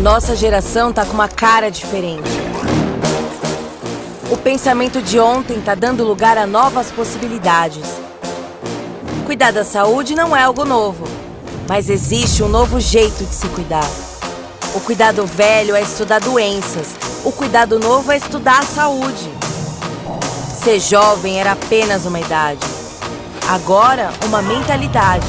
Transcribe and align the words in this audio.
nossa 0.00 0.34
geração 0.34 0.94
tá 0.94 1.04
com 1.04 1.12
uma 1.12 1.28
cara 1.28 1.70
diferente. 1.70 2.30
O 4.30 4.36
pensamento 4.36 5.02
de 5.02 5.20
ontem 5.20 5.60
tá 5.60 5.74
dando 5.74 6.04
lugar 6.04 6.38
a 6.38 6.46
novas 6.46 6.90
possibilidades. 6.90 7.84
Cuidar 9.26 9.52
da 9.52 9.62
saúde 9.62 10.14
não 10.14 10.34
é 10.34 10.42
algo 10.42 10.64
novo, 10.64 11.04
mas 11.68 11.90
existe 11.90 12.42
um 12.42 12.48
novo 12.48 12.80
jeito 12.80 13.24
de 13.24 13.34
se 13.34 13.46
cuidar. 13.48 13.88
O 14.74 14.80
cuidado 14.80 15.26
velho 15.26 15.76
é 15.76 15.82
estudar 15.82 16.20
doenças, 16.20 16.88
o 17.22 17.30
cuidado 17.30 17.78
novo 17.78 18.10
é 18.10 18.16
estudar 18.16 18.60
a 18.60 18.66
saúde. 18.66 19.30
Ser 20.62 20.80
jovem 20.80 21.38
era 21.38 21.52
apenas 21.52 22.06
uma 22.06 22.20
idade, 22.20 22.66
agora 23.46 24.10
uma 24.24 24.40
mentalidade. 24.40 25.26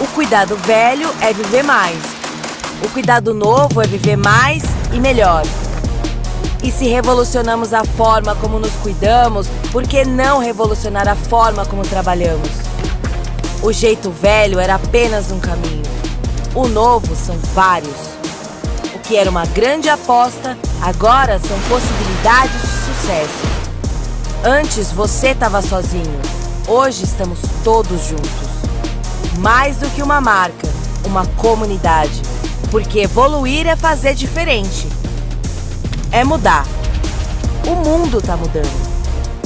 O 0.00 0.06
cuidado 0.08 0.56
velho 0.56 1.08
é 1.20 1.32
viver 1.32 1.62
mais. 1.62 2.11
O 2.84 2.88
cuidado 2.90 3.32
novo 3.32 3.80
é 3.80 3.86
viver 3.86 4.16
mais 4.16 4.62
e 4.92 4.98
melhor. 4.98 5.42
E 6.62 6.70
se 6.70 6.86
revolucionamos 6.86 7.72
a 7.72 7.84
forma 7.84 8.34
como 8.34 8.58
nos 8.58 8.72
cuidamos, 8.82 9.46
por 9.70 9.84
que 9.84 10.04
não 10.04 10.38
revolucionar 10.38 11.08
a 11.08 11.14
forma 11.14 11.64
como 11.64 11.82
trabalhamos? 11.82 12.50
O 13.62 13.72
jeito 13.72 14.10
velho 14.10 14.58
era 14.58 14.74
apenas 14.74 15.30
um 15.30 15.38
caminho. 15.38 15.82
O 16.54 16.68
novo 16.68 17.14
são 17.14 17.36
vários. 17.54 17.96
O 18.94 18.98
que 18.98 19.16
era 19.16 19.30
uma 19.30 19.46
grande 19.46 19.88
aposta, 19.88 20.56
agora 20.80 21.38
são 21.38 21.58
possibilidades 21.68 22.60
de 22.60 22.94
sucesso. 22.94 23.52
Antes 24.44 24.92
você 24.92 25.28
estava 25.28 25.62
sozinho, 25.62 26.20
hoje 26.66 27.04
estamos 27.04 27.38
todos 27.62 28.06
juntos 28.06 28.52
mais 29.38 29.76
do 29.76 29.88
que 29.90 30.02
uma 30.02 30.20
marca, 30.20 30.68
uma 31.04 31.26
comunidade. 31.26 32.31
Porque 32.72 33.00
evoluir 33.00 33.66
é 33.66 33.76
fazer 33.76 34.14
diferente. 34.14 34.88
É 36.10 36.24
mudar. 36.24 36.66
O 37.66 37.74
mundo 37.74 38.22
tá 38.22 38.34
mudando. 38.34 38.92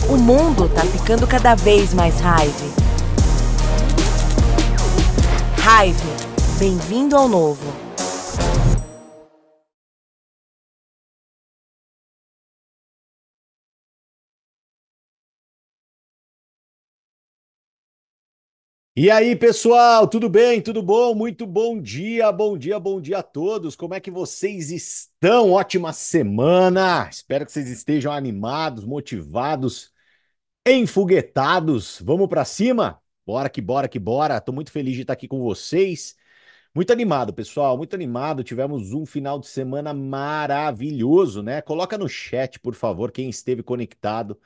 O 0.09 0.17
mundo 0.17 0.69
tá 0.73 0.83
ficando 0.83 1.27
cada 1.27 1.57
vez 1.57 1.93
mais 1.93 2.21
raiva. 2.21 2.65
Raiva, 5.59 6.09
bem-vindo 6.61 7.17
ao 7.17 7.29
novo. 7.29 7.86
E 18.99 19.11
aí, 19.11 19.37
pessoal, 19.37 20.09
tudo 20.09 20.27
bem? 20.29 20.61
Tudo 20.63 20.83
bom? 20.83 21.15
Muito 21.15 21.47
bom 21.47 21.79
dia, 21.81 22.33
bom 22.33 22.57
dia, 22.57 22.81
bom 22.81 22.99
dia 22.99 23.19
a 23.19 23.23
todos. 23.23 23.77
Como 23.77 23.93
é 23.93 24.01
que 24.01 24.11
vocês 24.11 24.71
estão? 24.71 25.53
Ótima 25.53 25.93
semana. 25.93 27.07
Espero 27.11 27.45
que 27.45 27.53
vocês 27.53 27.69
estejam 27.69 28.11
animados, 28.11 28.87
motivados, 28.87 29.93
enfoguetados. 30.67 32.01
Vamos 32.05 32.29
para 32.29 32.45
cima? 32.45 33.01
Bora 33.27 33.51
que 33.51 33.61
bora 33.63 33.89
que 33.89 33.99
bora. 33.99 34.41
Tô 34.41 34.53
muito 34.53 34.73
feliz 34.73 34.95
de 34.95 35.03
estar 35.03 35.15
aqui 35.15 35.29
com 35.29 35.41
vocês. 35.41 36.17
Muito 36.75 36.93
animado, 36.93 37.35
pessoal, 37.35 37.77
muito 37.77 37.95
animado. 37.95 38.45
Tivemos 38.45 38.93
um 38.95 39.07
final 39.07 39.39
de 39.41 39.49
semana 39.49 39.95
maravilhoso, 39.95 41.43
né? 41.43 41.63
Coloca 41.63 41.99
no 41.99 42.09
chat, 42.09 42.61
por 42.61 42.75
favor, 42.75 43.13
quem 43.13 43.31
esteve 43.31 43.63
conectado, 43.63 44.41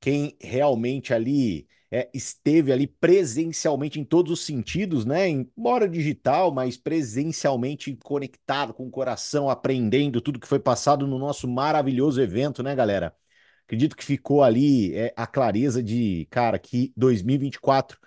quem 0.00 0.36
realmente 0.40 1.14
ali 1.14 1.68
é, 1.90 2.10
esteve 2.12 2.72
ali 2.72 2.86
presencialmente 2.86 4.00
em 4.00 4.04
todos 4.04 4.32
os 4.32 4.44
sentidos, 4.44 5.04
né? 5.04 5.28
Embora 5.28 5.88
digital, 5.88 6.52
mas 6.52 6.76
presencialmente 6.76 7.94
conectado 7.96 8.74
com 8.74 8.86
o 8.86 8.90
coração, 8.90 9.48
aprendendo 9.48 10.20
tudo 10.20 10.40
que 10.40 10.48
foi 10.48 10.58
passado 10.58 11.06
no 11.06 11.18
nosso 11.18 11.46
maravilhoso 11.48 12.20
evento, 12.20 12.62
né, 12.62 12.74
galera? 12.74 13.14
Acredito 13.66 13.96
que 13.96 14.04
ficou 14.04 14.42
ali 14.42 14.94
é, 14.94 15.12
a 15.16 15.26
clareza 15.26 15.82
de, 15.82 16.26
cara, 16.30 16.58
que 16.58 16.92
2024 16.96 17.98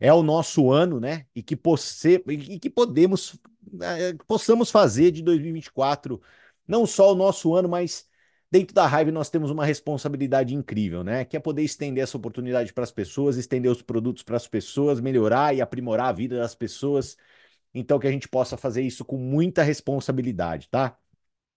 é 0.00 0.12
o 0.12 0.22
nosso 0.22 0.70
ano, 0.70 1.00
né? 1.00 1.26
E 1.34 1.42
que, 1.42 1.56
posse, 1.56 2.22
e 2.28 2.58
que 2.58 2.70
podemos, 2.70 3.38
é, 3.80 4.14
possamos 4.26 4.70
fazer 4.70 5.10
de 5.12 5.22
2024 5.22 6.20
não 6.66 6.86
só 6.86 7.12
o 7.12 7.14
nosso 7.16 7.54
ano, 7.54 7.68
mas 7.68 8.06
Dentro 8.52 8.74
da 8.74 8.84
Hive 8.86 9.10
nós 9.10 9.30
temos 9.30 9.50
uma 9.50 9.64
responsabilidade 9.64 10.54
incrível, 10.54 11.02
né? 11.02 11.24
Que 11.24 11.38
é 11.38 11.40
poder 11.40 11.62
estender 11.62 12.04
essa 12.04 12.18
oportunidade 12.18 12.70
para 12.70 12.84
as 12.84 12.92
pessoas, 12.92 13.38
estender 13.38 13.72
os 13.72 13.80
produtos 13.80 14.22
para 14.22 14.36
as 14.36 14.46
pessoas, 14.46 15.00
melhorar 15.00 15.54
e 15.54 15.62
aprimorar 15.62 16.08
a 16.08 16.12
vida 16.12 16.36
das 16.36 16.54
pessoas. 16.54 17.16
Então 17.72 17.98
que 17.98 18.06
a 18.06 18.10
gente 18.10 18.28
possa 18.28 18.58
fazer 18.58 18.82
isso 18.82 19.06
com 19.06 19.16
muita 19.16 19.62
responsabilidade, 19.62 20.68
tá? 20.68 20.98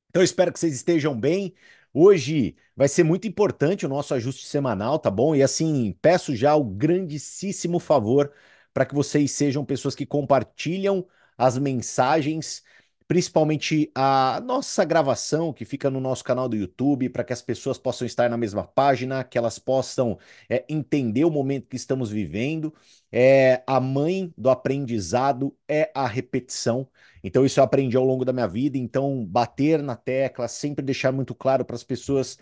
Então 0.10 0.24
espero 0.24 0.54
que 0.54 0.60
vocês 0.60 0.74
estejam 0.74 1.20
bem. 1.20 1.54
Hoje 1.94 2.56
vai 2.76 2.88
ser 2.88 3.04
muito 3.04 3.28
importante 3.28 3.86
o 3.86 3.90
nosso 3.90 4.14
ajuste 4.14 4.46
semanal, 4.46 4.98
tá 4.98 5.12
bom? 5.12 5.36
E 5.36 5.44
assim, 5.44 5.98
peço 6.02 6.34
já 6.34 6.56
o 6.56 6.64
grandíssimo 6.64 7.78
favor 7.80 8.32
para 8.74 8.86
que 8.86 8.96
vocês 8.96 9.32
sejam 9.32 9.66
pessoas 9.66 9.96
que 9.96 10.06
compartilham 10.06 11.06
as 11.38 11.58
mensagens 11.58 12.64
principalmente 13.08 13.92
a 13.94 14.42
nossa 14.44 14.84
gravação 14.84 15.54
que 15.54 15.64
fica 15.66 15.90
no 15.90 16.00
nosso 16.00 16.24
canal 16.24 16.50
do 16.50 16.56
YouTube, 16.56 17.10
para 17.10 17.24
que 17.24 17.34
as 17.34 17.42
pessoas 17.42 17.78
possam 17.78 18.06
estar 18.06 18.30
na 18.30 18.38
mesma 18.38 18.64
página, 18.66 19.24
que 19.24 19.38
elas 19.38 19.60
possam 19.60 20.18
é, 20.50 20.66
entender 20.68 21.24
o 21.24 21.30
momento 21.32 21.68
que 21.68 21.76
estamos 21.76 22.10
vivendo. 22.10 22.74
É, 23.12 23.64
a 23.68 23.80
mãe 23.80 24.34
do 24.38 24.50
aprendizado 24.50 25.56
é 25.68 25.92
a 25.94 26.08
repetição. 26.08 26.88
Então, 27.24 27.46
isso 27.46 27.60
eu 27.60 27.64
aprendi 27.64 27.96
ao 27.96 28.04
longo 28.06 28.26
da 28.26 28.34
minha 28.34 28.48
vida. 28.48 28.78
Então, 28.78 29.26
bater 29.26 29.82
na 29.84 29.96
tecla, 29.96 30.48
sempre 30.48 30.84
deixar 30.84 31.12
muito 31.12 31.36
claro 31.36 31.64
para 31.64 31.76
as 31.76 31.84
pessoas 31.84 32.38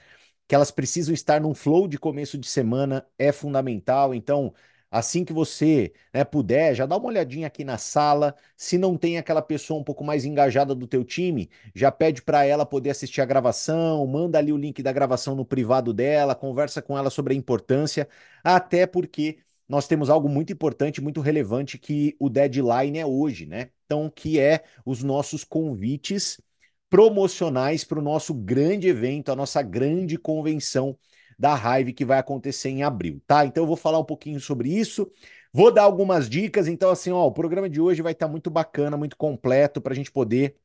que 0.48 0.56
elas 0.56 0.72
precisam 0.72 1.14
estar 1.14 1.42
num 1.42 1.54
flow 1.54 1.88
de 1.88 1.98
começo 1.98 2.38
de 2.38 2.48
semana 2.48 3.06
é 3.18 3.32
fundamental. 3.32 4.14
Então, 4.14 4.54
Assim 4.94 5.26
que 5.26 5.34
você 5.34 5.92
né, 6.14 6.24
puder, 6.24 6.76
já 6.76 6.86
dá 6.86 6.96
uma 6.96 7.08
olhadinha 7.08 7.48
aqui 7.48 7.64
na 7.64 7.80
sala. 7.80 8.36
Se 8.56 8.78
não 8.78 8.96
tem 8.96 9.18
aquela 9.18 9.42
pessoa 9.42 9.80
um 9.80 9.84
pouco 9.84 10.04
mais 10.04 10.24
engajada 10.24 10.76
do 10.76 10.86
teu 10.86 11.04
time, 11.04 11.50
já 11.74 11.92
pede 11.92 12.22
para 12.22 12.46
ela 12.46 12.64
poder 12.64 12.92
assistir 12.92 13.20
a 13.20 13.26
gravação, 13.26 14.06
manda 14.06 14.38
ali 14.38 14.54
o 14.54 14.58
link 14.58 14.84
da 14.84 14.92
gravação 14.92 15.34
no 15.36 15.44
privado 15.44 15.92
dela, 15.94 16.36
conversa 16.36 16.80
com 16.80 16.96
ela 16.96 17.10
sobre 17.10 17.34
a 17.34 17.38
importância, 17.38 18.08
até 18.44 18.86
porque 18.86 19.40
nós 19.68 19.88
temos 19.88 20.12
algo 20.12 20.30
muito 20.30 20.54
importante, 20.54 21.02
muito 21.02 21.22
relevante 21.22 21.80
que 21.80 22.16
o 22.20 22.30
deadline 22.30 23.00
é 23.00 23.06
hoje, 23.06 23.48
né? 23.48 23.72
Então, 23.88 24.12
que 24.12 24.40
é 24.40 24.64
os 24.86 25.02
nossos 25.02 25.44
convites 25.44 26.40
promocionais 26.88 27.84
para 27.84 27.98
o 27.98 28.02
nosso 28.04 28.32
grande 28.36 28.88
evento, 28.88 29.32
a 29.32 29.36
nossa 29.36 29.64
grande 29.64 30.20
convenção 30.20 30.96
da 31.44 31.56
Hive 31.80 31.92
que 31.92 32.06
vai 32.06 32.20
acontecer 32.20 32.70
em 32.70 32.84
abril, 32.84 33.22
tá? 33.28 33.46
Então 33.46 33.64
eu 33.64 33.68
vou 33.68 33.76
falar 33.76 34.00
um 34.00 34.06
pouquinho 34.06 34.40
sobre 34.40 34.70
isso. 34.74 35.12
Vou 35.52 35.72
dar 35.74 35.84
algumas 35.84 36.30
dicas, 36.30 36.70
então 36.70 36.90
assim, 36.90 37.12
ó, 37.12 37.26
o 37.28 37.34
programa 37.34 37.70
de 37.70 37.82
hoje 37.82 38.02
vai 38.02 38.14
estar 38.14 38.28
tá 38.28 38.32
muito 38.32 38.50
bacana, 38.50 38.96
muito 38.96 39.18
completo 39.18 39.82
para 39.82 39.92
a 39.94 39.96
gente 39.96 40.10
poder 40.10 40.56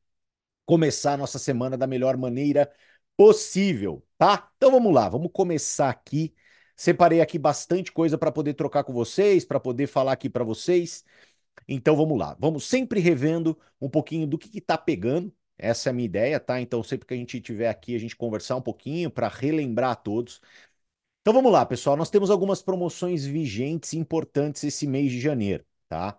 começar 0.65 1.13
a 1.13 1.17
nossa 1.17 1.39
semana 1.39 1.77
da 1.77 1.87
melhor 1.87 2.17
maneira 2.17 2.71
possível, 3.17 4.05
tá? 4.17 4.49
Então 4.57 4.71
vamos 4.71 4.93
lá, 4.93 5.09
vamos 5.09 5.31
começar 5.33 5.89
aqui. 5.89 6.33
Separei 6.77 7.21
aqui 7.21 7.37
bastante 7.37 7.91
coisa 7.91 8.17
para 8.17 8.31
poder 8.31 8.53
trocar 8.53 8.85
com 8.85 8.93
vocês, 8.93 9.43
para 9.45 9.59
poder 9.59 9.87
falar 9.87 10.13
aqui 10.13 10.29
para 10.29 10.45
vocês. 10.45 11.03
Então 11.67 11.95
vamos 11.95 12.17
lá, 12.17 12.37
vamos 12.39 12.65
sempre 12.65 13.01
revendo 13.01 13.59
um 13.81 13.89
pouquinho 13.89 14.25
do 14.27 14.37
que 14.37 14.57
está 14.57 14.77
pegando. 14.77 15.33
Essa 15.57 15.89
é 15.89 15.91
a 15.91 15.93
minha 15.93 16.05
ideia, 16.05 16.39
tá? 16.39 16.61
Então 16.61 16.81
sempre 16.81 17.05
que 17.05 17.13
a 17.13 17.17
gente 17.17 17.41
tiver 17.41 17.67
aqui, 17.67 17.93
a 17.95 17.99
gente 17.99 18.15
conversar 18.15 18.55
um 18.55 18.61
pouquinho 18.61 19.11
para 19.11 19.27
relembrar 19.27 19.91
a 19.91 19.95
todos. 19.95 20.39
Então 21.29 21.43
vamos 21.43 21.51
lá, 21.51 21.63
pessoal. 21.63 21.95
Nós 21.95 22.09
temos 22.09 22.31
algumas 22.31 22.59
promoções 22.59 23.23
vigentes 23.23 23.93
importantes 23.93 24.63
esse 24.63 24.87
mês 24.87 25.11
de 25.11 25.19
janeiro, 25.19 25.63
tá? 25.87 26.17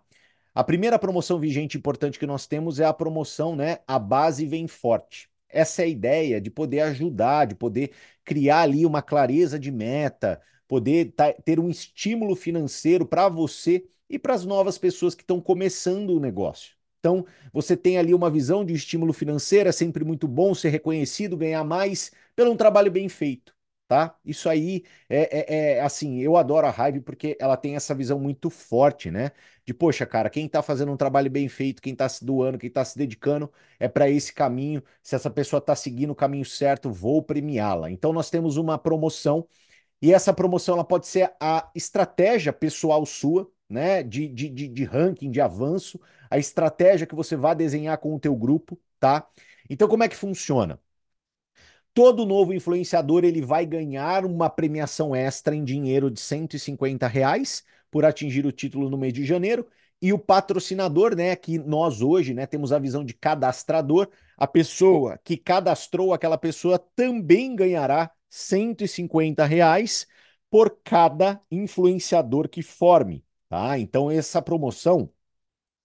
A 0.55 0.63
primeira 0.63 1.01
promoção 1.01 1.41
vigente 1.41 1.77
importante 1.77 2.17
que 2.17 2.29
nós 2.29 2.47
temos 2.47 2.79
é 2.79 2.85
a 2.85 2.93
promoção, 2.93 3.57
né? 3.57 3.79
A 3.89 3.99
base 3.99 4.47
vem 4.47 4.69
forte. 4.69 5.29
Essa 5.49 5.83
é 5.83 5.87
a 5.87 5.89
ideia 5.89 6.41
de 6.41 6.49
poder 6.49 6.83
ajudar, 6.83 7.47
de 7.47 7.57
poder 7.57 7.91
criar 8.25 8.61
ali 8.61 8.87
uma 8.87 9.03
clareza 9.03 9.59
de 9.59 9.73
meta, 9.73 10.41
poder 10.69 11.13
ter 11.45 11.59
um 11.59 11.69
estímulo 11.69 12.37
financeiro 12.37 13.05
para 13.05 13.29
você 13.29 13.85
e 14.09 14.17
para 14.17 14.35
as 14.35 14.47
novas 14.47 14.79
pessoas 14.79 15.17
que 15.17 15.25
estão 15.25 15.41
começando 15.41 16.11
o 16.11 16.21
negócio. 16.21 16.77
Então, 17.01 17.27
você 17.53 17.77
tem 17.77 17.99
ali 17.99 18.15
uma 18.15 18.31
visão 18.31 18.65
de 18.65 18.75
estímulo 18.75 19.13
financeiro, 19.13 19.69
é 19.69 19.73
sempre 19.73 20.05
muito 20.05 20.29
bom 20.29 20.55
ser 20.55 20.69
reconhecido, 20.69 21.37
ganhar 21.37 21.65
mais 21.65 22.13
pelo 22.37 22.53
um 22.53 22.57
trabalho 22.57 22.93
bem 22.93 23.09
feito 23.09 23.59
tá? 23.91 24.17
Isso 24.25 24.49
aí 24.49 24.85
é, 25.09 25.75
é, 25.75 25.79
é, 25.79 25.81
assim, 25.81 26.21
eu 26.21 26.37
adoro 26.37 26.65
a 26.65 26.89
Hive 26.89 27.01
porque 27.01 27.37
ela 27.41 27.57
tem 27.57 27.75
essa 27.75 27.93
visão 27.93 28.21
muito 28.21 28.49
forte, 28.49 29.11
né? 29.11 29.33
De, 29.67 29.75
poxa, 29.75 30.07
cara, 30.07 30.31
quem 30.31 30.49
tá 30.49 30.63
fazendo 30.63 30.93
um 30.93 30.97
trabalho 30.97 31.29
bem 31.29 31.49
feito, 31.49 31.83
quem 31.83 31.93
tá 31.97 32.09
se 32.09 32.25
doando, 32.25 32.57
quem 32.57 32.71
tá 32.71 32.85
se 32.85 32.97
dedicando, 32.97 33.53
é 33.81 33.89
para 33.89 34.09
esse 34.09 34.33
caminho. 34.33 34.81
Se 35.03 35.17
essa 35.17 35.29
pessoa 35.29 35.61
tá 35.61 35.75
seguindo 35.75 36.11
o 36.11 36.15
caminho 36.15 36.45
certo, 36.45 36.89
vou 36.93 37.21
premiá-la. 37.21 37.91
Então 37.91 38.13
nós 38.13 38.31
temos 38.31 38.57
uma 38.57 38.79
promoção 38.79 39.45
e 40.01 40.15
essa 40.15 40.33
promoção 40.33 40.77
ela 40.77 40.85
pode 40.85 41.07
ser 41.09 41.33
a 41.41 41.71
estratégia 41.75 42.53
pessoal 42.53 43.05
sua, 43.07 43.51
né? 43.69 44.03
De, 44.05 44.29
de, 44.29 44.49
de, 44.49 44.69
de 44.69 44.85
ranking, 44.85 45.31
de 45.33 45.41
avanço, 45.41 46.01
a 46.31 46.39
estratégia 46.39 47.07
que 47.09 47.15
você 47.17 47.37
vai 47.37 47.57
desenhar 47.57 47.99
com 47.99 48.15
o 48.15 48.21
teu 48.21 48.37
grupo, 48.37 48.81
tá? 49.01 49.27
Então, 49.69 49.89
como 49.89 50.05
é 50.05 50.09
que 50.09 50.17
funciona? 50.17 50.81
Todo 51.93 52.25
novo 52.25 52.55
influenciador 52.55 53.25
ele 53.25 53.43
vai 53.43 53.67
ganhar 53.67 54.25
uma 54.25 54.49
premiação 54.49 55.15
extra 55.15 55.55
em 55.55 55.65
dinheiro 55.65 56.11
de 56.11 56.21
150 56.21 57.07
reais 57.09 57.65
por 57.91 58.05
atingir 58.05 58.47
o 58.47 58.53
título 58.53 58.89
no 58.89 58.97
mês 58.97 59.13
de 59.13 59.25
janeiro. 59.25 59.67
E 60.01 60.13
o 60.13 60.19
patrocinador, 60.19 61.15
né, 61.15 61.37
que 61.37 61.59
nós 61.59 62.01
hoje, 62.01 62.33
né, 62.33 62.47
temos 62.47 62.73
a 62.73 62.79
visão 62.79 63.05
de 63.05 63.13
cadastrador, 63.13 64.09
a 64.37 64.47
pessoa 64.47 65.19
que 65.23 65.37
cadastrou 65.37 66.15
aquela 66.15 66.39
pessoa 66.39 66.79
também 66.97 67.55
ganhará 67.55 68.11
150 68.31 69.45
reais 69.45 70.07
por 70.51 70.79
cada 70.83 71.41
influenciador 71.51 72.49
que 72.49 72.63
forme, 72.63 73.25
tá? 73.49 73.79
Então 73.79 74.11
essa 74.11 74.41
promoção 74.41 75.11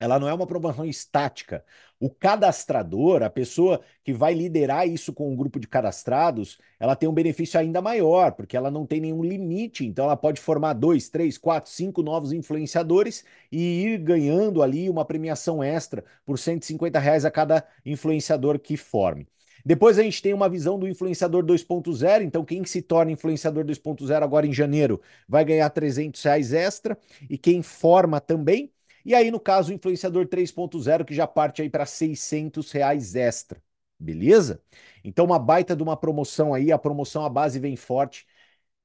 ela 0.06 0.20
não 0.20 0.30
é 0.30 0.34
uma 0.34 0.46
promoção 0.46 0.86
estática. 0.86 1.66
O 2.00 2.10
cadastrador, 2.10 3.24
a 3.24 3.30
pessoa 3.30 3.82
que 4.04 4.14
vai 4.14 4.34
liderar 4.34 4.88
isso 4.88 5.12
com 5.12 5.32
um 5.32 5.36
grupo 5.36 5.60
de 5.60 5.68
cadastrados, 5.68 6.60
ela 6.80 6.96
tem 6.96 7.10
um 7.10 7.14
benefício 7.14 7.60
ainda 7.60 7.82
maior, 7.82 8.34
porque 8.34 8.56
ela 8.56 8.70
não 8.70 8.86
tem 8.86 9.02
nenhum 9.02 9.24
limite. 9.24 9.86
Então, 9.86 10.06
ela 10.06 10.16
pode 10.16 10.40
formar 10.40 10.74
dois, 10.74 11.10
três, 11.10 11.38
quatro, 11.38 11.72
cinco 11.72 12.04
novos 12.04 12.32
influenciadores 12.32 13.26
e 13.52 13.84
ir 13.84 13.98
ganhando 13.98 14.62
ali 14.62 14.90
uma 14.90 15.06
premiação 15.06 15.64
extra 15.64 16.04
por 16.26 16.38
150 16.38 17.00
reais 17.00 17.26
a 17.26 17.32
cada 17.32 17.66
influenciador 17.84 18.60
que 18.60 18.78
forme. 18.78 19.28
Depois 19.66 19.98
a 19.98 20.04
gente 20.04 20.22
tem 20.22 20.32
uma 20.32 20.48
visão 20.48 20.78
do 20.78 20.88
influenciador 20.88 21.44
2.0. 21.44 22.22
Então, 22.22 22.46
quem 22.46 22.64
se 22.66 22.84
torna 22.84 23.12
influenciador 23.12 23.66
2.0 23.66 24.22
agora 24.22 24.46
em 24.46 24.54
janeiro 24.54 25.02
vai 25.28 25.44
ganhar 25.44 25.68
300 25.72 26.22
reais 26.22 26.54
extra. 26.54 26.96
E 27.28 27.36
quem 27.36 27.64
forma 27.64 28.22
também 28.22 28.72
e 29.06 29.14
aí, 29.14 29.30
no 29.32 29.40
caso, 29.40 29.72
o 29.72 29.74
influenciador 29.76 30.28
3.0, 30.28 31.06
que 31.06 31.14
já 31.14 31.28
parte 31.28 31.62
aí 31.62 31.70
para 31.70 31.86
600 31.86 32.72
reais 32.72 33.16
extra. 33.16 33.62
Beleza? 34.00 34.62
Então, 35.04 35.26
uma 35.26 35.40
baita 35.40 35.76
de 35.76 35.84
uma 35.84 35.96
promoção 35.96 36.54
aí. 36.54 36.72
A 36.72 36.78
promoção, 36.78 37.24
a 37.24 37.30
base 37.30 37.60
vem 37.60 37.76
forte. 37.76 38.26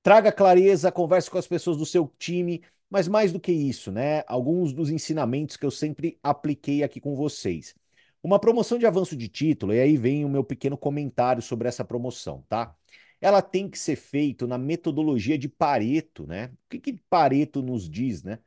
Traga 0.03 0.33
clareza, 0.33 0.93
converse 0.93 1.31
com 1.31 1.39
as 1.39 1.47
pessoas 1.47 1.77
do 1.77 1.87
seu 1.87 2.07
time. 2.19 2.63
Mas 2.89 3.09
mais 3.09 3.33
do 3.33 3.41
que 3.41 3.53
isso, 3.53 3.93
né? 3.93 4.23
Alguns 4.27 4.73
dos 4.73 4.91
ensinamentos 4.91 5.57
que 5.57 5.65
eu 5.65 5.71
sempre 5.71 6.19
apliquei 6.23 6.83
aqui 6.83 7.01
com 7.01 7.15
vocês. 7.15 7.75
Uma 8.23 8.39
promoção 8.39 8.79
de 8.79 8.87
avanço 8.87 9.17
de 9.17 9.29
título, 9.29 9.73
e 9.73 9.81
aí 9.81 9.97
vem 9.97 10.25
o 10.25 10.29
meu 10.29 10.45
pequeno 10.45 10.77
comentário 10.77 11.41
sobre 11.41 11.69
essa 11.69 11.85
promoção, 11.85 12.45
tá? 12.49 12.75
Ela 13.21 13.41
tem 13.43 13.69
que 13.69 13.79
ser 13.79 13.97
feita 13.97 14.47
na 14.47 14.59
metodologia 14.59 15.39
de 15.39 15.49
Pareto, 15.49 16.27
né? 16.27 16.47
O 16.67 16.69
que, 16.71 16.81
que 16.81 16.93
Pareto 17.09 17.63
nos 17.63 17.89
diz, 17.89 18.23
né? 18.23 18.39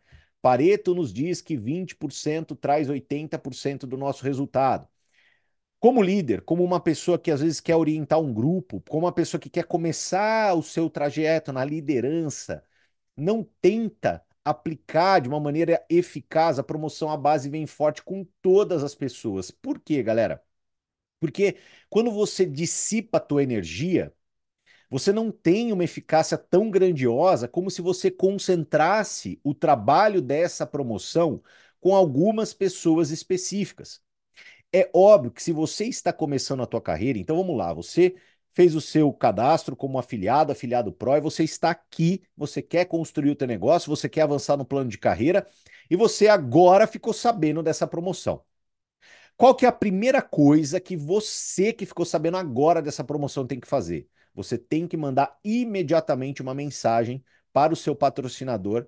Pareto 0.43 0.93
nos 0.93 1.13
diz 1.13 1.41
que 1.41 1.57
20% 1.57 2.55
traz 2.57 2.89
80% 2.89 3.87
do 3.87 3.97
nosso 3.97 4.25
resultado. 4.25 4.89
Como 5.79 6.01
líder, 6.01 6.41
como 6.43 6.63
uma 6.63 6.79
pessoa 6.81 7.19
que 7.19 7.31
às 7.31 7.41
vezes 7.41 7.59
quer 7.61 7.75
orientar 7.75 8.19
um 8.19 8.33
grupo, 8.33 8.81
como 8.89 9.05
uma 9.05 9.13
pessoa 9.13 9.39
que 9.41 9.49
quer 9.49 9.65
começar 9.65 10.53
o 10.55 10.63
seu 10.63 10.89
trajeto 10.89 11.53
na 11.53 11.65
liderança, 11.65 12.63
não 13.17 13.43
tenta 13.61 14.25
aplicar 14.45 15.21
de 15.21 15.29
uma 15.29 15.39
maneira 15.39 15.85
eficaz 15.89 16.59
a 16.59 16.63
promoção 16.63 17.09
à 17.11 17.17
base 17.17 17.49
vem 17.49 17.65
forte 17.65 18.03
com 18.03 18.25
todas 18.41 18.83
as 18.83 18.95
pessoas. 18.95 19.51
Por 19.51 19.79
quê, 19.79 20.03
galera? 20.03 20.43
Porque 21.19 21.57
quando 21.89 22.11
você 22.11 22.45
dissipa 22.45 23.17
a 23.17 23.21
tua 23.21 23.43
energia, 23.43 24.13
você 24.93 25.11
não 25.11 25.31
tem 25.31 25.73
uma 25.73 25.83
eficácia 25.83 26.37
tão 26.37 26.69
grandiosa 26.69 27.47
como 27.47 27.71
se 27.71 27.81
você 27.81 28.11
concentrasse 28.11 29.39
o 29.43 29.51
trabalho 29.55 30.21
dessa 30.21 30.67
promoção 30.67 31.41
com 31.81 31.95
algumas 31.95 32.53
pessoas 32.53 33.09
específicas. 33.09 34.03
É 34.71 34.91
óbvio 34.93 35.31
que 35.31 35.41
se 35.41 35.51
você 35.51 35.85
está 35.85 36.13
começando 36.13 36.61
a 36.61 36.67
tua 36.67 36.79
carreira, 36.81 37.17
então 37.17 37.35
vamos 37.37 37.57
lá, 37.57 37.73
você 37.73 38.15
fez 38.51 38.75
o 38.75 38.81
seu 38.81 39.11
cadastro 39.11 39.75
como 39.75 39.97
afiliado, 39.97 40.51
afiliado 40.51 40.93
Pro, 40.93 41.17
e 41.17 41.21
você 41.21 41.43
está 41.43 41.71
aqui, 41.71 42.21
você 42.37 42.61
quer 42.61 42.85
construir 42.85 43.31
o 43.31 43.35
teu 43.35 43.47
negócio, 43.47 43.89
você 43.89 44.07
quer 44.07 44.21
avançar 44.21 44.57
no 44.57 44.65
plano 44.65 44.91
de 44.91 44.99
carreira, 44.99 45.47
e 45.89 45.95
você 45.95 46.27
agora 46.27 46.85
ficou 46.85 47.13
sabendo 47.13 47.63
dessa 47.63 47.87
promoção. 47.87 48.43
Qual 49.35 49.55
que 49.55 49.65
é 49.65 49.69
a 49.69 49.71
primeira 49.71 50.21
coisa 50.21 50.79
que 50.79 50.95
você 50.95 51.73
que 51.73 51.85
ficou 51.87 52.05
sabendo 52.05 52.37
agora 52.37 52.81
dessa 52.81 53.03
promoção 53.03 53.47
tem 53.47 53.59
que 53.59 53.67
fazer? 53.67 54.07
Você 54.33 54.57
tem 54.57 54.87
que 54.87 54.97
mandar 54.97 55.37
imediatamente 55.43 56.41
uma 56.41 56.53
mensagem 56.53 57.23
para 57.51 57.73
o 57.73 57.75
seu 57.75 57.95
patrocinador, 57.95 58.87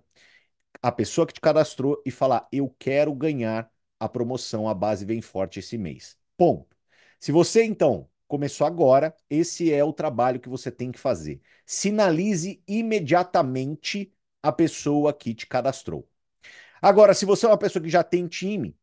a 0.81 0.91
pessoa 0.91 1.27
que 1.27 1.33
te 1.33 1.41
cadastrou, 1.41 2.01
e 2.05 2.11
falar: 2.11 2.47
Eu 2.51 2.73
quero 2.79 3.13
ganhar 3.13 3.71
a 3.99 4.09
promoção, 4.09 4.67
a 4.67 4.73
base 4.73 5.05
vem 5.05 5.21
forte 5.21 5.59
esse 5.59 5.77
mês. 5.77 6.17
Ponto. 6.37 6.75
Se 7.19 7.31
você 7.31 7.63
então 7.63 8.09
começou 8.27 8.67
agora, 8.67 9.15
esse 9.29 9.71
é 9.71 9.83
o 9.83 9.93
trabalho 9.93 10.39
que 10.39 10.49
você 10.49 10.71
tem 10.71 10.91
que 10.91 10.99
fazer. 10.99 11.41
Sinalize 11.65 12.61
imediatamente 12.67 14.11
a 14.41 14.51
pessoa 14.51 15.13
que 15.13 15.33
te 15.33 15.47
cadastrou. 15.47 16.07
Agora, 16.81 17.13
se 17.13 17.25
você 17.25 17.45
é 17.45 17.49
uma 17.49 17.57
pessoa 17.57 17.81
que 17.81 17.89
já 17.89 18.03
tem 18.03 18.27
time, 18.27 18.77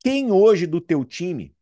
quem 0.00 0.32
hoje 0.32 0.66
do 0.66 0.80
teu 0.80 1.04
time 1.04 1.54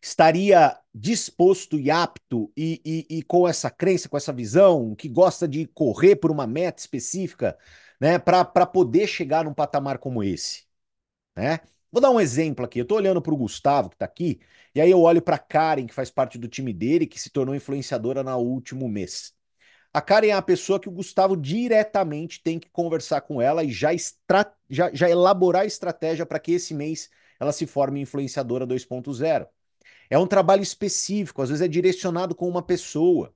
estaria 0.00 0.78
disposto 0.94 1.78
e 1.78 1.90
apto 1.90 2.52
e, 2.56 2.80
e, 2.84 3.18
e, 3.18 3.22
com 3.22 3.48
essa 3.48 3.70
crença, 3.70 4.08
com 4.08 4.16
essa 4.16 4.32
visão, 4.32 4.94
que 4.94 5.08
gosta 5.08 5.48
de 5.48 5.66
correr 5.66 6.16
por 6.16 6.30
uma 6.30 6.46
meta 6.46 6.80
específica, 6.80 7.56
né, 8.00 8.18
para 8.18 8.66
poder 8.66 9.06
chegar 9.06 9.44
num 9.44 9.54
patamar 9.54 9.98
como 9.98 10.22
esse, 10.22 10.64
né? 11.36 11.60
Vou 11.92 12.00
dar 12.00 12.10
um 12.10 12.20
exemplo 12.20 12.64
aqui. 12.64 12.78
Eu 12.80 12.84
estou 12.84 12.98
olhando 12.98 13.20
para 13.20 13.34
o 13.34 13.36
Gustavo, 13.36 13.90
que 13.90 13.96
está 13.96 14.06
aqui, 14.06 14.40
e 14.74 14.80
aí 14.80 14.90
eu 14.90 15.00
olho 15.02 15.20
para 15.20 15.38
Karen, 15.38 15.86
que 15.86 15.94
faz 15.94 16.10
parte 16.10 16.38
do 16.38 16.48
time 16.48 16.72
dele, 16.72 17.06
que 17.06 17.20
se 17.20 17.30
tornou 17.30 17.54
influenciadora 17.54 18.22
no 18.22 18.36
último 18.38 18.88
mês. 18.88 19.34
A 19.92 20.00
Karen 20.00 20.28
é 20.28 20.32
a 20.32 20.40
pessoa 20.40 20.80
que 20.80 20.88
o 20.88 20.92
Gustavo 20.92 21.36
diretamente 21.36 22.42
tem 22.42 22.58
que 22.58 22.70
conversar 22.70 23.20
com 23.22 23.42
ela 23.42 23.62
e 23.62 23.70
já, 23.70 23.92
extra... 23.92 24.50
já, 24.70 24.90
já 24.94 25.08
elaborar 25.10 25.62
a 25.62 25.66
estratégia 25.66 26.24
para 26.24 26.38
que 26.40 26.52
esse 26.52 26.72
mês 26.72 27.10
ela 27.38 27.52
se 27.52 27.66
forme 27.66 28.00
influenciadora 28.00 28.66
2.0. 28.66 29.46
É 30.12 30.18
um 30.18 30.26
trabalho 30.26 30.62
específico, 30.62 31.40
às 31.42 31.48
vezes 31.48 31.62
é 31.64 31.68
direcionado 31.68 32.34
com 32.34 32.46
uma 32.48 32.62
pessoa, 32.62 33.34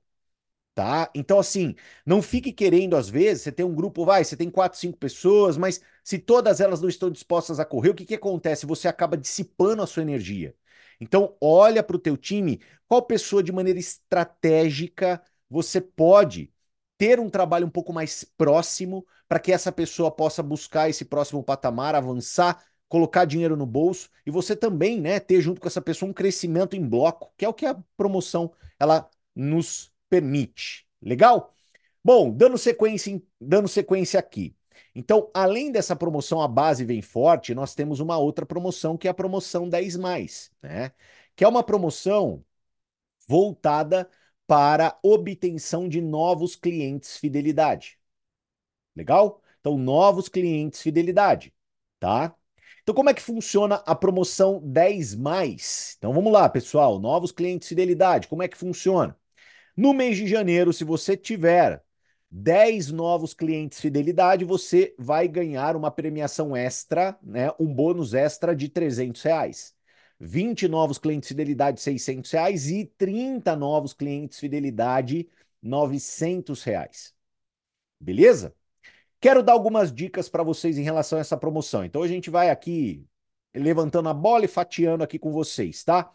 tá? 0.75 1.09
Então, 1.15 1.39
assim, 1.39 1.75
não 2.05 2.21
fique 2.21 2.53
querendo, 2.53 2.95
às 2.95 3.09
vezes, 3.09 3.43
você 3.43 3.51
tem 3.51 3.65
um 3.65 3.75
grupo, 3.75 4.05
vai, 4.05 4.23
você 4.23 4.37
tem 4.37 4.49
quatro, 4.51 4.79
cinco 4.79 4.97
pessoas, 4.97 5.57
mas 5.57 5.81
se 6.03 6.19
todas 6.19 6.61
elas 6.61 6.81
não 6.81 6.89
estão 6.89 7.09
dispostas 7.11 7.59
a 7.59 7.65
correr, 7.65 7.89
o 7.91 7.95
que 7.95 8.05
que 8.05 8.15
acontece? 8.15 8.65
Você 8.67 8.87
acaba 8.87 9.17
dissipando 9.17 9.81
a 9.83 9.87
sua 9.87 10.03
energia. 10.03 10.55
Então, 10.99 11.35
olha 11.41 11.83
para 11.83 11.95
o 11.95 11.99
teu 11.99 12.17
time, 12.17 12.61
qual 12.87 13.01
pessoa 13.03 13.43
de 13.43 13.51
maneira 13.51 13.79
estratégica 13.79 15.21
você 15.49 15.81
pode 15.81 16.51
ter 16.97 17.19
um 17.19 17.29
trabalho 17.29 17.65
um 17.67 17.69
pouco 17.69 17.93
mais 17.93 18.23
próximo 18.23 19.05
para 19.27 19.39
que 19.39 19.51
essa 19.51 19.71
pessoa 19.71 20.11
possa 20.11 20.41
buscar 20.43 20.89
esse 20.89 21.05
próximo 21.05 21.43
patamar, 21.43 21.95
avançar 21.95 22.63
colocar 22.87 23.25
dinheiro 23.25 23.55
no 23.57 23.65
bolso 23.65 24.09
e 24.25 24.31
você 24.31 24.55
também, 24.55 24.99
né, 25.01 25.19
ter 25.19 25.41
junto 25.41 25.59
com 25.61 25.67
essa 25.67 25.81
pessoa 25.81 26.09
um 26.09 26.13
crescimento 26.13 26.75
em 26.75 26.87
bloco, 26.87 27.33
que 27.37 27.45
é 27.45 27.49
o 27.49 27.53
que 27.53 27.65
a 27.65 27.77
promoção 27.95 28.51
ela 28.79 29.09
nos 29.35 29.93
permite. 30.09 30.87
Legal? 31.01 31.53
Bom, 32.03 32.31
dando 32.31 32.57
sequência, 32.57 33.21
dando 33.39 33.67
sequência 33.67 34.19
aqui. 34.19 34.55
Então, 34.95 35.29
além 35.33 35.71
dessa 35.71 35.95
promoção 35.95 36.41
a 36.41 36.47
base 36.47 36.83
vem 36.85 37.01
forte, 37.01 37.53
nós 37.53 37.75
temos 37.75 37.99
uma 37.99 38.17
outra 38.17 38.45
promoção 38.45 38.97
que 38.97 39.07
é 39.07 39.11
a 39.11 39.13
promoção 39.13 39.69
10 39.69 39.95
mais, 39.97 40.51
né? 40.61 40.91
Que 41.35 41.43
é 41.43 41.47
uma 41.47 41.63
promoção 41.63 42.43
voltada 43.27 44.09
para 44.47 44.97
obtenção 45.03 45.87
de 45.89 46.01
novos 46.01 46.55
clientes 46.55 47.17
fidelidade. 47.17 47.99
Legal? 48.95 49.41
Então, 49.59 49.77
novos 49.77 50.29
clientes 50.29 50.81
fidelidade, 50.81 51.53
tá? 51.99 52.35
Então, 52.87 52.95
como 52.95 53.09
é 53.09 53.13
que 53.13 53.21
funciona 53.21 53.75
a 53.85 53.93
promoção 53.93 54.61
10 54.63 55.13
mais? 55.13 55.95
Então, 55.97 56.13
vamos 56.13 56.31
lá, 56.31 56.47
pessoal. 56.47 56.97
Novos 56.97 57.33
clientes 57.33 57.67
fidelidade, 57.67 58.29
como 58.29 58.43
é 58.43 58.47
que 58.47 58.55
funciona? 58.55 59.13
No 59.75 59.93
mês 59.93 60.17
de 60.17 60.25
janeiro, 60.25 60.71
se 60.73 60.85
você 60.85 61.17
tiver 61.17 61.83
10 62.31 62.91
novos 62.91 63.33
clientes 63.33 63.81
fidelidade, 63.81 64.45
você 64.45 64.95
vai 64.97 65.27
ganhar 65.27 65.75
uma 65.75 65.91
premiação 65.91 66.55
extra, 66.55 67.19
né? 67.21 67.51
Um 67.59 67.73
bônus 67.73 68.13
extra 68.13 68.55
de 68.55 68.69
300 68.69 69.21
reais. 69.21 69.75
20 70.17 70.69
novos 70.69 70.97
clientes 70.97 71.27
fidelidade, 71.29 71.81
600 71.81 72.31
reais 72.31 72.69
e 72.69 72.85
30 72.97 73.55
novos 73.57 73.93
clientes 73.93 74.39
fidelidade, 74.39 75.29
900 75.61 76.63
reais. 76.63 77.13
Beleza? 77.99 78.55
Quero 79.19 79.41
dar 79.41 79.53
algumas 79.53 79.91
dicas 79.91 80.29
para 80.29 80.43
vocês 80.43 80.77
em 80.77 80.83
relação 80.83 81.17
a 81.17 81.21
essa 81.21 81.37
promoção. 81.37 81.83
Então 81.83 82.03
a 82.03 82.07
gente 82.07 82.29
vai 82.29 82.49
aqui 82.49 83.05
levantando 83.53 84.09
a 84.09 84.13
bola 84.13 84.45
e 84.45 84.47
fatiando 84.47 85.03
aqui 85.03 85.17
com 85.17 85.31
vocês, 85.31 85.83
tá? 85.83 86.13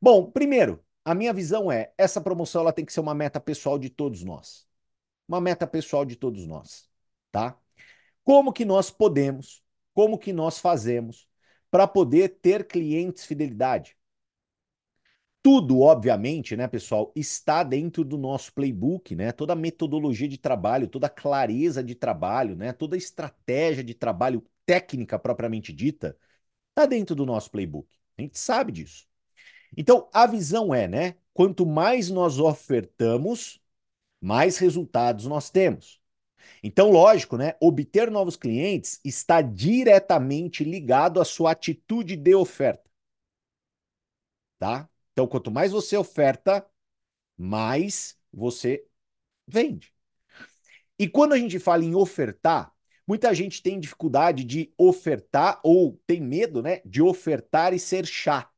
Bom, 0.00 0.30
primeiro, 0.30 0.84
a 1.04 1.14
minha 1.14 1.32
visão 1.32 1.72
é, 1.72 1.92
essa 1.96 2.20
promoção 2.20 2.62
ela 2.62 2.72
tem 2.72 2.84
que 2.84 2.92
ser 2.92 3.00
uma 3.00 3.14
meta 3.14 3.40
pessoal 3.40 3.78
de 3.78 3.88
todos 3.88 4.22
nós. 4.22 4.66
Uma 5.26 5.40
meta 5.40 5.66
pessoal 5.66 6.04
de 6.04 6.16
todos 6.16 6.46
nós, 6.46 6.88
tá? 7.30 7.56
Como 8.24 8.52
que 8.52 8.64
nós 8.64 8.90
podemos, 8.90 9.62
como 9.94 10.18
que 10.18 10.32
nós 10.32 10.58
fazemos 10.58 11.28
para 11.70 11.88
poder 11.88 12.40
ter 12.40 12.66
clientes 12.66 13.24
fidelidade? 13.24 13.96
Tudo, 15.42 15.80
obviamente, 15.80 16.56
né, 16.56 16.68
pessoal, 16.68 17.12
está 17.16 17.64
dentro 17.64 18.04
do 18.04 18.16
nosso 18.16 18.52
playbook, 18.52 19.16
né? 19.16 19.32
Toda 19.32 19.54
a 19.54 19.56
metodologia 19.56 20.28
de 20.28 20.38
trabalho, 20.38 20.86
toda 20.86 21.08
a 21.08 21.10
clareza 21.10 21.82
de 21.82 21.96
trabalho, 21.96 22.54
né? 22.54 22.72
Toda 22.72 22.94
a 22.94 22.98
estratégia 22.98 23.82
de 23.82 23.92
trabalho 23.92 24.46
técnica 24.64 25.18
propriamente 25.18 25.72
dita, 25.72 26.16
está 26.70 26.86
dentro 26.86 27.16
do 27.16 27.26
nosso 27.26 27.50
playbook. 27.50 27.88
A 28.18 28.22
gente 28.22 28.38
sabe 28.38 28.72
disso. 28.72 29.06
Então, 29.76 30.08
a 30.12 30.26
visão 30.26 30.74
é, 30.74 30.88
né? 30.88 31.16
Quanto 31.34 31.66
mais 31.66 32.10
nós 32.10 32.38
ofertamos, 32.38 33.60
mais 34.20 34.58
resultados 34.58 35.26
nós 35.26 35.50
temos. 35.50 36.00
Então, 36.62 36.90
lógico, 36.90 37.36
né? 37.38 37.54
Obter 37.60 38.10
novos 38.10 38.36
clientes 38.36 39.00
está 39.04 39.42
diretamente 39.42 40.64
ligado 40.64 41.20
à 41.20 41.24
sua 41.26 41.52
atitude 41.52 42.16
de 42.16 42.34
oferta. 42.34 42.90
Tá? 44.58 44.88
Então, 45.12 45.26
quanto 45.26 45.50
mais 45.50 45.72
você 45.72 45.96
oferta, 45.96 46.66
mais 47.36 48.16
você 48.32 48.84
vende. 49.46 49.92
E 50.98 51.08
quando 51.08 51.32
a 51.32 51.38
gente 51.38 51.58
fala 51.58 51.84
em 51.84 51.94
ofertar, 51.94 52.72
muita 53.06 53.34
gente 53.34 53.62
tem 53.62 53.80
dificuldade 53.80 54.44
de 54.44 54.72
ofertar 54.78 55.60
ou 55.62 56.00
tem 56.06 56.20
medo, 56.20 56.62
né, 56.62 56.80
de 56.84 57.02
ofertar 57.02 57.74
e 57.74 57.78
ser 57.78 58.06
chato. 58.06 58.52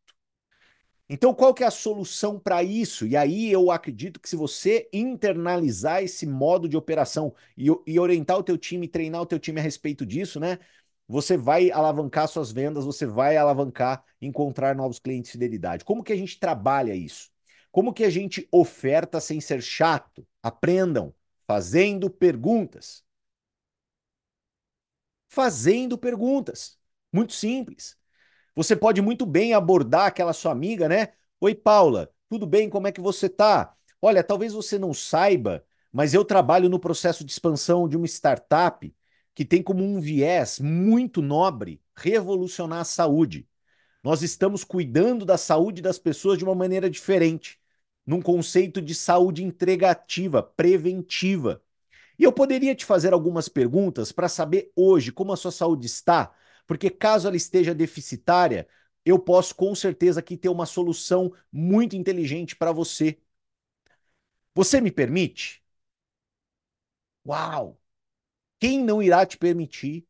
Então, 1.08 1.34
qual 1.34 1.52
que 1.52 1.62
é 1.62 1.66
a 1.66 1.70
solução 1.70 2.38
para 2.38 2.62
isso? 2.62 3.06
E 3.06 3.14
aí 3.16 3.52
eu 3.52 3.70
acredito 3.70 4.18
que 4.18 4.28
se 4.28 4.36
você 4.36 4.88
internalizar 4.92 6.02
esse 6.02 6.26
modo 6.26 6.66
de 6.68 6.76
operação 6.76 7.34
e, 7.56 7.66
e, 7.86 7.98
orientar 7.98 8.38
o 8.38 8.42
teu 8.42 8.56
time, 8.56 8.88
treinar 8.88 9.20
o 9.20 9.26
teu 9.26 9.38
time 9.38 9.60
a 9.60 9.62
respeito 9.62 10.06
disso, 10.06 10.40
né? 10.40 10.58
Você 11.06 11.36
vai 11.36 11.70
alavancar 11.70 12.28
suas 12.28 12.50
vendas, 12.50 12.84
você 12.84 13.06
vai 13.06 13.36
alavancar 13.36 14.02
encontrar 14.20 14.74
novos 14.74 14.98
clientes 14.98 15.30
de 15.30 15.32
fidelidade. 15.32 15.84
Como 15.84 16.02
que 16.02 16.12
a 16.12 16.16
gente 16.16 16.38
trabalha 16.38 16.94
isso? 16.94 17.30
Como 17.70 17.92
que 17.92 18.04
a 18.04 18.10
gente 18.10 18.48
oferta 18.50 19.20
sem 19.20 19.40
ser 19.40 19.62
chato? 19.62 20.26
Aprendam 20.42 21.14
fazendo 21.46 22.08
perguntas. 22.08 23.04
Fazendo 25.28 25.98
perguntas. 25.98 26.78
Muito 27.12 27.32
simples. 27.32 27.96
Você 28.54 28.76
pode 28.76 29.02
muito 29.02 29.26
bem 29.26 29.52
abordar 29.54 30.06
aquela 30.06 30.32
sua 30.32 30.52
amiga, 30.52 30.88
né? 30.88 31.12
Oi, 31.40 31.54
Paula, 31.54 32.10
tudo 32.28 32.46
bem? 32.46 32.70
Como 32.70 32.86
é 32.86 32.92
que 32.92 33.00
você 33.00 33.28
tá? 33.28 33.74
Olha, 34.00 34.22
talvez 34.22 34.52
você 34.52 34.78
não 34.78 34.94
saiba, 34.94 35.64
mas 35.92 36.14
eu 36.14 36.24
trabalho 36.24 36.68
no 36.68 36.78
processo 36.78 37.24
de 37.24 37.32
expansão 37.32 37.88
de 37.88 37.96
uma 37.96 38.06
startup 38.06 38.94
que 39.34 39.44
tem 39.44 39.62
como 39.62 39.84
um 39.84 40.00
viés 40.00 40.60
muito 40.60 41.20
nobre 41.22 41.82
revolucionar 41.96 42.80
a 42.80 42.84
saúde. 42.84 43.48
Nós 44.02 44.22
estamos 44.22 44.64
cuidando 44.64 45.24
da 45.24 45.38
saúde 45.38 45.82
das 45.82 45.98
pessoas 45.98 46.38
de 46.38 46.44
uma 46.44 46.54
maneira 46.54 46.90
diferente, 46.90 47.58
num 48.06 48.20
conceito 48.22 48.82
de 48.82 48.94
saúde 48.94 49.42
entregativa, 49.42 50.42
preventiva. 50.42 51.62
E 52.18 52.24
eu 52.24 52.32
poderia 52.32 52.74
te 52.74 52.84
fazer 52.84 53.12
algumas 53.12 53.48
perguntas 53.48 54.12
para 54.12 54.28
saber 54.28 54.72
hoje 54.76 55.12
como 55.12 55.32
a 55.32 55.36
sua 55.36 55.50
saúde 55.52 55.86
está 55.86 56.34
porque 56.66 56.90
caso 56.90 57.26
ela 57.28 57.36
esteja 57.36 57.74
deficitária, 57.74 58.68
eu 59.04 59.18
posso 59.18 59.54
com 59.54 59.74
certeza 59.74 60.20
aqui 60.20 60.36
ter 60.36 60.48
uma 60.48 60.66
solução 60.66 61.32
muito 61.52 61.96
inteligente 61.96 62.56
para 62.56 62.72
você. 62.72 63.18
Você 64.54 64.80
me 64.80 64.90
permite? 64.90 65.62
Uau! 67.24 67.76
Quem 68.64 68.82
não 68.82 69.02
irá 69.02 69.26
te 69.26 69.36
permitir? 69.36 70.06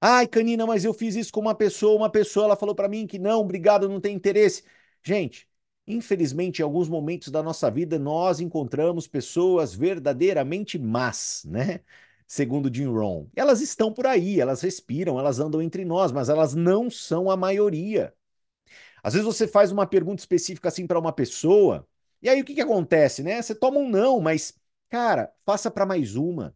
Ai, 0.00 0.26
Canina, 0.28 0.64
mas 0.66 0.84
eu 0.84 0.94
fiz 0.94 1.16
isso 1.16 1.32
com 1.32 1.40
uma 1.40 1.54
pessoa, 1.54 1.96
uma 1.96 2.08
pessoa 2.10 2.44
ela 2.46 2.56
falou 2.56 2.76
para 2.76 2.88
mim 2.88 3.06
que 3.08 3.18
não, 3.18 3.40
obrigado, 3.40 3.88
não 3.88 4.00
tem 4.00 4.14
interesse. 4.14 4.62
Gente, 5.02 5.48
infelizmente, 5.84 6.60
em 6.60 6.62
alguns 6.62 6.88
momentos 6.88 7.28
da 7.28 7.42
nossa 7.42 7.68
vida 7.70 7.98
nós 7.98 8.38
encontramos 8.38 9.08
pessoas 9.08 9.74
verdadeiramente 9.74 10.78
más, 10.78 11.42
né? 11.44 11.80
segundo 12.24 12.72
Jim 12.72 12.86
Rohn. 12.86 13.26
Elas 13.34 13.60
estão 13.60 13.92
por 13.92 14.06
aí, 14.06 14.40
elas 14.40 14.60
respiram, 14.62 15.18
elas 15.18 15.40
andam 15.40 15.60
entre 15.60 15.84
nós, 15.84 16.12
mas 16.12 16.28
elas 16.28 16.54
não 16.54 16.88
são 16.88 17.28
a 17.28 17.36
maioria. 17.36 18.14
Às 19.02 19.14
vezes 19.14 19.26
você 19.26 19.48
faz 19.48 19.72
uma 19.72 19.86
pergunta 19.86 20.20
específica 20.22 20.68
assim 20.68 20.86
para 20.86 20.98
uma 20.98 21.12
pessoa, 21.12 21.86
e 22.22 22.28
aí 22.28 22.40
o 22.40 22.44
que, 22.44 22.54
que 22.54 22.60
acontece, 22.60 23.22
né? 23.22 23.40
Você 23.42 23.54
toma 23.54 23.78
um 23.80 23.88
não, 23.88 24.20
mas, 24.20 24.54
cara, 24.90 25.32
faça 25.46 25.70
para 25.70 25.86
mais 25.86 26.16
uma. 26.16 26.54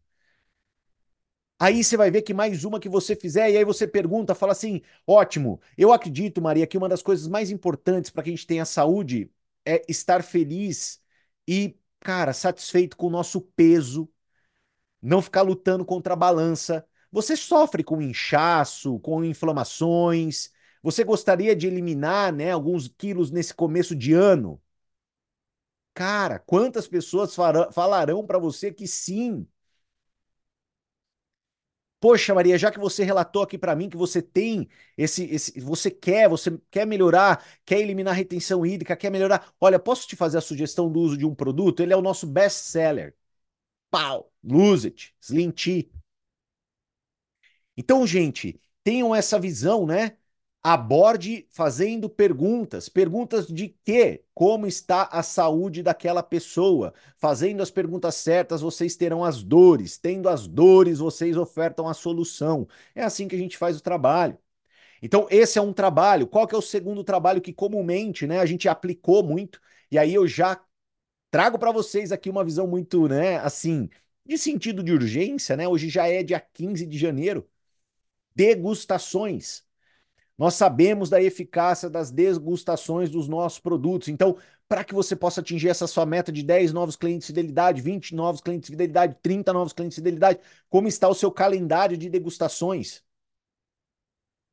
Aí 1.58 1.82
você 1.84 1.96
vai 1.96 2.10
ver 2.10 2.22
que 2.22 2.34
mais 2.34 2.64
uma 2.64 2.80
que 2.80 2.88
você 2.88 3.14
fizer, 3.16 3.50
e 3.50 3.56
aí 3.56 3.64
você 3.64 3.86
pergunta, 3.86 4.34
fala 4.34 4.52
assim: 4.52 4.82
ótimo, 5.06 5.60
eu 5.78 5.92
acredito, 5.92 6.42
Maria, 6.42 6.66
que 6.66 6.76
uma 6.76 6.88
das 6.88 7.02
coisas 7.02 7.26
mais 7.28 7.50
importantes 7.50 8.10
para 8.10 8.22
que 8.22 8.30
a 8.30 8.32
gente 8.32 8.46
tenha 8.46 8.64
saúde 8.64 9.30
é 9.64 9.82
estar 9.88 10.22
feliz 10.22 11.00
e, 11.48 11.76
cara, 12.00 12.32
satisfeito 12.32 12.96
com 12.96 13.06
o 13.06 13.10
nosso 13.10 13.40
peso, 13.40 14.10
não 15.02 15.22
ficar 15.22 15.42
lutando 15.42 15.84
contra 15.84 16.14
a 16.14 16.16
balança. 16.16 16.86
Você 17.12 17.36
sofre 17.36 17.84
com 17.84 18.02
inchaço, 18.02 18.98
com 19.00 19.24
inflamações. 19.24 20.50
Você 20.82 21.04
gostaria 21.04 21.56
de 21.56 21.66
eliminar, 21.68 22.32
né, 22.32 22.52
alguns 22.52 22.88
quilos 22.88 23.30
nesse 23.30 23.54
começo 23.54 23.94
de 23.96 24.12
ano? 24.14 24.60
Cara, 25.94 26.38
quantas 26.40 26.86
pessoas 26.88 27.34
falarão 27.72 28.26
para 28.26 28.38
você 28.38 28.72
que 28.72 28.86
sim? 28.86 29.46
Poxa, 32.04 32.34
Maria, 32.34 32.58
já 32.58 32.70
que 32.70 32.78
você 32.78 33.02
relatou 33.02 33.42
aqui 33.42 33.56
para 33.56 33.74
mim 33.74 33.88
que 33.88 33.96
você 33.96 34.20
tem 34.20 34.68
esse, 34.94 35.24
esse, 35.24 35.58
você 35.58 35.90
quer, 35.90 36.28
você 36.28 36.50
quer 36.70 36.86
melhorar, 36.86 37.42
quer 37.64 37.80
eliminar 37.80 38.12
a 38.12 38.16
retenção 38.16 38.64
hídrica, 38.66 38.94
quer 38.94 39.08
melhorar. 39.10 39.50
Olha, 39.58 39.78
posso 39.78 40.06
te 40.06 40.14
fazer 40.14 40.36
a 40.36 40.42
sugestão 40.42 40.92
do 40.92 41.00
uso 41.00 41.16
de 41.16 41.24
um 41.24 41.34
produto? 41.34 41.80
Ele 41.82 41.94
é 41.94 41.96
o 41.96 42.02
nosso 42.02 42.26
best 42.26 42.58
seller 42.66 43.14
pau, 43.90 44.32
lose 44.44 44.88
it, 44.88 45.14
slim 45.20 45.50
tea. 45.50 45.88
Então, 47.76 48.06
gente, 48.06 48.60
tenham 48.82 49.14
essa 49.14 49.38
visão, 49.38 49.86
né? 49.86 50.16
Aborde 50.66 51.46
fazendo 51.50 52.08
perguntas. 52.08 52.88
Perguntas 52.88 53.46
de 53.46 53.68
quê? 53.84 54.24
Como 54.34 54.66
está 54.66 55.04
a 55.04 55.22
saúde 55.22 55.82
daquela 55.82 56.22
pessoa? 56.22 56.94
Fazendo 57.18 57.62
as 57.62 57.70
perguntas 57.70 58.14
certas, 58.14 58.62
vocês 58.62 58.96
terão 58.96 59.22
as 59.22 59.42
dores. 59.42 59.98
Tendo 59.98 60.28
as 60.28 60.46
dores, 60.48 61.00
vocês 61.00 61.36
ofertam 61.36 61.86
a 61.86 61.92
solução. 61.94 62.66
É 62.94 63.02
assim 63.04 63.28
que 63.28 63.36
a 63.36 63.38
gente 63.38 63.58
faz 63.58 63.76
o 63.78 63.82
trabalho. 63.82 64.38
Então, 65.02 65.26
esse 65.30 65.58
é 65.58 65.62
um 65.62 65.72
trabalho. 65.72 66.26
Qual 66.26 66.46
que 66.46 66.54
é 66.54 66.58
o 66.58 66.62
segundo 66.62 67.04
trabalho 67.04 67.40
que 67.42 67.52
comumente, 67.52 68.26
né, 68.26 68.40
a 68.40 68.46
gente 68.46 68.68
aplicou 68.68 69.22
muito? 69.24 69.60
E 69.90 69.98
aí 69.98 70.14
eu 70.14 70.26
já 70.28 70.60
Trago 71.30 71.58
para 71.58 71.72
vocês 71.72 72.12
aqui 72.12 72.30
uma 72.30 72.44
visão 72.44 72.66
muito, 72.66 73.08
né, 73.08 73.38
assim, 73.38 73.90
de 74.24 74.38
sentido 74.38 74.82
de 74.84 74.92
urgência, 74.92 75.56
né? 75.56 75.66
Hoje 75.68 75.88
já 75.88 76.06
é 76.08 76.22
dia 76.22 76.40
15 76.40 76.86
de 76.86 76.96
janeiro. 76.98 77.48
Degustações. 78.34 79.63
Nós 80.36 80.54
sabemos 80.54 81.08
da 81.08 81.22
eficácia 81.22 81.88
das 81.88 82.10
degustações 82.10 83.08
dos 83.08 83.28
nossos 83.28 83.60
produtos. 83.60 84.08
Então, 84.08 84.36
para 84.68 84.82
que 84.82 84.94
você 84.94 85.14
possa 85.14 85.40
atingir 85.40 85.68
essa 85.68 85.86
sua 85.86 86.04
meta 86.04 86.32
de 86.32 86.42
10 86.42 86.72
novos 86.72 86.96
clientes 86.96 87.28
de 87.28 87.32
fidelidade, 87.32 87.80
20 87.80 88.14
novos 88.14 88.40
clientes 88.40 88.66
de 88.66 88.72
fidelidade, 88.72 89.16
30 89.22 89.52
novos 89.52 89.72
clientes 89.72 89.96
de 89.96 90.00
fidelidade, 90.00 90.40
como 90.68 90.88
está 90.88 91.08
o 91.08 91.14
seu 91.14 91.30
calendário 91.30 91.96
de 91.96 92.08
degustações? 92.08 93.04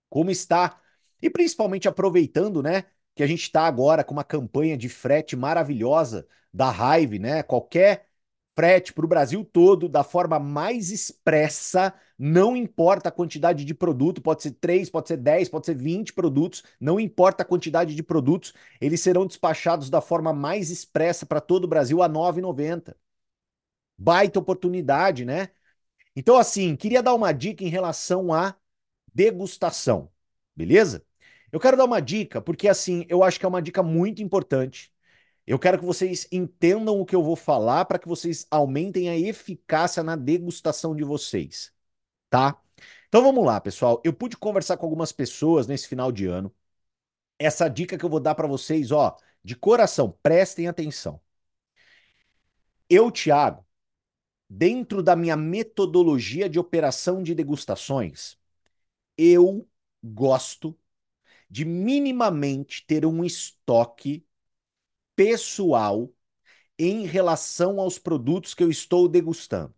Como 0.09 0.29
está? 0.29 0.79
E 1.21 1.29
principalmente 1.29 1.87
aproveitando, 1.87 2.61
né, 2.61 2.85
que 3.15 3.23
a 3.23 3.27
gente 3.27 3.43
está 3.43 3.65
agora 3.65 4.03
com 4.03 4.13
uma 4.13 4.23
campanha 4.23 4.77
de 4.77 4.89
frete 4.89 5.35
maravilhosa 5.35 6.27
da 6.53 6.71
Hive, 6.71 7.19
né? 7.19 7.43
Qualquer 7.43 8.10
frete 8.55 8.93
para 8.93 9.05
o 9.05 9.07
Brasil 9.07 9.43
todo 9.45 9.87
da 9.89 10.03
forma 10.03 10.39
mais 10.39 10.91
expressa, 10.91 11.93
não 12.17 12.55
importa 12.55 13.09
a 13.09 13.11
quantidade 13.11 13.65
de 13.65 13.73
produto, 13.73 14.21
pode 14.21 14.43
ser 14.43 14.51
3, 14.51 14.89
pode 14.89 15.07
ser 15.07 15.17
10, 15.17 15.49
pode 15.49 15.65
ser 15.65 15.75
20 15.75 16.13
produtos, 16.13 16.63
não 16.79 16.99
importa 16.99 17.43
a 17.43 17.45
quantidade 17.45 17.95
de 17.95 18.03
produtos, 18.03 18.53
eles 18.79 19.01
serão 19.01 19.25
despachados 19.25 19.89
da 19.89 20.01
forma 20.01 20.33
mais 20.33 20.69
expressa 20.69 21.25
para 21.25 21.41
todo 21.41 21.65
o 21.65 21.67
Brasil 21.67 22.01
a 22.03 22.07
R$ 22.07 22.13
9,90. 22.13 22.95
Baita 23.97 24.39
oportunidade, 24.39 25.25
né? 25.25 25.49
Então, 26.15 26.37
assim, 26.37 26.75
queria 26.75 27.03
dar 27.03 27.13
uma 27.15 27.31
dica 27.33 27.63
em 27.63 27.69
relação 27.69 28.33
à 28.33 28.55
degustação, 29.13 30.11
beleza? 30.55 31.05
Eu 31.51 31.59
quero 31.59 31.77
dar 31.77 31.85
uma 31.85 32.01
dica, 32.01 32.41
porque 32.41 32.67
assim, 32.67 33.05
eu 33.09 33.23
acho 33.23 33.39
que 33.39 33.45
é 33.45 33.49
uma 33.49 33.61
dica 33.61 33.83
muito 33.83 34.21
importante. 34.23 34.90
Eu 35.51 35.59
quero 35.59 35.77
que 35.77 35.83
vocês 35.83 36.29
entendam 36.31 36.97
o 37.01 37.05
que 37.05 37.13
eu 37.13 37.21
vou 37.21 37.35
falar 37.35 37.83
para 37.83 37.99
que 37.99 38.07
vocês 38.07 38.47
aumentem 38.49 39.09
a 39.09 39.17
eficácia 39.17 40.01
na 40.01 40.15
degustação 40.15 40.95
de 40.95 41.03
vocês, 41.03 41.73
tá? 42.29 42.57
Então 43.09 43.21
vamos 43.21 43.45
lá, 43.45 43.59
pessoal. 43.59 44.01
Eu 44.05 44.13
pude 44.13 44.37
conversar 44.37 44.77
com 44.77 44.85
algumas 44.85 45.11
pessoas 45.11 45.67
nesse 45.67 45.89
final 45.89 46.09
de 46.09 46.25
ano. 46.25 46.55
Essa 47.37 47.67
dica 47.67 47.97
que 47.97 48.05
eu 48.05 48.09
vou 48.09 48.21
dar 48.21 48.33
para 48.33 48.47
vocês, 48.47 48.93
ó, 48.93 49.17
de 49.43 49.53
coração, 49.53 50.17
prestem 50.23 50.69
atenção. 50.69 51.19
Eu, 52.89 53.11
Thiago, 53.11 53.67
dentro 54.49 55.03
da 55.03 55.17
minha 55.17 55.35
metodologia 55.35 56.47
de 56.47 56.59
operação 56.59 57.21
de 57.21 57.35
degustações, 57.35 58.37
eu 59.17 59.67
gosto 60.01 60.79
de 61.49 61.65
minimamente 61.65 62.85
ter 62.87 63.05
um 63.05 63.25
estoque 63.25 64.25
pessoal 65.21 66.11
em 66.79 67.05
relação 67.05 67.79
aos 67.79 67.99
produtos 67.99 68.55
que 68.55 68.63
eu 68.63 68.71
estou 68.71 69.07
degustando. 69.07 69.71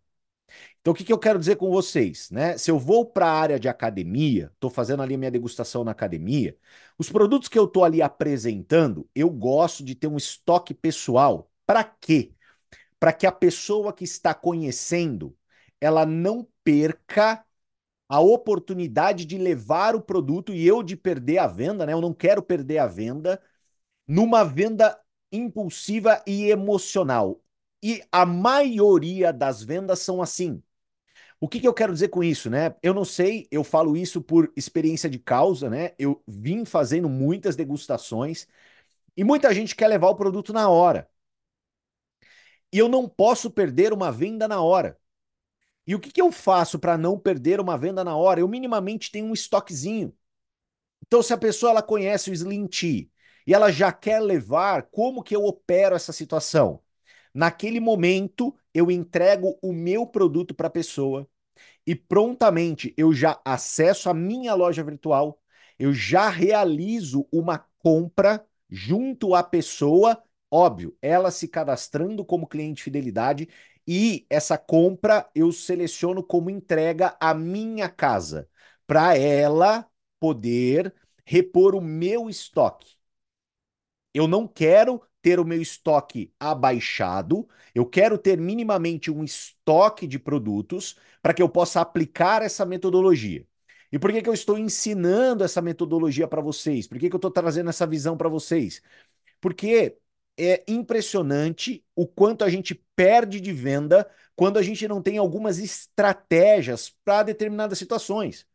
Então, 0.80 0.94
o 0.94 0.96
que, 0.96 1.04
que 1.04 1.12
eu 1.12 1.18
quero 1.18 1.38
dizer 1.38 1.56
com 1.56 1.70
vocês? 1.70 2.30
Né? 2.30 2.56
Se 2.56 2.70
eu 2.70 2.78
vou 2.78 3.04
para 3.04 3.26
a 3.26 3.32
área 3.32 3.60
de 3.60 3.68
academia, 3.68 4.50
estou 4.54 4.70
fazendo 4.70 5.02
ali 5.02 5.18
minha 5.18 5.30
degustação 5.30 5.84
na 5.84 5.90
academia, 5.90 6.56
os 6.96 7.10
produtos 7.10 7.46
que 7.50 7.58
eu 7.58 7.66
estou 7.66 7.84
ali 7.84 8.00
apresentando, 8.00 9.06
eu 9.14 9.28
gosto 9.28 9.84
de 9.84 9.94
ter 9.94 10.06
um 10.06 10.16
estoque 10.16 10.72
pessoal. 10.72 11.50
Para 11.66 11.84
quê? 11.84 12.32
Para 12.98 13.12
que 13.12 13.26
a 13.26 13.32
pessoa 13.32 13.92
que 13.92 14.04
está 14.04 14.32
conhecendo, 14.32 15.36
ela 15.78 16.06
não 16.06 16.48
perca 16.64 17.44
a 18.08 18.20
oportunidade 18.20 19.26
de 19.26 19.36
levar 19.36 19.94
o 19.94 20.00
produto 20.00 20.54
e 20.54 20.66
eu 20.66 20.82
de 20.82 20.96
perder 20.96 21.38
a 21.38 21.46
venda, 21.46 21.84
né? 21.84 21.92
Eu 21.92 22.00
não 22.00 22.14
quero 22.14 22.42
perder 22.42 22.78
a 22.78 22.86
venda 22.86 23.42
numa 24.06 24.44
venda 24.44 24.98
impulsiva 25.36 26.22
e 26.26 26.50
emocional. 26.50 27.40
E 27.82 28.02
a 28.10 28.24
maioria 28.26 29.32
das 29.32 29.62
vendas 29.62 30.00
são 30.00 30.22
assim. 30.22 30.62
O 31.40 31.48
que, 31.48 31.60
que, 31.60 31.68
eu 31.68 31.74
quero 31.74 31.92
dizer 31.92 32.08
com 32.08 32.24
isso, 32.24 32.48
né? 32.50 32.74
Eu 32.82 32.94
não 32.94 33.04
sei, 33.04 33.46
eu 33.50 33.62
falo 33.64 33.96
isso 33.96 34.22
por 34.22 34.52
experiência 34.56 35.10
de 35.10 35.18
causa, 35.18 35.68
né? 35.68 35.92
Eu 35.98 36.22
vim 36.26 36.64
fazendo 36.64 37.08
muitas 37.08 37.56
degustações 37.56 38.48
e 39.16 39.24
muita 39.24 39.54
gente 39.54 39.76
quer 39.76 39.88
levar 39.88 40.08
o 40.08 40.16
produto 40.16 40.52
na 40.52 40.68
hora. 40.68 41.08
E 42.72 42.78
eu 42.78 42.88
não 42.88 43.08
posso 43.08 43.50
perder 43.50 43.92
uma 43.92 44.10
venda 44.10 44.48
na 44.48 44.60
hora. 44.62 44.98
E 45.86 45.94
o 45.94 46.00
que, 46.00 46.10
que 46.10 46.20
eu 46.22 46.32
faço 46.32 46.78
para 46.78 46.98
não 46.98 47.18
perder 47.18 47.60
uma 47.60 47.78
venda 47.78 48.02
na 48.04 48.16
hora? 48.16 48.40
Eu 48.40 48.48
minimamente 48.48 49.10
tenho 49.12 49.26
um 49.26 49.32
estoquezinho. 49.34 50.16
Então, 51.06 51.22
se 51.22 51.32
a 51.32 51.38
pessoa 51.38 51.70
ela 51.72 51.82
conhece 51.82 52.30
o 52.30 52.34
Slim 52.34 52.66
Tea 52.66 53.08
e 53.46 53.54
ela 53.54 53.70
já 53.72 53.92
quer 53.92 54.20
levar, 54.20 54.84
como 54.90 55.22
que 55.22 55.34
eu 55.36 55.44
opero 55.44 55.94
essa 55.96 56.12
situação? 56.12 56.80
Naquele 57.32 57.80
momento, 57.80 58.54
eu 58.72 58.90
entrego 58.90 59.58
o 59.62 59.72
meu 59.72 60.06
produto 60.06 60.54
para 60.54 60.68
a 60.68 60.70
pessoa 60.70 61.28
e 61.86 61.94
prontamente 61.94 62.94
eu 62.96 63.12
já 63.12 63.40
acesso 63.44 64.08
a 64.10 64.14
minha 64.14 64.54
loja 64.54 64.82
virtual, 64.82 65.40
eu 65.78 65.92
já 65.92 66.28
realizo 66.28 67.26
uma 67.32 67.66
compra 67.78 68.44
junto 68.70 69.34
à 69.34 69.42
pessoa, 69.42 70.22
óbvio, 70.50 70.96
ela 71.02 71.30
se 71.30 71.48
cadastrando 71.48 72.24
como 72.24 72.46
cliente 72.46 72.82
fidelidade 72.82 73.48
e 73.86 74.26
essa 74.30 74.56
compra 74.56 75.28
eu 75.34 75.52
seleciono 75.52 76.22
como 76.22 76.48
entrega 76.50 77.16
à 77.20 77.34
minha 77.34 77.88
casa, 77.88 78.48
para 78.86 79.16
ela 79.16 79.86
poder 80.18 80.94
repor 81.24 81.74
o 81.74 81.80
meu 81.80 82.28
estoque. 82.30 82.96
Eu 84.14 84.28
não 84.28 84.48
quero 84.48 85.02
ter 85.22 85.40
o 85.40 85.44
meu 85.44 85.60
estoque 85.60 86.32
abaixado, 86.40 87.48
eu 87.74 87.86
quero 87.86 88.18
ter 88.18 88.38
minimamente 88.38 89.10
um 89.10 89.24
estoque 89.24 90.06
de 90.06 90.18
produtos 90.18 90.96
para 91.22 91.34
que 91.34 91.42
eu 91.42 91.48
possa 91.48 91.80
aplicar 91.80 92.42
essa 92.42 92.64
metodologia. 92.66 93.46
E 93.90 93.98
por 93.98 94.12
que, 94.12 94.22
que 94.22 94.28
eu 94.28 94.34
estou 94.34 94.58
ensinando 94.58 95.44
essa 95.44 95.62
metodologia 95.62 96.28
para 96.28 96.42
vocês? 96.42 96.86
Por 96.86 96.98
que, 96.98 97.08
que 97.08 97.14
eu 97.14 97.18
estou 97.18 97.30
trazendo 97.30 97.70
essa 97.70 97.86
visão 97.86 98.16
para 98.16 98.28
vocês? 98.28 98.82
Porque 99.40 99.96
é 100.38 100.64
impressionante 100.68 101.84
o 101.94 102.06
quanto 102.06 102.44
a 102.44 102.50
gente 102.50 102.74
perde 102.96 103.40
de 103.40 103.52
venda 103.52 104.08
quando 104.36 104.58
a 104.58 104.62
gente 104.62 104.88
não 104.88 105.00
tem 105.02 105.18
algumas 105.18 105.58
estratégias 105.58 106.90
para 107.04 107.22
determinadas 107.24 107.78
situações. 107.78 108.46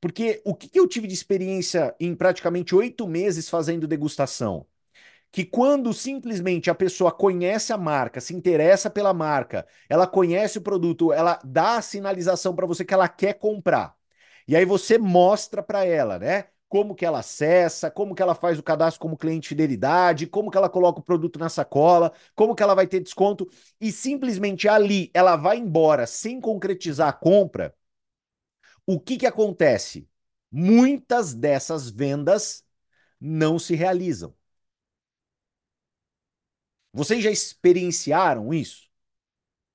Porque 0.00 0.42
o 0.44 0.54
que, 0.54 0.68
que 0.68 0.80
eu 0.80 0.88
tive 0.88 1.06
de 1.08 1.14
experiência 1.14 1.94
em 2.00 2.14
praticamente 2.14 2.74
oito 2.74 3.08
meses 3.08 3.48
fazendo 3.50 3.88
degustação? 3.88 4.66
Que 5.32 5.44
quando 5.44 5.92
simplesmente 5.92 6.70
a 6.70 6.74
pessoa 6.74 7.12
conhece 7.12 7.72
a 7.72 7.78
marca, 7.78 8.20
se 8.20 8.34
interessa 8.34 8.90
pela 8.90 9.14
marca, 9.14 9.66
ela 9.88 10.06
conhece 10.06 10.58
o 10.58 10.62
produto, 10.62 11.12
ela 11.12 11.38
dá 11.44 11.76
a 11.76 11.82
sinalização 11.82 12.54
para 12.54 12.66
você 12.66 12.84
que 12.84 12.94
ela 12.94 13.08
quer 13.08 13.34
comprar. 13.34 13.94
E 14.48 14.56
aí 14.56 14.64
você 14.64 14.98
mostra 14.98 15.62
para 15.62 15.84
ela, 15.84 16.18
né? 16.18 16.46
Como 16.68 16.94
que 16.94 17.04
ela 17.04 17.18
acessa, 17.20 17.90
como 17.90 18.14
que 18.14 18.22
ela 18.22 18.34
faz 18.34 18.58
o 18.58 18.62
cadastro 18.62 19.00
como 19.00 19.16
cliente 19.16 19.48
fidelidade, 19.48 20.26
como 20.26 20.50
que 20.50 20.56
ela 20.56 20.68
coloca 20.68 21.00
o 21.00 21.02
produto 21.02 21.38
na 21.38 21.48
sacola, 21.48 22.12
como 22.34 22.54
que 22.54 22.62
ela 22.62 22.74
vai 22.74 22.86
ter 22.86 23.00
desconto 23.00 23.48
e 23.80 23.90
simplesmente 23.92 24.68
ali 24.68 25.10
ela 25.12 25.36
vai 25.36 25.58
embora 25.58 26.06
sem 26.06 26.40
concretizar 26.40 27.08
a 27.08 27.12
compra. 27.12 27.74
O 28.86 29.00
que 29.00 29.16
que 29.18 29.26
acontece? 29.26 30.08
Muitas 30.50 31.34
dessas 31.34 31.90
vendas 31.90 32.64
não 33.20 33.58
se 33.58 33.74
realizam. 33.74 34.34
Vocês 36.92 37.22
já 37.22 37.30
experienciaram 37.30 38.52
isso? 38.52 38.88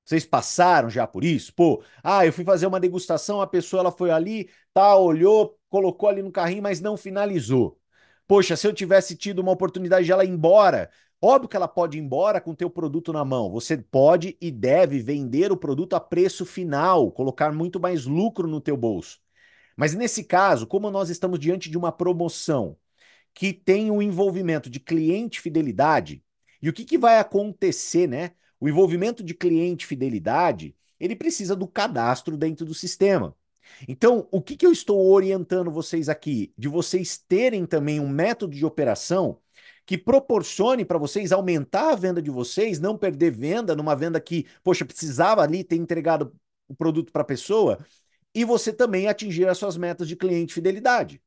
Vocês 0.06 0.26
passaram 0.26 0.90
já 0.90 1.08
por 1.08 1.24
isso? 1.24 1.54
Pô, 1.54 1.84
ah, 2.04 2.26
eu 2.26 2.32
fui 2.32 2.46
fazer 2.46 2.68
uma 2.68 2.80
degustação, 2.80 3.42
a 3.42 3.48
pessoa 3.48 3.80
ela 3.82 3.92
foi 3.92 4.12
ali, 4.12 4.50
tá, 4.74 4.96
olhou, 4.96 5.60
colocou 5.70 6.08
ali 6.08 6.22
no 6.22 6.32
carrinho, 6.32 6.62
mas 6.62 6.80
não 6.80 6.96
finalizou. 6.96 7.80
Poxa, 8.28 8.56
se 8.56 8.68
eu 8.68 8.74
tivesse 8.74 9.16
tido 9.16 9.40
uma 9.40 9.52
oportunidade 9.52 10.06
de 10.06 10.12
ela 10.12 10.24
ir 10.26 10.30
embora, 10.30 10.92
óbvio 11.22 11.50
que 11.50 11.56
ela 11.56 11.68
pode 11.68 11.98
ir 11.98 12.02
embora 12.02 12.40
com 12.40 12.52
o 12.52 12.56
teu 12.56 12.70
produto 12.70 13.12
na 13.12 13.26
mão. 13.26 13.52
Você 13.52 13.78
pode 13.78 14.38
e 14.40 14.52
deve 14.52 15.00
vender 15.00 15.52
o 15.52 15.58
produto 15.58 15.96
a 15.96 16.00
preço 16.00 16.46
final, 16.46 17.12
colocar 17.12 17.52
muito 17.52 17.80
mais 17.80 18.06
lucro 18.06 18.48
no 18.48 18.62
teu 18.62 18.78
bolso. 18.78 19.20
Mas 19.76 19.94
nesse 19.96 20.24
caso, 20.24 20.68
como 20.68 20.92
nós 20.92 21.10
estamos 21.10 21.40
diante 21.40 21.70
de 21.70 21.78
uma 21.78 21.92
promoção 21.92 22.78
que 23.34 23.54
tem 23.54 23.92
o 23.92 24.02
envolvimento 24.02 24.70
de 24.70 24.80
cliente 24.80 25.42
fidelidade, 25.42 26.24
e 26.66 26.70
o 26.70 26.74
que, 26.74 26.84
que 26.84 26.98
vai 26.98 27.20
acontecer, 27.20 28.08
né? 28.08 28.32
O 28.60 28.68
envolvimento 28.68 29.24
de 29.24 29.36
cliente 29.36 29.86
fidelidade, 29.86 30.76
ele 31.00 31.16
precisa 31.16 31.56
do 31.56 31.68
cadastro 31.68 32.36
dentro 32.36 32.66
do 32.66 32.74
sistema. 32.74 33.36
Então, 33.88 34.28
o 34.32 34.42
que, 34.42 34.58
que 34.58 34.66
eu 34.66 34.72
estou 34.72 35.00
orientando 35.12 35.70
vocês 35.70 36.10
aqui? 36.10 36.52
De 36.58 36.68
vocês 36.68 37.20
terem 37.20 37.68
também 37.68 38.00
um 38.00 38.10
método 38.10 38.56
de 38.56 38.66
operação 38.66 39.40
que 39.86 39.96
proporcione 39.96 40.84
para 40.84 40.98
vocês 40.98 41.32
aumentar 41.32 41.92
a 41.92 41.96
venda 41.96 42.20
de 42.20 42.32
vocês, 42.32 42.80
não 42.80 42.98
perder 42.98 43.30
venda 43.30 43.76
numa 43.76 43.96
venda 43.96 44.20
que, 44.20 44.48
poxa, 44.64 44.84
precisava 44.84 45.44
ali 45.44 45.64
ter 45.64 45.76
entregado 45.76 46.34
o 46.68 46.74
produto 46.74 47.12
para 47.12 47.22
a 47.22 47.26
pessoa, 47.26 47.78
e 48.34 48.44
você 48.44 48.74
também 48.74 49.08
atingir 49.08 49.48
as 49.48 49.60
suas 49.60 49.78
metas 49.78 50.08
de 50.08 50.16
cliente 50.16 50.56
fidelidade. 50.56 51.22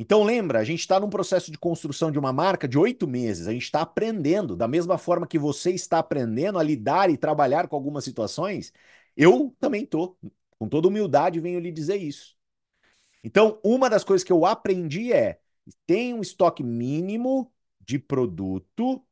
Então 0.00 0.22
lembra, 0.22 0.60
a 0.60 0.64
gente 0.64 0.78
está 0.80 1.00
num 1.00 1.10
processo 1.10 1.50
de 1.50 1.58
construção 1.58 2.12
de 2.12 2.18
uma 2.20 2.32
marca 2.32 2.68
de 2.68 2.78
oito 2.78 3.06
meses, 3.08 3.48
a 3.48 3.52
gente 3.52 3.64
está 3.64 3.80
aprendendo, 3.82 4.54
da 4.54 4.68
mesma 4.68 4.96
forma 4.96 5.26
que 5.26 5.38
você 5.38 5.72
está 5.72 5.98
aprendendo 5.98 6.56
a 6.58 6.62
lidar 6.62 7.10
e 7.10 7.16
trabalhar 7.16 7.66
com 7.66 7.74
algumas 7.74 8.04
situações, 8.04 8.72
eu 9.16 9.54
também 9.58 9.82
estou. 9.82 10.16
Com 10.58 10.68
toda 10.68 10.88
humildade 10.88 11.40
venho 11.40 11.60
lhe 11.60 11.72
dizer 11.72 11.96
isso. 11.96 12.36
Então, 13.24 13.60
uma 13.64 13.90
das 13.90 14.04
coisas 14.04 14.24
que 14.24 14.32
eu 14.32 14.46
aprendi 14.46 15.12
é, 15.12 15.40
tem 15.86 16.14
um 16.14 16.20
estoque 16.20 16.62
mínimo 16.62 17.52
de 17.80 17.98
produto, 17.98 19.04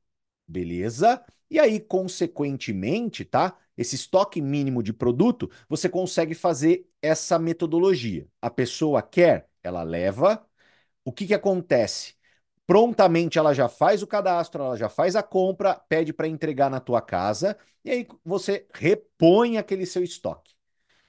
beleza? 0.46 1.24
E 1.50 1.58
aí, 1.58 1.80
consequentemente, 1.80 3.24
tá? 3.24 3.56
Esse 3.76 3.96
estoque 3.96 4.40
mínimo 4.40 4.82
de 4.82 4.92
produto, 4.92 5.50
você 5.68 5.88
consegue 5.88 6.34
fazer 6.34 6.88
essa 7.02 7.38
metodologia. 7.38 8.28
A 8.40 8.50
pessoa 8.50 9.02
quer, 9.02 9.48
ela 9.62 9.82
leva, 9.82 10.45
o 11.06 11.12
que, 11.12 11.28
que 11.28 11.34
acontece? 11.34 12.14
Prontamente 12.66 13.38
ela 13.38 13.54
já 13.54 13.68
faz 13.68 14.02
o 14.02 14.08
cadastro, 14.08 14.64
ela 14.64 14.76
já 14.76 14.88
faz 14.88 15.14
a 15.14 15.22
compra, 15.22 15.76
pede 15.88 16.12
para 16.12 16.26
entregar 16.26 16.68
na 16.68 16.80
tua 16.80 17.00
casa 17.00 17.56
e 17.84 17.90
aí 17.92 18.08
você 18.24 18.66
repõe 18.74 19.56
aquele 19.56 19.86
seu 19.86 20.02
estoque. 20.02 20.52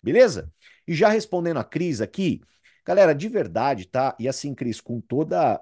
Beleza? 0.04 0.54
E 0.88 0.94
já 0.96 1.10
respondendo 1.10 1.58
a 1.60 1.64
Cris 1.64 2.02
aqui, 2.02 2.42
galera, 2.86 3.16
de 3.16 3.30
verdade, 3.30 3.88
tá? 3.88 4.16
E 4.20 4.28
assim, 4.28 4.56
Cris, 4.56 4.82
com 4.82 5.02
toda 5.02 5.62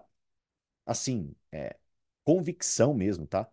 assim, 0.85 1.35
é, 1.51 1.77
convicção 2.23 2.93
mesmo, 2.93 3.27
tá? 3.27 3.47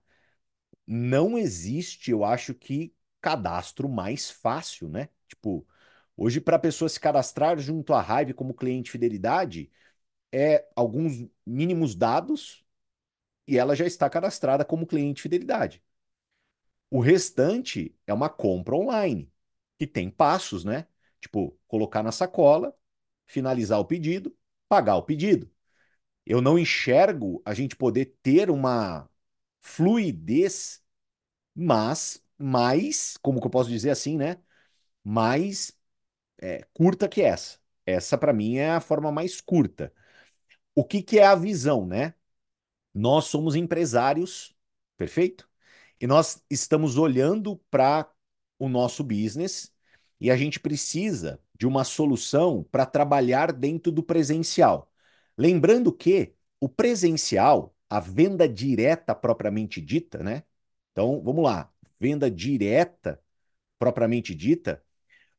Não 0.87 1.39
existe, 1.39 2.11
eu 2.11 2.25
acho 2.25 2.55
que 2.55 2.95
cadastro 3.21 3.89
mais 3.89 4.31
fácil, 4.31 4.89
né? 4.89 5.09
Tipo, 5.29 5.67
hoje 6.17 6.41
para 6.41 6.57
a 6.57 6.59
pessoa 6.59 6.89
se 6.89 7.01
cadastrar 7.01 7.59
junto 7.59 7.95
à 7.95 8.23
Hive 8.23 8.35
como 8.35 8.55
cliente 8.55 8.91
fidelidade, 8.91 9.71
é 10.33 10.67
alguns 10.77 11.27
mínimos 11.47 11.95
dados 11.95 12.65
e 13.49 13.59
ela 13.59 13.77
já 13.77 13.87
está 13.87 14.11
cadastrada 14.11 14.65
como 14.65 14.87
cliente 14.87 15.23
fidelidade. 15.23 15.83
O 16.91 17.01
restante 17.01 17.97
é 18.07 18.13
uma 18.13 18.29
compra 18.29 18.75
online, 18.77 19.33
que 19.79 19.87
tem 19.87 20.11
passos, 20.11 20.65
né? 20.65 20.87
Tipo, 21.21 21.59
colocar 21.67 22.03
na 22.03 22.13
sacola, 22.13 22.77
finalizar 23.27 23.79
o 23.81 23.85
pedido, 23.85 24.37
pagar 24.69 24.97
o 24.97 25.03
pedido. 25.03 25.51
Eu 26.27 26.43
não 26.43 26.59
enxergo 26.59 27.43
a 27.45 27.55
gente 27.55 27.77
poder 27.77 28.17
ter 28.23 28.51
uma 28.51 29.11
fluidez, 29.61 30.83
mas 31.55 32.23
mais, 32.39 33.17
como 33.19 33.41
que 33.41 33.47
eu 33.47 33.51
posso 33.51 33.71
dizer 33.71 33.91
assim, 33.91 34.17
né? 34.19 34.39
Mais 35.05 35.77
é, 36.41 36.65
curta 36.75 37.09
que 37.09 37.23
essa. 37.23 37.59
Essa, 37.87 38.19
para 38.19 38.33
mim, 38.33 38.57
é 38.57 38.71
a 38.73 38.81
forma 38.81 39.13
mais 39.13 39.41
curta. 39.41 39.93
O 40.75 40.85
que, 40.85 41.03
que 41.03 41.19
é 41.19 41.27
a 41.27 41.35
visão, 41.35 41.87
né? 41.87 42.15
Nós 42.95 43.27
somos 43.27 43.55
empresários, 43.55 44.55
perfeito? 44.97 45.49
E 46.01 46.07
nós 46.07 46.43
estamos 46.51 46.99
olhando 46.99 47.57
para 47.71 48.11
o 48.59 48.69
nosso 48.69 49.05
business 49.05 49.73
e 50.21 50.31
a 50.31 50.37
gente 50.37 50.61
precisa 50.61 51.41
de 51.59 51.67
uma 51.67 51.85
solução 51.85 52.65
para 52.71 52.87
trabalhar 52.87 53.53
dentro 53.53 53.93
do 53.93 54.03
presencial. 54.03 54.93
Lembrando 55.37 55.93
que 55.93 56.35
o 56.61 56.69
presencial, 56.69 57.75
a 57.89 58.01
venda 58.01 58.49
direta 58.49 59.15
propriamente 59.15 59.81
dita, 59.81 60.23
né? 60.23 60.45
Então, 60.93 61.23
vamos 61.23 61.45
lá, 61.45 61.73
venda 61.99 62.31
direta 62.31 63.23
propriamente 63.79 64.35
dita, 64.35 64.83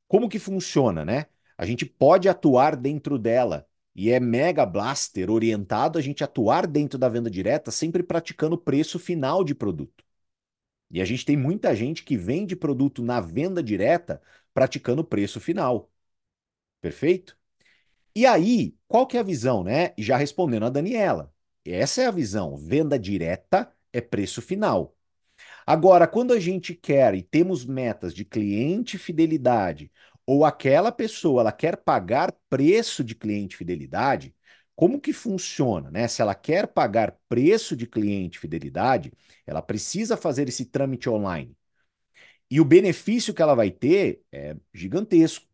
como 0.08 0.30
que 0.30 0.40
funciona, 0.40 1.06
né? 1.06 1.28
A 1.58 1.66
gente 1.66 1.86
pode 1.86 2.30
atuar 2.30 2.76
dentro 2.76 3.18
dela 3.20 3.68
e 3.96 4.12
é 4.12 4.20
mega 4.20 4.66
blaster 4.66 5.30
orientado 5.30 6.00
a 6.00 6.02
gente 6.02 6.24
atuar 6.24 6.68
dentro 6.68 6.98
da 6.98 7.10
venda 7.10 7.30
direta, 7.30 7.72
sempre 7.72 8.04
praticando 8.04 8.58
preço 8.58 9.00
final 9.00 9.44
de 9.44 9.54
produto. 9.56 10.04
E 10.90 11.02
a 11.02 11.06
gente 11.06 11.26
tem 11.26 11.38
muita 11.38 11.76
gente 11.76 12.04
que 12.04 12.18
vende 12.18 12.56
produto 12.56 13.02
na 13.04 13.20
venda 13.20 13.64
direta 13.64 14.22
praticando 14.54 15.04
preço 15.04 15.40
final. 15.40 15.92
Perfeito? 16.82 17.38
E 18.16 18.26
aí, 18.26 18.76
qual 18.88 19.08
que 19.08 19.18
é 19.18 19.20
a 19.20 19.24
visão, 19.24 19.64
né? 19.64 19.94
Já 19.98 20.18
respondendo 20.18 20.66
a 20.66 20.70
Daniela. 20.70 21.34
Essa 21.66 22.04
é 22.04 22.06
a 22.08 22.12
visão. 22.12 22.58
Venda 22.58 23.00
direta 23.00 23.72
é 23.92 24.02
preço 24.02 24.42
final. 24.42 24.96
Agora, 25.66 26.08
quando 26.08 26.34
a 26.34 26.40
gente 26.40 26.76
quer 26.76 27.16
e 27.16 27.24
temos 27.24 27.66
metas 27.66 28.14
de 28.14 28.26
cliente 28.26 28.98
fidelidade, 28.98 29.92
ou 30.26 30.46
aquela 30.46 30.92
pessoa 30.92 31.42
ela 31.42 31.52
quer 31.52 31.78
pagar 31.78 32.34
preço 32.50 33.04
de 33.04 33.16
cliente 33.16 33.58
fidelidade, 33.58 34.36
como 34.76 35.00
que 35.00 35.14
funciona, 35.14 35.92
né? 35.92 36.08
Se 36.08 36.22
ela 36.22 36.34
quer 36.36 36.68
pagar 36.68 37.18
preço 37.30 37.76
de 37.76 37.86
cliente 37.88 38.40
fidelidade, 38.40 39.12
ela 39.46 39.62
precisa 39.62 40.18
fazer 40.18 40.50
esse 40.50 40.66
trâmite 40.66 41.10
online. 41.10 41.56
E 42.50 42.60
o 42.62 42.66
benefício 42.66 43.34
que 43.34 43.42
ela 43.42 43.56
vai 43.56 43.72
ter 43.72 44.24
é 44.32 44.56
gigantesco. 44.74 45.48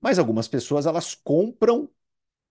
Mas 0.00 0.18
algumas 0.18 0.48
pessoas 0.48 0.86
elas 0.86 1.14
compram 1.14 1.90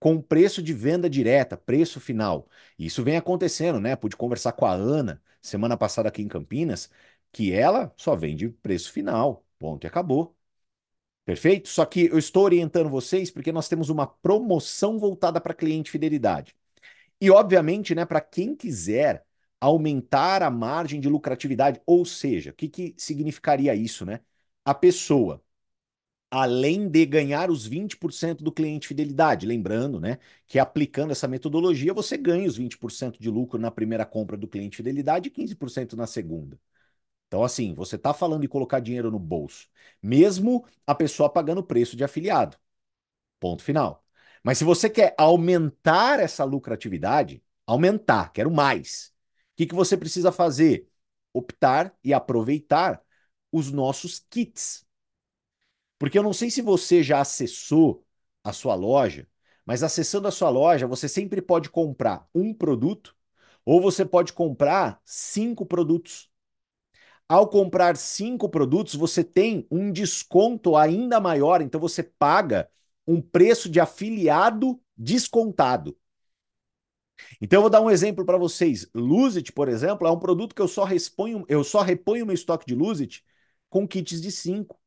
com 0.00 0.20
preço 0.22 0.62
de 0.62 0.74
venda 0.74 1.10
direta, 1.10 1.56
preço 1.58 2.00
final. 2.00 2.48
Isso 2.78 3.04
vem 3.04 3.16
acontecendo, 3.18 3.80
né? 3.80 3.96
Pude 3.96 4.16
conversar 4.16 4.52
com 4.54 4.66
a 4.66 4.72
Ana 4.72 5.22
semana 5.42 5.76
passada 5.78 6.08
aqui 6.10 6.22
em 6.22 6.28
Campinas, 6.28 6.90
que 7.32 7.52
ela 7.52 7.94
só 7.96 8.16
vende 8.16 8.50
preço 8.50 8.92
final. 8.92 9.46
Ponto 9.58 9.84
e 9.86 9.88
acabou. 9.88 10.35
Perfeito? 11.26 11.68
Só 11.68 11.86
que 11.86 12.06
eu 12.06 12.18
estou 12.18 12.44
orientando 12.44 12.90
vocês 12.90 13.30
porque 13.32 13.52
nós 13.52 13.68
temos 13.68 13.90
uma 13.90 14.06
promoção 14.06 14.98
voltada 14.98 15.40
para 15.40 15.54
cliente 15.54 15.90
fidelidade. 15.90 16.56
E, 17.20 17.30
obviamente, 17.30 17.94
né, 17.94 18.04
para 18.06 18.20
quem 18.20 18.56
quiser 18.56 19.24
aumentar 19.60 20.42
a 20.42 20.50
margem 20.50 21.00
de 21.00 21.08
lucratividade, 21.08 21.80
ou 21.86 22.04
seja, 22.04 22.50
o 22.50 22.54
que, 22.54 22.68
que 22.68 22.94
significaria 22.98 23.74
isso, 23.74 24.06
né? 24.06 24.20
A 24.64 24.74
pessoa, 24.74 25.42
além 26.30 26.88
de 26.88 27.06
ganhar 27.06 27.50
os 27.50 27.66
20% 27.66 28.44
do 28.44 28.52
cliente 28.52 28.88
fidelidade, 28.88 29.46
lembrando, 29.46 30.00
né, 30.00 30.18
que 30.46 30.58
aplicando 30.58 31.12
essa 31.12 31.28
metodologia, 31.28 31.94
você 31.94 32.16
ganha 32.18 32.48
os 32.48 32.56
20% 32.56 33.20
de 33.20 33.30
lucro 33.30 33.58
na 33.60 33.70
primeira 33.70 34.06
compra 34.06 34.36
do 34.36 34.48
cliente 34.48 34.76
fidelidade 34.78 35.28
e 35.28 35.30
15% 35.32 35.96
na 35.96 36.06
segunda. 36.06 36.58
Então, 37.28 37.42
assim, 37.42 37.74
você 37.74 37.96
está 37.96 38.14
falando 38.14 38.42
de 38.42 38.48
colocar 38.48 38.80
dinheiro 38.80 39.10
no 39.10 39.18
bolso, 39.18 39.68
mesmo 40.02 40.64
a 40.86 40.94
pessoa 40.94 41.28
pagando 41.32 41.62
preço 41.64 41.96
de 41.96 42.04
afiliado. 42.04 42.56
Ponto 43.40 43.62
final. 43.62 44.04
Mas 44.42 44.58
se 44.58 44.64
você 44.64 44.88
quer 44.90 45.14
aumentar 45.18 46.20
essa 46.20 46.44
lucratividade, 46.44 47.42
aumentar, 47.66 48.32
quero 48.32 48.50
mais. 48.50 49.12
O 49.54 49.56
que, 49.56 49.66
que 49.66 49.74
você 49.74 49.96
precisa 49.96 50.32
fazer? 50.32 50.88
Optar 51.32 51.94
e 52.04 52.14
aproveitar 52.14 53.02
os 53.52 53.72
nossos 53.72 54.20
kits. 54.30 54.86
Porque 55.98 56.18
eu 56.18 56.22
não 56.22 56.32
sei 56.32 56.50
se 56.50 56.62
você 56.62 57.02
já 57.02 57.20
acessou 57.20 58.04
a 58.44 58.52
sua 58.52 58.74
loja, 58.74 59.28
mas 59.64 59.82
acessando 59.82 60.28
a 60.28 60.30
sua 60.30 60.50
loja, 60.50 60.86
você 60.86 61.08
sempre 61.08 61.40
pode 61.42 61.70
comprar 61.70 62.28
um 62.34 62.54
produto 62.54 63.16
ou 63.64 63.80
você 63.80 64.04
pode 64.04 64.32
comprar 64.32 65.00
cinco 65.04 65.66
produtos. 65.66 66.30
Ao 67.28 67.48
comprar 67.48 67.96
cinco 67.96 68.48
produtos, 68.48 68.94
você 68.94 69.24
tem 69.24 69.66
um 69.70 69.90
desconto 69.90 70.76
ainda 70.76 71.20
maior, 71.20 71.60
então 71.60 71.80
você 71.80 72.02
paga 72.02 72.68
um 73.06 73.20
preço 73.20 73.68
de 73.68 73.80
afiliado 73.80 74.80
descontado. 74.96 75.96
Então 77.40 77.58
eu 77.58 77.62
vou 77.62 77.70
dar 77.70 77.80
um 77.80 77.90
exemplo 77.90 78.24
para 78.24 78.38
vocês. 78.38 78.88
Luzit, 78.94 79.52
por 79.52 79.68
exemplo, 79.68 80.06
é 80.06 80.10
um 80.10 80.18
produto 80.18 80.54
que 80.54 80.62
eu 80.62 80.68
só 80.68 80.84
reponho, 80.84 81.44
eu 81.48 81.64
só 81.64 81.82
reponho 81.82 82.26
meu 82.26 82.34
estoque 82.34 82.66
de 82.66 82.74
Luzit 82.74 83.24
com 83.68 83.86
kits 83.86 84.20
de 84.20 84.30
5. 84.30 84.78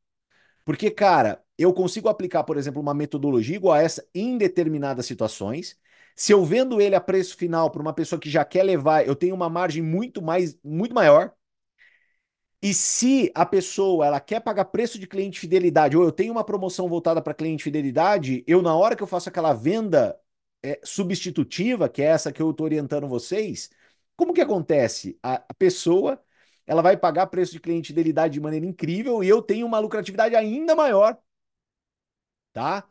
Porque, 0.66 0.92
cara, 0.92 1.44
eu 1.58 1.74
consigo 1.74 2.10
aplicar, 2.10 2.44
por 2.44 2.58
exemplo, 2.58 2.82
uma 2.82 2.94
metodologia 2.94 3.56
igual 3.58 3.76
a 3.76 3.82
essa 3.84 4.08
em 4.16 4.38
determinadas 4.38 5.06
situações. 5.06 5.78
Se 6.16 6.34
eu 6.34 6.46
vendo 6.46 6.82
ele 6.82 6.96
a 6.96 7.02
preço 7.02 7.38
final 7.38 7.72
para 7.72 7.82
uma 7.82 7.94
pessoa 7.94 8.20
que 8.20 8.30
já 8.30 8.46
quer 8.46 8.64
levar, 8.64 9.08
eu 9.08 9.16
tenho 9.16 9.36
uma 9.36 9.50
margem 9.50 9.84
muito 9.84 10.22
mais, 10.22 10.58
muito 10.64 10.94
maior. 10.96 11.34
E 12.62 12.74
se 12.74 13.32
a 13.34 13.46
pessoa 13.46 14.06
ela 14.06 14.20
quer 14.20 14.42
pagar 14.42 14.66
preço 14.66 15.00
de 15.00 15.08
cliente 15.08 15.40
fidelidade, 15.40 15.96
ou 15.96 16.04
eu 16.04 16.12
tenho 16.12 16.34
uma 16.34 16.44
promoção 16.44 16.90
voltada 16.90 17.22
para 17.22 17.34
cliente 17.34 17.64
fidelidade, 17.64 18.44
eu, 18.46 18.62
na 18.62 18.76
hora 18.76 18.96
que 18.96 19.04
eu 19.04 19.08
faço 19.08 19.30
aquela 19.30 19.54
venda 19.54 20.20
é, 20.62 20.80
substitutiva, 20.84 21.88
que 21.88 22.02
é 22.02 22.06
essa 22.06 22.32
que 22.34 22.42
eu 22.42 22.52
estou 22.52 22.66
orientando 22.66 23.08
vocês, 23.08 23.70
como 24.16 24.34
que 24.34 24.42
acontece? 24.42 25.18
A, 25.24 25.36
a 25.48 25.54
pessoa 25.54 26.22
ela 26.68 26.82
vai 26.82 26.98
pagar 26.98 27.28
preço 27.28 27.54
de 27.54 27.60
cliente 27.60 27.88
fidelidade 27.88 28.34
de 28.34 28.40
maneira 28.42 28.66
incrível 28.66 29.24
e 29.24 29.30
eu 29.30 29.42
tenho 29.42 29.66
uma 29.66 29.80
lucratividade 29.80 30.36
ainda 30.36 30.76
maior. 30.76 31.18
Tá? 32.54 32.88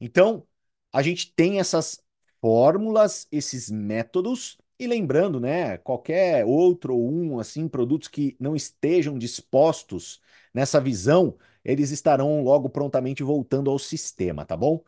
Então, 0.00 0.46
a 0.92 1.02
gente 1.02 1.32
tem 1.34 1.60
essas 1.60 2.02
fórmulas, 2.40 3.26
esses 3.30 3.70
métodos 3.70 4.58
e 4.84 4.86
lembrando, 4.86 5.40
né, 5.40 5.78
qualquer 5.78 6.44
outro 6.44 6.94
ou 6.96 7.12
um 7.12 7.38
assim 7.40 7.68
produtos 7.68 8.08
que 8.08 8.36
não 8.40 8.56
estejam 8.56 9.18
dispostos 9.18 10.20
nessa 10.52 10.80
visão, 10.80 11.36
eles 11.64 11.90
estarão 11.90 12.42
logo 12.42 12.68
prontamente 12.70 13.22
voltando 13.22 13.70
ao 13.70 13.78
sistema, 13.78 14.44
tá 14.44 14.56
bom? 14.56 14.82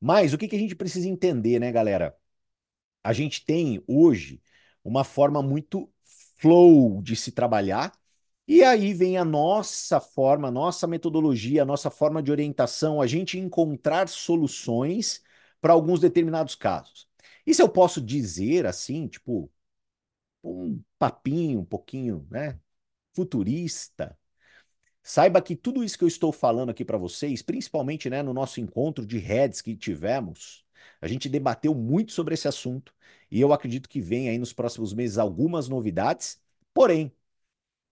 Mas 0.00 0.32
o 0.34 0.38
que, 0.38 0.48
que 0.48 0.56
a 0.56 0.58
gente 0.58 0.76
precisa 0.76 1.08
entender, 1.08 1.60
né, 1.60 1.72
galera? 1.72 2.16
A 3.02 3.12
gente 3.12 3.44
tem 3.44 3.82
hoje 3.86 4.42
uma 4.84 5.04
forma 5.04 5.42
muito 5.42 5.90
flow 6.38 7.02
de 7.02 7.16
se 7.16 7.32
trabalhar, 7.32 7.92
e 8.46 8.62
aí 8.62 8.92
vem 8.92 9.16
a 9.16 9.24
nossa 9.24 10.00
forma, 10.00 10.48
a 10.48 10.50
nossa 10.50 10.86
metodologia, 10.86 11.62
a 11.62 11.64
nossa 11.66 11.90
forma 11.90 12.22
de 12.22 12.30
orientação, 12.30 13.00
a 13.00 13.06
gente 13.06 13.38
encontrar 13.38 14.08
soluções 14.08 15.22
para 15.60 15.72
alguns 15.72 16.00
determinados 16.00 16.54
casos. 16.54 17.08
Isso 17.46 17.62
eu 17.62 17.68
posso 17.68 18.00
dizer 18.00 18.66
assim, 18.66 19.08
tipo, 19.08 19.50
um 20.42 20.82
papinho 20.98 21.60
um 21.60 21.64
pouquinho, 21.64 22.26
né, 22.30 22.58
futurista. 23.14 24.16
Saiba 25.02 25.42
que 25.42 25.54
tudo 25.54 25.84
isso 25.84 25.98
que 25.98 26.04
eu 26.04 26.08
estou 26.08 26.32
falando 26.32 26.70
aqui 26.70 26.84
para 26.84 26.96
vocês, 26.98 27.42
principalmente, 27.42 28.08
né, 28.08 28.22
no 28.22 28.32
nosso 28.32 28.60
encontro 28.60 29.06
de 29.06 29.18
heads 29.18 29.60
que 29.60 29.76
tivemos, 29.76 30.64
a 31.00 31.06
gente 31.06 31.28
debateu 31.28 31.74
muito 31.74 32.12
sobre 32.12 32.34
esse 32.34 32.48
assunto 32.48 32.94
e 33.30 33.40
eu 33.40 33.52
acredito 33.52 33.88
que 33.88 34.00
vem 34.00 34.28
aí 34.28 34.38
nos 34.38 34.52
próximos 34.52 34.94
meses 34.94 35.18
algumas 35.18 35.68
novidades. 35.68 36.40
Porém, 36.72 37.12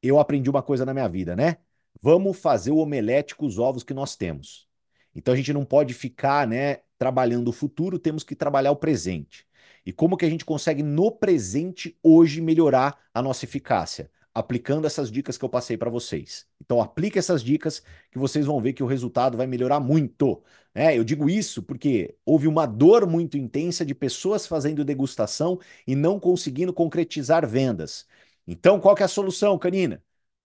eu 0.02 0.18
aprendi 0.18 0.50
uma 0.50 0.62
coisa 0.62 0.84
na 0.86 0.94
minha 0.94 1.08
vida, 1.08 1.36
né? 1.36 1.58
Vamos 2.00 2.38
fazer 2.38 2.70
o 2.70 2.78
omelete 2.78 3.36
com 3.36 3.46
os 3.46 3.58
ovos 3.58 3.82
que 3.84 3.94
nós 3.94 4.16
temos. 4.16 4.68
Então 5.14 5.34
a 5.34 5.36
gente 5.36 5.52
não 5.52 5.64
pode 5.64 5.94
ficar, 5.94 6.46
né, 6.46 6.80
trabalhando 7.02 7.48
o 7.48 7.52
futuro, 7.52 7.98
temos 7.98 8.22
que 8.22 8.36
trabalhar 8.36 8.70
o 8.70 8.76
presente. 8.76 9.44
E 9.84 9.92
como 9.92 10.16
que 10.16 10.24
a 10.24 10.30
gente 10.30 10.44
consegue 10.44 10.84
no 10.84 11.10
presente 11.10 11.98
hoje 12.00 12.40
melhorar 12.40 12.96
a 13.12 13.20
nossa 13.20 13.44
eficácia? 13.44 14.08
Aplicando 14.32 14.86
essas 14.86 15.10
dicas 15.10 15.36
que 15.36 15.44
eu 15.44 15.48
passei 15.48 15.76
para 15.76 15.90
vocês. 15.90 16.46
Então 16.64 16.80
aplique 16.80 17.18
essas 17.18 17.42
dicas 17.42 17.82
que 18.08 18.20
vocês 18.20 18.46
vão 18.46 18.60
ver 18.60 18.72
que 18.72 18.84
o 18.84 18.86
resultado 18.86 19.36
vai 19.36 19.48
melhorar 19.48 19.80
muito. 19.80 20.40
É, 20.72 20.96
eu 20.96 21.02
digo 21.02 21.28
isso 21.28 21.60
porque 21.60 22.14
houve 22.24 22.46
uma 22.46 22.66
dor 22.66 23.04
muito 23.04 23.36
intensa 23.36 23.84
de 23.84 23.96
pessoas 23.96 24.46
fazendo 24.46 24.84
degustação 24.84 25.58
e 25.84 25.96
não 25.96 26.20
conseguindo 26.20 26.72
concretizar 26.72 27.44
vendas. 27.48 28.06
Então, 28.46 28.78
qual 28.78 28.94
que 28.94 29.02
é 29.02 29.06
a 29.06 29.08
solução, 29.08 29.58
Canina? 29.58 30.00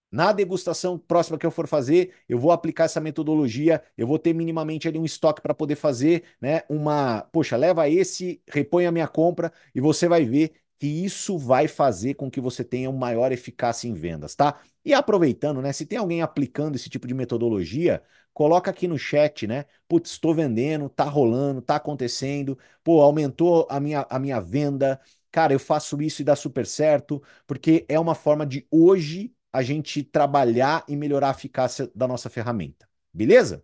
Na 0.09 0.31
degustação 0.31 0.97
próxima 0.97 1.37
que 1.37 1.45
eu 1.45 1.51
for 1.51 1.67
fazer, 1.67 2.13
eu 2.29 2.39
vou 2.39 2.51
aplicar 2.51 2.85
essa 2.85 3.01
metodologia, 3.01 3.83
eu 3.97 4.07
vou 4.07 4.17
ter 4.17 4.33
minimamente 4.33 4.87
ali 4.87 4.97
um 4.97 5.03
estoque 5.05 5.41
para 5.41 5.53
poder 5.53 5.75
fazer, 5.75 6.23
né? 6.39 6.61
Uma, 6.69 7.23
poxa, 7.31 7.57
leva 7.57 7.89
esse, 7.89 8.41
repõe 8.47 8.85
a 8.85 8.91
minha 8.91 9.07
compra 9.07 9.51
e 9.75 9.81
você 9.81 10.07
vai 10.07 10.23
ver 10.25 10.53
que 10.79 10.87
isso 10.87 11.37
vai 11.37 11.67
fazer 11.67 12.13
com 12.13 12.29
que 12.31 12.39
você 12.39 12.63
tenha 12.63 12.89
uma 12.89 12.99
maior 12.99 13.31
eficácia 13.31 13.87
em 13.87 13.93
vendas, 13.93 14.33
tá? 14.35 14.59
E 14.85 14.93
aproveitando, 14.93 15.61
né? 15.61 15.73
Se 15.73 15.85
tem 15.85 15.97
alguém 15.97 16.21
aplicando 16.21 16.75
esse 16.75 16.89
tipo 16.89 17.07
de 17.07 17.13
metodologia, 17.13 18.01
coloca 18.33 18.71
aqui 18.71 18.87
no 18.87 18.97
chat, 18.97 19.45
né? 19.47 19.65
Putz, 19.89 20.11
estou 20.11 20.33
vendendo, 20.33 20.87
tá 20.89 21.03
rolando, 21.05 21.61
tá 21.61 21.75
acontecendo, 21.75 22.57
pô, 22.83 23.01
aumentou 23.01 23.67
a 23.69 23.79
minha, 23.79 24.05
a 24.09 24.19
minha 24.19 24.39
venda, 24.39 25.01
cara, 25.31 25.51
eu 25.53 25.59
faço 25.59 26.01
isso 26.01 26.21
e 26.21 26.25
dá 26.25 26.35
super 26.35 26.65
certo, 26.65 27.21
porque 27.45 27.85
é 27.89 27.99
uma 27.99 28.15
forma 28.15 28.45
de 28.45 28.65
hoje 28.71 29.33
a 29.57 29.63
gente 29.63 30.03
trabalhar 30.03 30.85
e 30.87 30.95
melhorar 30.95 31.29
a 31.29 31.31
eficácia 31.31 31.91
da 31.95 32.07
nossa 32.07 32.29
ferramenta. 32.29 32.87
Beleza? 33.13 33.63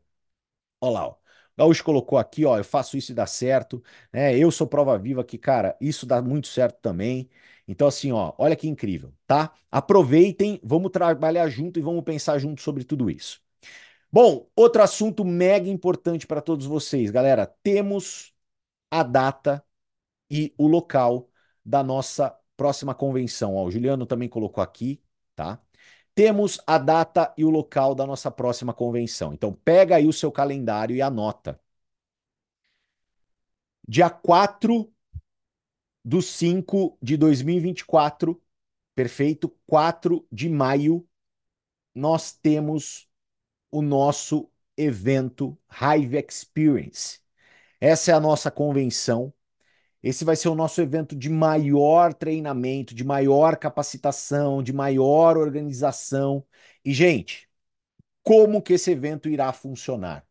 Olha 0.81 0.93
lá, 0.93 1.07
ó. 1.07 1.15
Gaúcho 1.57 1.83
colocou 1.83 2.17
aqui, 2.17 2.45
ó, 2.45 2.57
eu 2.57 2.63
faço 2.63 2.97
isso 2.97 3.11
e 3.11 3.15
dá 3.15 3.27
certo, 3.27 3.83
né? 4.11 4.35
Eu 4.37 4.51
sou 4.51 4.65
prova 4.67 4.97
viva 4.97 5.23
que, 5.23 5.37
cara, 5.37 5.77
isso 5.79 6.05
dá 6.05 6.21
muito 6.21 6.47
certo 6.47 6.79
também. 6.81 7.29
Então, 7.67 7.87
assim, 7.87 8.11
ó, 8.11 8.33
olha 8.39 8.55
que 8.55 8.67
incrível, 8.67 9.13
tá? 9.27 9.53
Aproveitem, 9.71 10.59
vamos 10.63 10.91
trabalhar 10.91 11.47
junto 11.49 11.79
e 11.79 11.81
vamos 11.81 12.03
pensar 12.03 12.39
junto 12.39 12.61
sobre 12.61 12.83
tudo 12.83 13.09
isso. 13.09 13.41
Bom, 14.11 14.49
outro 14.55 14.81
assunto 14.83 15.25
mega 15.25 15.69
importante 15.69 16.27
para 16.27 16.41
todos 16.41 16.65
vocês, 16.65 17.11
galera. 17.11 17.47
Temos 17.63 18.33
a 18.91 19.03
data 19.03 19.63
e 20.29 20.53
o 20.57 20.67
local 20.67 21.29
da 21.65 21.83
nossa 21.83 22.35
próxima 22.57 22.95
convenção. 22.95 23.55
Ó, 23.55 23.65
o 23.65 23.71
Juliano 23.71 24.05
também 24.05 24.29
colocou 24.29 24.63
aqui, 24.63 25.01
tá? 25.35 25.61
Temos 26.15 26.59
a 26.67 26.77
data 26.77 27.33
e 27.37 27.43
o 27.43 27.49
local 27.49 27.95
da 27.95 28.05
nossa 28.05 28.29
próxima 28.29 28.73
convenção. 28.73 29.33
Então, 29.33 29.53
pega 29.53 29.95
aí 29.95 30.07
o 30.07 30.13
seu 30.13 30.31
calendário 30.31 30.95
e 30.95 31.01
anota. 31.01 31.59
Dia 33.87 34.09
4 34.09 34.91
do 36.03 36.21
5 36.21 36.97
de 37.01 37.17
2024, 37.17 38.41
perfeito? 38.93 39.49
4 39.65 40.25
de 40.31 40.49
maio, 40.49 41.07
nós 41.95 42.33
temos 42.33 43.07
o 43.71 43.81
nosso 43.81 44.49
evento 44.77 45.57
Hive 45.69 46.17
Experience. 46.17 47.19
Essa 47.79 48.11
é 48.11 48.13
a 48.13 48.19
nossa 48.19 48.51
convenção. 48.51 49.33
Esse 50.03 50.25
vai 50.25 50.35
ser 50.35 50.49
o 50.49 50.55
nosso 50.55 50.81
evento 50.81 51.15
de 51.15 51.29
maior 51.29 52.13
treinamento, 52.13 52.93
de 52.93 53.05
maior 53.05 53.55
capacitação, 53.57 54.61
de 54.61 54.73
maior 54.73 55.37
organização. 55.37 56.45
E, 56.83 56.93
gente, 56.93 57.49
como 58.23 58.61
que 58.61 58.73
esse 58.73 58.91
evento 58.91 59.29
irá 59.29 59.53
funcionar? 59.53 60.27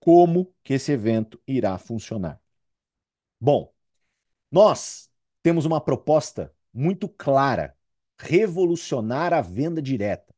Como 0.00 0.54
que 0.62 0.74
esse 0.74 0.92
evento 0.92 1.40
irá 1.46 1.78
funcionar? 1.78 2.40
Bom, 3.40 3.72
nós 4.50 5.10
temos 5.42 5.64
uma 5.64 5.80
proposta 5.80 6.54
muito 6.72 7.08
clara: 7.08 7.76
revolucionar 8.18 9.32
a 9.32 9.40
venda 9.40 9.80
direta, 9.82 10.34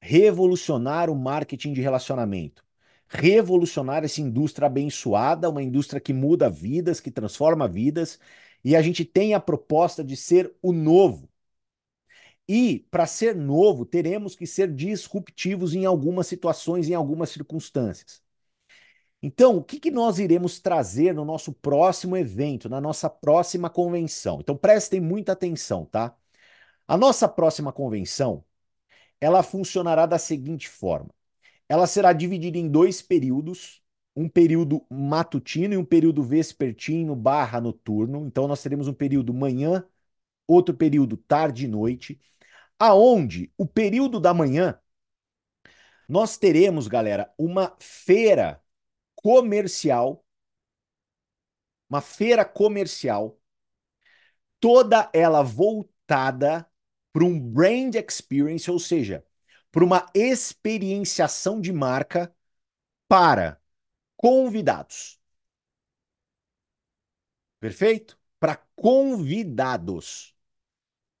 revolucionar 0.00 1.10
o 1.10 1.16
marketing 1.16 1.72
de 1.72 1.80
relacionamento 1.80 2.64
revolucionar 3.12 4.04
essa 4.04 4.20
indústria 4.22 4.66
abençoada, 4.66 5.50
uma 5.50 5.62
indústria 5.62 6.00
que 6.00 6.12
muda 6.14 6.48
vidas, 6.48 6.98
que 7.00 7.10
transforma 7.10 7.68
vidas, 7.68 8.18
e 8.64 8.74
a 8.74 8.80
gente 8.82 9.04
tem 9.04 9.34
a 9.34 9.40
proposta 9.40 10.02
de 10.02 10.16
ser 10.16 10.54
o 10.62 10.72
novo. 10.72 11.28
E 12.48 12.86
para 12.90 13.06
ser 13.06 13.36
novo, 13.36 13.84
teremos 13.84 14.34
que 14.34 14.46
ser 14.46 14.72
disruptivos 14.74 15.74
em 15.74 15.84
algumas 15.84 16.26
situações, 16.26 16.88
em 16.88 16.94
algumas 16.94 17.30
circunstâncias. 17.30 18.22
Então, 19.22 19.56
o 19.56 19.62
que, 19.64 19.78
que 19.78 19.90
nós 19.90 20.18
iremos 20.18 20.58
trazer 20.60 21.14
no 21.14 21.24
nosso 21.24 21.52
próximo 21.52 22.16
evento, 22.16 22.68
na 22.68 22.80
nossa 22.80 23.08
próxima 23.08 23.70
convenção? 23.70 24.40
Então, 24.40 24.56
prestem 24.56 25.00
muita 25.00 25.32
atenção, 25.32 25.84
tá? 25.84 26.16
A 26.88 26.96
nossa 26.96 27.28
próxima 27.28 27.72
convenção, 27.72 28.44
ela 29.20 29.42
funcionará 29.42 30.06
da 30.06 30.18
seguinte 30.18 30.68
forma. 30.68 31.10
Ela 31.72 31.86
será 31.86 32.12
dividida 32.12 32.58
em 32.58 32.68
dois 32.68 33.00
períodos, 33.00 33.82
um 34.14 34.28
período 34.28 34.84
matutino 34.90 35.72
e 35.72 35.76
um 35.78 35.84
período 35.86 36.22
vespertino 36.22 37.16
barra 37.16 37.62
noturno. 37.62 38.26
Então 38.26 38.46
nós 38.46 38.62
teremos 38.62 38.88
um 38.88 38.92
período 38.92 39.32
manhã, 39.32 39.82
outro 40.46 40.76
período 40.76 41.16
tarde 41.16 41.64
e 41.64 41.68
noite, 41.68 42.20
aonde 42.78 43.50
o 43.56 43.66
período 43.66 44.20
da 44.20 44.34
manhã 44.34 44.78
nós 46.06 46.36
teremos, 46.36 46.88
galera, 46.88 47.32
uma 47.38 47.74
feira 47.80 48.62
comercial, 49.16 50.26
uma 51.88 52.02
feira 52.02 52.44
comercial, 52.44 53.40
toda 54.60 55.10
ela 55.14 55.42
voltada 55.42 56.68
para 57.14 57.24
um 57.24 57.40
brand 57.40 57.94
experience, 57.94 58.70
ou 58.70 58.78
seja, 58.78 59.24
para 59.72 59.84
uma 59.84 60.06
experienciação 60.14 61.60
de 61.60 61.72
marca 61.72 62.34
para 63.08 63.60
convidados. 64.16 65.18
Perfeito? 67.58 68.18
Para 68.38 68.56
convidados. 68.76 70.34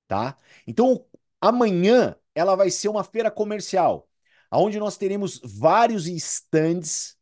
Tá? 0.06 0.36
Então, 0.66 1.06
amanhã 1.40 2.16
ela 2.34 2.54
vai 2.54 2.70
ser 2.70 2.88
uma 2.88 3.02
feira 3.02 3.30
comercial, 3.30 4.08
onde 4.52 4.78
nós 4.78 4.96
teremos 4.98 5.40
vários 5.42 6.06
stands, 6.06 7.16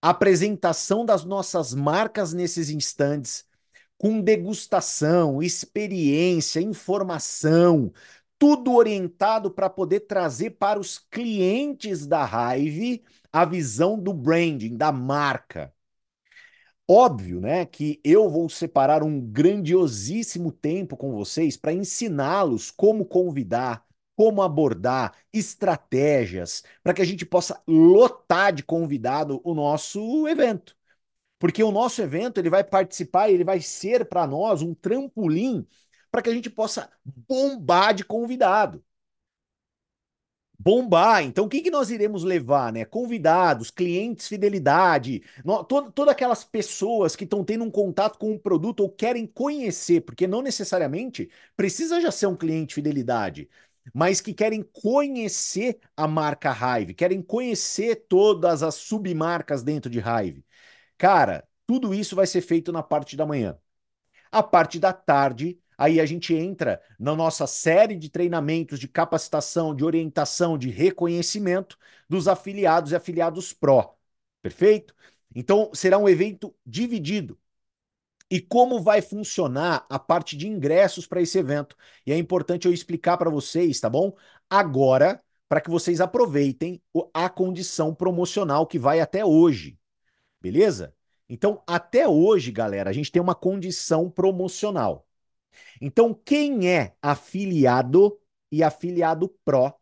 apresentação 0.00 1.04
das 1.04 1.24
nossas 1.24 1.74
marcas 1.74 2.32
nesses 2.32 2.70
stands, 2.70 3.46
com 3.98 4.20
degustação, 4.20 5.42
experiência, 5.42 6.60
informação, 6.60 7.92
tudo 8.38 8.74
orientado 8.74 9.50
para 9.50 9.70
poder 9.70 10.00
trazer 10.00 10.50
para 10.50 10.78
os 10.78 10.98
clientes 10.98 12.06
da 12.06 12.24
Hive 12.24 13.02
a 13.32 13.44
visão 13.44 13.98
do 13.98 14.12
branding, 14.12 14.76
da 14.76 14.92
marca. 14.92 15.72
Óbvio, 16.88 17.40
né, 17.40 17.66
que 17.66 18.00
eu 18.04 18.30
vou 18.30 18.48
separar 18.48 19.02
um 19.02 19.20
grandiosíssimo 19.20 20.52
tempo 20.52 20.96
com 20.96 21.12
vocês 21.12 21.56
para 21.56 21.72
ensiná-los 21.72 22.70
como 22.70 23.04
convidar, 23.04 23.84
como 24.14 24.40
abordar, 24.40 25.12
estratégias, 25.32 26.62
para 26.84 26.94
que 26.94 27.02
a 27.02 27.04
gente 27.04 27.26
possa 27.26 27.60
lotar 27.66 28.52
de 28.52 28.62
convidado 28.62 29.40
o 29.44 29.52
nosso 29.52 30.28
evento. 30.28 30.76
Porque 31.38 31.62
o 31.62 31.72
nosso 31.72 32.00
evento 32.02 32.38
ele 32.38 32.50
vai 32.50 32.64
participar, 32.64 33.30
ele 33.30 33.44
vai 33.44 33.60
ser 33.60 34.08
para 34.08 34.26
nós 34.26 34.62
um 34.62 34.74
trampolim 34.74 35.66
para 36.16 36.22
que 36.22 36.30
a 36.30 36.32
gente 36.32 36.48
possa 36.48 36.90
bombar 37.04 37.92
de 37.92 38.02
convidado. 38.02 38.82
Bombar. 40.58 41.22
Então, 41.22 41.44
o 41.44 41.48
que, 41.48 41.70
nós 41.70 41.90
iremos 41.90 42.24
levar, 42.24 42.72
né? 42.72 42.86
Convidados, 42.86 43.70
clientes, 43.70 44.26
fidelidade, 44.26 45.22
todas 45.68 46.08
aquelas 46.08 46.42
pessoas 46.42 47.14
que 47.14 47.24
estão 47.24 47.44
tendo 47.44 47.64
um 47.64 47.70
contato 47.70 48.18
com 48.18 48.32
um 48.32 48.38
produto 48.38 48.80
ou 48.80 48.90
querem 48.90 49.26
conhecer, 49.26 50.00
porque 50.00 50.26
não 50.26 50.40
necessariamente 50.40 51.30
precisa 51.54 52.00
já 52.00 52.10
ser 52.10 52.28
um 52.28 52.36
cliente 52.36 52.74
fidelidade, 52.74 53.46
mas 53.92 54.22
que 54.22 54.32
querem 54.32 54.62
conhecer 54.62 55.78
a 55.94 56.08
marca 56.08 56.50
Hive, 56.50 56.94
querem 56.94 57.20
conhecer 57.20 58.06
todas 58.08 58.62
as 58.62 58.76
submarcas 58.76 59.62
dentro 59.62 59.90
de 59.90 59.98
Hive. 59.98 60.42
Cara, 60.96 61.46
tudo 61.66 61.92
isso 61.92 62.16
vai 62.16 62.26
ser 62.26 62.40
feito 62.40 62.72
na 62.72 62.82
parte 62.82 63.18
da 63.18 63.26
manhã. 63.26 63.58
A 64.32 64.42
parte 64.42 64.78
da 64.78 64.92
tarde, 64.92 65.58
Aí 65.78 66.00
a 66.00 66.06
gente 66.06 66.34
entra 66.34 66.80
na 66.98 67.14
nossa 67.14 67.46
série 67.46 67.96
de 67.96 68.08
treinamentos 68.08 68.78
de 68.78 68.88
capacitação, 68.88 69.74
de 69.74 69.84
orientação, 69.84 70.56
de 70.56 70.70
reconhecimento 70.70 71.78
dos 72.08 72.28
afiliados 72.28 72.92
e 72.92 72.96
afiliados 72.96 73.52
pró. 73.52 73.94
Perfeito? 74.42 74.94
Então 75.34 75.70
será 75.74 75.98
um 75.98 76.08
evento 76.08 76.54
dividido. 76.64 77.38
E 78.30 78.40
como 78.40 78.82
vai 78.82 79.00
funcionar 79.00 79.86
a 79.88 79.98
parte 79.98 80.36
de 80.36 80.48
ingressos 80.48 81.06
para 81.06 81.20
esse 81.22 81.38
evento? 81.38 81.76
E 82.04 82.12
é 82.12 82.18
importante 82.18 82.66
eu 82.66 82.72
explicar 82.72 83.16
para 83.16 83.30
vocês, 83.30 83.78
tá 83.78 83.88
bom? 83.88 84.12
Agora, 84.50 85.22
para 85.48 85.60
que 85.60 85.70
vocês 85.70 86.00
aproveitem 86.00 86.82
a 87.14 87.28
condição 87.28 87.94
promocional 87.94 88.66
que 88.66 88.78
vai 88.78 89.00
até 89.00 89.24
hoje. 89.24 89.78
Beleza? 90.40 90.94
Então, 91.28 91.62
até 91.66 92.08
hoje, 92.08 92.50
galera, 92.50 92.90
a 92.90 92.92
gente 92.92 93.10
tem 93.12 93.22
uma 93.22 93.34
condição 93.34 94.10
promocional. 94.10 95.05
Então, 95.80 96.14
quem 96.14 96.68
é 96.68 96.94
afiliado 97.02 98.18
e 98.50 98.62
afiliado 98.62 99.28
Pro 99.44 99.74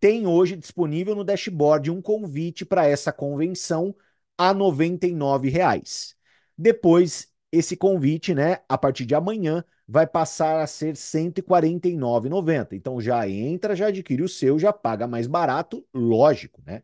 tem 0.00 0.26
hoje 0.26 0.56
disponível 0.56 1.14
no 1.14 1.24
dashboard 1.24 1.90
um 1.90 2.00
convite 2.00 2.64
para 2.64 2.86
essa 2.86 3.12
convenção 3.12 3.94
a 4.36 4.48
R$ 4.48 4.54
99,00. 4.54 6.16
Depois, 6.56 7.28
esse 7.52 7.76
convite, 7.76 8.34
né, 8.34 8.60
a 8.68 8.78
partir 8.78 9.04
de 9.04 9.14
amanhã, 9.14 9.64
vai 9.86 10.06
passar 10.06 10.60
a 10.60 10.66
ser 10.66 10.90
R$ 10.90 10.96
149,90. 10.96 12.76
Então 12.76 13.00
já 13.00 13.28
entra, 13.28 13.74
já 13.76 13.88
adquire 13.88 14.22
o 14.22 14.28
seu, 14.28 14.58
já 14.58 14.72
paga 14.72 15.06
mais 15.06 15.26
barato, 15.26 15.86
lógico, 15.92 16.62
né? 16.64 16.82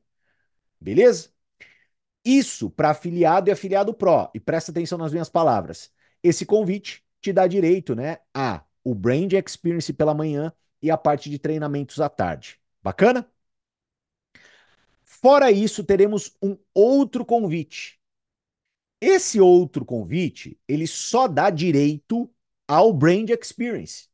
Beleza? 0.80 1.30
Isso 2.24 2.70
para 2.70 2.90
afiliado 2.90 3.48
e 3.48 3.52
afiliado 3.52 3.94
Pro. 3.94 4.28
E 4.34 4.40
presta 4.40 4.72
atenção 4.72 4.98
nas 4.98 5.12
minhas 5.12 5.28
palavras. 5.30 5.92
Esse 6.22 6.44
convite 6.44 7.05
te 7.26 7.32
dá 7.32 7.46
direito, 7.46 7.94
né, 7.94 8.18
a 8.32 8.64
o 8.84 8.94
Brand 8.94 9.32
Experience 9.32 9.92
pela 9.92 10.14
manhã 10.14 10.52
e 10.80 10.92
a 10.92 10.96
parte 10.96 11.28
de 11.28 11.40
treinamentos 11.40 12.00
à 12.00 12.08
tarde. 12.08 12.60
Bacana? 12.80 13.28
Fora 15.02 15.50
isso, 15.50 15.82
teremos 15.82 16.36
um 16.40 16.56
outro 16.72 17.24
convite. 17.24 17.98
Esse 19.00 19.40
outro 19.40 19.84
convite, 19.84 20.56
ele 20.68 20.86
só 20.86 21.26
dá 21.26 21.50
direito 21.50 22.30
ao 22.68 22.92
Brand 22.92 23.28
Experience, 23.30 24.08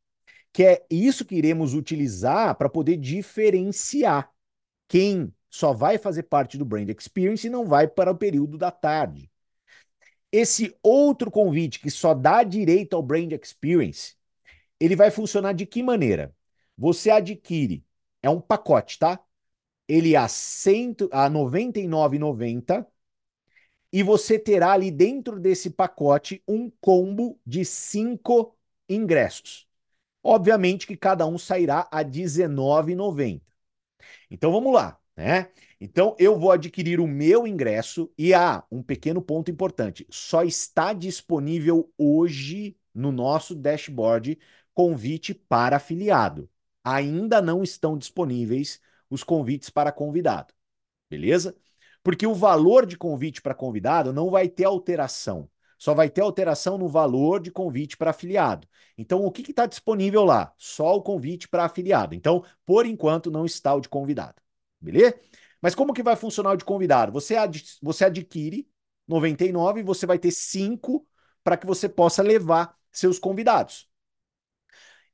que 0.51 0.65
é 0.65 0.87
isso 0.91 1.27
que 1.27 1.35
iremos 1.35 1.75
utilizar 1.75 2.57
para 2.57 2.71
poder 2.71 2.97
diferenciar 2.97 4.33
quem 4.89 5.35
só 5.51 5.75
vai 5.75 5.99
fazer 5.99 6.23
parte 6.25 6.57
do 6.57 6.65
Brand 6.65 6.89
Experience 6.89 7.47
e 7.47 7.51
não 7.51 7.67
vai 7.67 7.87
para 7.87 8.11
o 8.11 8.17
período 8.17 8.57
da 8.57 8.71
tarde. 8.71 9.31
Esse 10.33 10.77
outro 10.83 11.31
convite 11.31 11.79
que 11.81 11.91
só 11.91 12.15
dá 12.15 12.43
direito 12.43 12.97
ao 12.97 13.03
Brand 13.03 13.33
Experience, 13.33 14.17
ele 14.81 14.97
vai 14.97 15.11
funcionar 15.11 15.53
de 15.55 15.67
que 15.67 15.83
maneira? 15.83 16.35
Você 16.77 17.11
adquire, 17.11 17.85
é 18.23 18.31
um 18.31 18.41
pacote, 18.41 18.99
tá? 18.99 19.21
Ele 19.89 20.17
a, 20.17 20.29
cento, 20.29 21.09
a 21.13 21.25
R$ 21.25 21.31
99,90 21.31 22.87
e 23.93 24.03
você 24.03 24.39
terá 24.39 24.73
ali 24.73 24.91
dentro 24.91 25.39
desse 25.41 25.71
pacote 25.71 26.43
um 26.49 26.71
combo 26.81 27.39
de 27.47 27.65
cinco 27.65 28.57
ingressos. 28.89 29.69
Obviamente 30.23 30.87
que 30.87 30.97
cada 30.97 31.27
um 31.27 31.39
sairá 31.39 31.89
a 31.91 31.99
R$ 31.99 32.05
19,90. 32.05 33.43
Então 34.31 34.53
vamos 34.53 34.73
lá, 34.75 34.99
né? 35.23 35.51
Então 35.81 36.17
eu 36.19 36.39
vou 36.39 36.51
adquirir 36.51 37.01
o 37.01 37.07
meu 37.07 37.47
ingresso 37.47 38.13
e 38.19 38.35
há 38.35 38.57
ah, 38.57 38.65
um 38.71 38.83
pequeno 38.83 39.23
ponto 39.23 39.51
importante, 39.51 40.07
só 40.11 40.43
está 40.43 40.93
disponível 40.93 41.93
hoje 41.97 42.77
no 42.95 43.13
nosso 43.13 43.55
dashboard 43.55 44.39
convite 44.75 45.33
para 45.33 45.77
afiliado. 45.77 46.51
Ainda 46.85 47.41
não 47.41 47.63
estão 47.63 47.97
disponíveis 47.97 48.81
os 49.09 49.23
convites 49.23 49.71
para 49.71 49.93
convidado. 49.93 50.53
Beleza? 51.09 51.55
Porque 52.03 52.27
o 52.27 52.35
valor 52.35 52.85
de 52.85 52.97
convite 52.97 53.41
para 53.41 53.55
convidado 53.55 54.13
não 54.13 54.31
vai 54.31 54.49
ter 54.49 54.65
alteração. 54.65 55.49
Só 55.79 55.95
vai 55.95 56.11
ter 56.11 56.21
alteração 56.21 56.79
no 56.79 56.89
valor 56.89 57.41
de 57.41 57.51
convite 57.51 57.97
para 57.97 58.11
afiliado. 58.11 58.67
Então, 58.97 59.25
o 59.25 59.31
que 59.31 59.51
está 59.51 59.67
disponível 59.67 60.25
lá? 60.25 60.53
Só 60.57 60.97
o 60.97 61.03
convite 61.03 61.49
para 61.49 61.65
afiliado. 61.65 62.15
Então, 62.15 62.45
por 62.67 62.87
enquanto, 62.87 63.31
não 63.31 63.45
está 63.45 63.75
o 63.75 63.81
de 63.81 63.89
convidado. 63.89 64.42
Beleza? 64.83 65.19
Mas 65.61 65.75
como 65.75 65.93
que 65.95 66.03
vai 66.03 66.17
funcionar 66.17 66.53
o 66.53 66.57
de 66.57 66.65
convidado? 66.65 67.13
Você, 67.13 67.37
ad, 67.37 67.63
você 67.81 68.05
adquire 68.05 68.69
99 69.07 69.81
e 69.81 69.83
você 69.85 70.07
vai 70.07 70.19
ter 70.19 70.33
5 70.33 71.07
para 71.45 71.57
que 71.57 71.67
você 71.67 71.89
possa 71.89 72.23
levar 72.23 72.77
seus 72.91 73.19
convidados. 73.19 73.89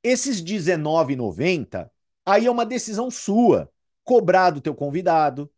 Esses 0.03 0.41
R$19,90, 0.41 1.91
aí 2.25 2.47
é 2.47 2.51
uma 2.51 2.65
decisão 2.65 3.11
sua. 3.11 3.71
Cobrar 4.05 4.51
do 4.51 4.61
teu 4.61 4.75
convidado, 4.75 5.53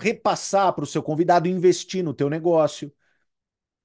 repassar 0.00 0.72
para 0.72 0.84
o 0.84 0.86
seu 0.86 1.02
convidado, 1.02 1.48
investir 1.48 2.04
no 2.04 2.14
teu 2.14 2.30
negócio. 2.30 2.92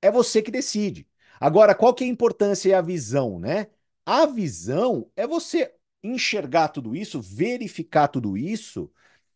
É 0.01 0.11
você 0.11 0.41
que 0.41 0.51
decide. 0.51 1.07
Agora, 1.39 1.75
qual 1.75 1.93
que 1.93 2.03
é 2.03 2.07
a 2.07 2.09
importância 2.09 2.69
e 2.69 2.73
a 2.73 2.81
visão, 2.81 3.39
né? 3.39 3.67
A 4.05 4.25
visão 4.25 5.09
é 5.15 5.25
você 5.25 5.73
enxergar 6.03 6.69
tudo 6.69 6.95
isso, 6.95 7.21
verificar 7.21 8.07
tudo 8.07 8.37
isso 8.37 8.91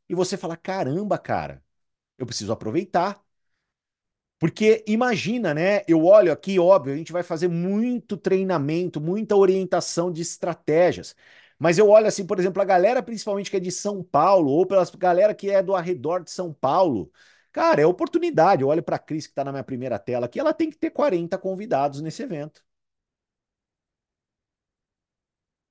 e 0.09 0.15
você 0.15 0.37
falar: 0.37 0.57
caramba, 0.57 1.17
cara, 1.17 1.63
eu 2.17 2.25
preciso 2.25 2.51
aproveitar. 2.53 3.23
Porque 4.39 4.83
imagina, 4.87 5.53
né? 5.53 5.81
Eu 5.87 6.05
olho 6.05 6.31
aqui, 6.31 6.59
óbvio, 6.59 6.93
a 6.93 6.97
gente 6.97 7.11
vai 7.11 7.23
fazer 7.23 7.47
muito 7.47 8.15
treinamento, 8.15 9.01
muita 9.01 9.35
orientação 9.35 10.11
de 10.11 10.21
estratégias. 10.21 11.15
Mas 11.57 11.79
eu 11.79 11.89
olho 11.89 12.05
assim, 12.05 12.25
por 12.25 12.37
exemplo, 12.39 12.61
a 12.61 12.65
galera 12.65 13.01
principalmente 13.01 13.49
que 13.49 13.57
é 13.57 13.59
de 13.59 13.71
São 13.71 14.03
Paulo, 14.03 14.51
ou 14.51 14.65
pela 14.65 14.85
galera 14.97 15.33
que 15.33 15.49
é 15.49 15.63
do 15.63 15.75
arredor 15.75 16.23
de 16.23 16.29
São 16.31 16.53
Paulo. 16.53 17.11
Cara, 17.51 17.81
é 17.81 17.85
oportunidade. 17.87 18.61
Eu 18.61 18.67
olho 18.67 18.83
para 18.83 18.97
a 18.97 18.99
Cris, 18.99 19.25
que 19.25 19.31
está 19.31 19.43
na 19.43 19.51
minha 19.51 19.63
primeira 19.63 19.97
tela 19.97 20.27
aqui, 20.27 20.39
ela 20.39 20.53
tem 20.53 20.69
que 20.69 20.77
ter 20.77 20.91
40 20.91 21.37
convidados 21.39 21.99
nesse 22.01 22.21
evento. 22.21 22.63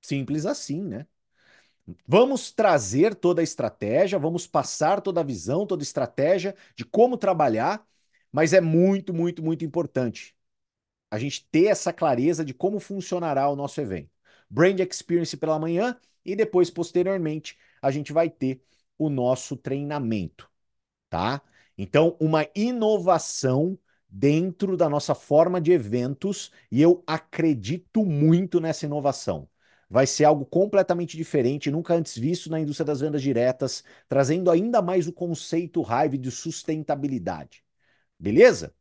Simples 0.01 0.45
assim, 0.47 0.81
né? 0.83 1.05
Vamos 2.07 2.51
trazer 2.51 3.15
toda 3.15 3.41
a 3.41 3.43
estratégia, 3.43 4.19
vamos 4.19 4.45
passar 4.45 5.01
toda 5.01 5.21
a 5.21 5.23
visão, 5.23 5.65
toda 5.65 5.81
a 5.81 5.85
estratégia 5.85 6.55
de 6.75 6.83
como 6.83 7.17
trabalhar, 7.17 7.85
mas 8.31 8.53
é 8.53 8.59
muito, 8.61 9.13
muito, 9.13 9.41
muito 9.43 9.63
importante 9.63 10.35
a 11.11 11.19
gente 11.19 11.47
ter 11.51 11.65
essa 11.67 11.93
clareza 11.93 12.43
de 12.45 12.53
como 12.53 12.79
funcionará 12.79 13.49
o 13.49 13.55
nosso 13.55 13.79
evento. 13.81 14.09
Brand 14.49 14.79
Experience 14.79 15.37
pela 15.37 15.59
manhã 15.59 15.97
e 16.25 16.35
depois, 16.35 16.69
posteriormente, 16.69 17.57
a 17.81 17.91
gente 17.91 18.13
vai 18.13 18.29
ter 18.29 18.61
o 18.97 19.09
nosso 19.09 19.55
treinamento, 19.55 20.49
tá? 21.09 21.41
Então, 21.77 22.17
uma 22.19 22.47
inovação 22.55 23.77
dentro 24.09 24.77
da 24.77 24.89
nossa 24.89 25.15
forma 25.15 25.61
de 25.61 25.71
eventos 25.71 26.51
e 26.71 26.81
eu 26.81 27.03
acredito 27.07 28.05
muito 28.05 28.59
nessa 28.59 28.85
inovação. 28.85 29.49
Vai 29.89 30.05
ser 30.05 30.25
algo 30.25 30.45
completamente 30.45 31.15
diferente, 31.15 31.71
nunca 31.71 31.93
antes 31.93 32.17
visto 32.17 32.49
na 32.49 32.59
indústria 32.59 32.85
das 32.85 32.99
vendas 32.99 33.21
diretas, 33.21 33.83
trazendo 34.07 34.51
ainda 34.51 34.81
mais 34.81 35.07
o 35.07 35.13
conceito 35.13 35.81
Hive 35.81 36.17
de 36.17 36.29
sustentabilidade. 36.31 37.63
Beleza? 38.19 38.73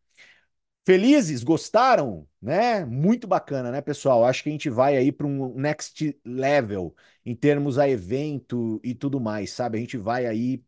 Felizes? 0.85 1.43
Gostaram? 1.43 2.29
Né? 2.41 2.85
Muito 2.85 3.27
bacana, 3.27 3.71
né, 3.73 3.81
pessoal? 3.81 4.25
Acho 4.25 4.43
que 4.43 4.49
a 4.49 4.53
gente 4.53 4.71
vai 4.71 4.97
aí 4.97 5.11
para 5.11 5.27
um 5.27 5.55
next 5.55 6.17
level 6.25 6.95
em 7.25 7.35
termos 7.35 7.79
a 7.79 7.89
evento 7.89 8.81
e 8.85 8.95
tudo 8.95 9.21
mais, 9.21 9.51
sabe? 9.51 9.79
A 9.79 9.81
gente 9.81 9.97
vai 9.97 10.27
aí 10.27 10.63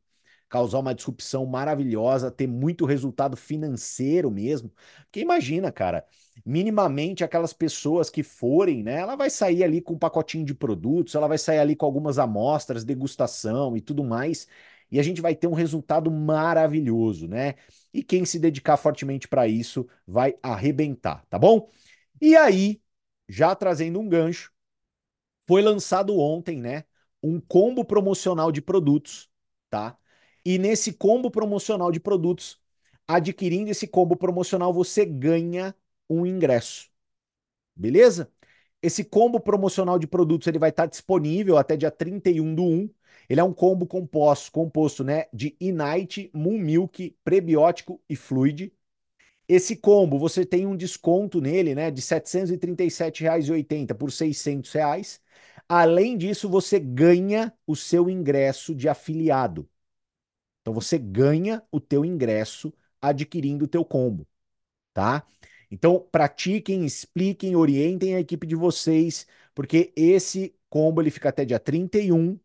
causar 0.49 0.79
uma 0.79 0.95
disrupção 0.95 1.45
maravilhosa, 1.47 2.31
ter 2.31 2.47
muito 2.47 2.85
resultado 2.87 3.37
financeiro 3.37 4.31
mesmo. 4.31 4.73
Porque 5.05 5.21
imagina, 5.21 5.71
cara, 5.73 6.05
minimamente 6.45 7.23
aquelas 7.25 7.53
pessoas 7.53 8.11
que 8.11 8.23
forem, 8.23 8.83
né? 8.83 8.95
Ela 9.01 9.17
vai 9.17 9.31
sair 9.31 9.63
ali 9.65 9.81
com 9.81 9.95
um 9.95 9.99
pacotinho 9.99 10.45
de 10.45 10.55
produtos, 10.55 11.15
ela 11.15 11.29
vai 11.29 11.39
sair 11.39 11.59
ali 11.59 11.77
com 11.77 11.87
algumas 11.87 12.19
amostras, 12.19 12.85
degustação 12.85 13.77
e 13.77 13.81
tudo 13.81 14.03
mais. 14.05 14.47
E 14.91 14.99
a 14.99 15.03
gente 15.03 15.21
vai 15.21 15.35
ter 15.35 15.47
um 15.47 15.53
resultado 15.53 16.11
maravilhoso, 16.11 17.29
né? 17.29 17.55
E 17.93 18.03
quem 18.03 18.25
se 18.25 18.39
dedicar 18.39 18.77
fortemente 18.77 19.29
para 19.29 19.47
isso 19.47 19.87
vai 20.07 20.35
arrebentar, 20.43 21.25
tá 21.29 21.39
bom? 21.39 21.71
E 22.21 22.37
aí, 22.37 22.81
já 23.29 23.55
trazendo 23.55 24.01
um 24.01 24.09
gancho, 24.09 24.53
foi 25.47 25.63
lançado 25.63 26.19
ontem, 26.19 26.61
né, 26.61 26.85
um 27.23 27.41
combo 27.41 27.85
promocional 27.85 28.53
de 28.53 28.63
produtos, 28.63 29.31
tá? 29.71 29.98
E 30.49 30.57
nesse 30.57 30.95
combo 30.95 31.31
promocional 31.31 31.93
de 31.93 32.01
produtos, 32.01 32.59
adquirindo 33.07 33.71
esse 33.71 33.87
combo 33.87 34.17
promocional, 34.17 34.73
você 34.73 35.05
ganha 35.05 35.75
um 36.09 36.25
ingresso. 36.25 36.89
Beleza? 37.77 38.33
Esse 38.81 39.05
combo 39.05 39.41
promocional 39.41 39.99
de 39.99 40.07
produtos 40.07 40.49
ele 40.49 40.59
vai 40.59 40.71
estar 40.71 40.87
disponível 40.87 41.59
até 41.59 41.77
dia 41.77 41.91
31 41.91 42.55
do 42.55 42.65
1 42.65 42.91
ele 43.29 43.41
é 43.41 43.45
um 43.45 43.53
combo 43.53 43.87
composto, 43.87 44.51
composto 44.51 45.05
né, 45.05 45.27
de 45.35 45.55
Inite, 45.61 46.31
Moon 46.33 46.59
Milk, 46.59 47.15
prebiótico 47.23 48.01
e 48.09 48.17
fluid. 48.17 48.73
Esse 49.47 49.77
combo, 49.77 50.19
você 50.19 50.47
tem 50.47 50.65
um 50.67 50.75
desconto 50.75 51.43
nele 51.43 51.75
né, 51.75 51.91
de 51.91 52.01
R$ 52.01 52.07
737,80 52.07 53.95
por 53.95 54.11
600 54.11 54.73
reais. 54.73 55.21
Além 55.69 56.17
disso, 56.17 56.49
você 56.49 56.81
ganha 56.81 57.53
o 57.67 57.77
seu 57.77 58.09
ingresso 58.09 58.75
de 58.75 58.89
afiliado. 58.89 59.69
Então, 60.69 60.75
você 60.75 60.99
ganha 60.99 61.63
o 61.73 61.81
teu 61.81 62.05
ingresso 62.05 62.73
adquirindo 63.01 63.65
o 63.65 63.69
teu 63.69 63.85
combo, 63.85 64.27
tá? 64.95 65.27
Então, 65.71 66.01
pratiquem, 66.13 66.85
expliquem, 66.85 67.57
orientem 67.57 68.15
a 68.17 68.21
equipe 68.21 68.47
de 68.47 68.57
vocês, 68.57 69.27
porque 69.55 69.93
esse 69.97 70.55
combo 70.71 71.03
ele 71.03 71.11
fica 71.11 71.31
até 71.31 71.45
dia 71.45 71.61
31 71.61 72.39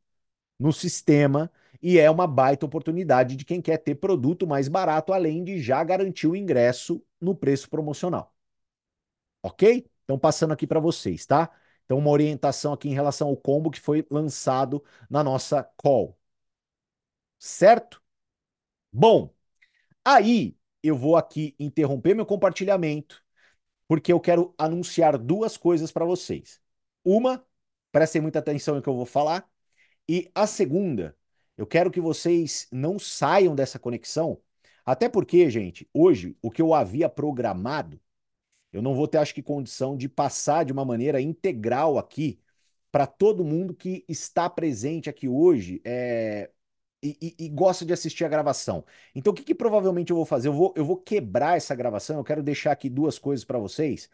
no 0.60 0.74
sistema 0.74 1.52
e 1.82 2.00
é 2.00 2.10
uma 2.12 2.28
baita 2.28 2.66
oportunidade 2.66 3.36
de 3.36 3.45
quem 3.45 3.62
quer 3.62 3.78
ter 3.78 3.95
produto 3.95 4.47
mais 4.47 4.68
barato, 4.70 5.14
além 5.14 5.43
de 5.43 5.62
já 5.62 5.84
garantir 5.84 6.28
o 6.28 6.36
ingresso 6.36 7.04
no 7.22 7.36
preço 7.36 7.70
promocional. 7.70 8.34
Ok? 9.41 9.86
Então, 10.04 10.18
passando 10.20 10.54
aqui 10.54 10.66
para 10.68 10.80
vocês, 10.80 11.26
tá? 11.26 11.52
Então, 11.86 11.97
uma 11.97 12.10
orientação 12.10 12.74
aqui 12.74 12.89
em 12.89 12.93
relação 12.93 13.28
ao 13.30 13.38
combo 13.38 13.70
que 13.72 13.80
foi 13.80 14.06
lançado 14.10 14.84
na 15.10 15.24
nossa 15.24 15.64
call. 15.78 16.18
Certo? 17.38 18.02
Bom, 18.96 19.34
aí 20.06 20.56
eu 20.84 20.96
vou 20.96 21.18
aqui 21.18 21.56
interromper 21.60 22.16
meu 22.16 22.28
compartilhamento, 22.28 23.24
porque 23.88 24.14
eu 24.14 24.20
quero 24.20 24.54
anunciar 24.58 25.18
duas 25.18 25.58
coisas 25.58 25.91
para 25.91 26.06
vocês. 26.06 26.62
Uma, 27.04 27.46
prestem 27.91 28.22
muita 28.22 28.39
atenção 28.39 28.76
no 28.76 28.84
que 28.84 28.89
eu 28.89 28.96
vou 28.96 29.06
falar, 29.08 29.50
e 30.10 30.32
a 30.36 30.48
segunda, 30.48 31.18
eu 31.58 31.68
quero 31.68 31.91
que 31.91 32.02
vocês 32.02 32.68
não 32.72 33.00
saiam 33.00 33.56
dessa 33.56 33.80
conexão, 33.80 34.41
até 34.86 35.10
porque, 35.10 35.50
gente, 35.50 35.89
hoje 35.94 36.38
o 36.41 36.52
que 36.52 36.62
eu 36.62 36.74
havia 36.74 37.10
programado, 37.10 38.00
eu 38.72 38.82
não 38.82 38.96
vou 38.96 39.08
ter, 39.08 39.20
acho 39.20 39.34
que, 39.36 39.44
condição 39.44 39.98
de 39.98 40.10
passar 40.10 40.66
de 40.66 40.74
uma 40.74 40.86
maneira 40.86 41.22
integral 41.22 41.98
aqui 41.98 42.39
para 42.91 43.08
todo 43.08 43.44
mundo 43.44 43.76
que 43.76 44.06
está 44.08 44.50
presente 44.50 45.10
aqui 45.10 45.28
hoje 45.28 45.82
é, 45.84 46.52
e, 47.04 47.18
e, 47.22 47.45
e, 47.45 47.49
gosta 47.49 47.86
de 47.86 47.91
assistir 47.93 48.24
a 48.24 48.30
gravação. 48.30 48.86
Então, 49.14 49.34
o 49.34 49.36
que, 49.36 49.43
que, 49.43 49.54
provavelmente 49.54 50.12
eu 50.12 50.16
vou 50.16 50.26
fazer? 50.26 50.47
Eu 50.47 50.54
vou, 50.54 50.74
eu 50.78 50.86
vou 50.86 50.97
quebrar 50.97 51.58
essa 51.58 51.76
gravação. 51.76 52.18
Eu 52.18 52.24
quero 52.24 52.41
deixar 52.41 52.72
aqui 52.72 52.89
duas 52.89 53.20
coisas 53.20 53.43
para 53.43 53.60
vocês. 53.60 54.10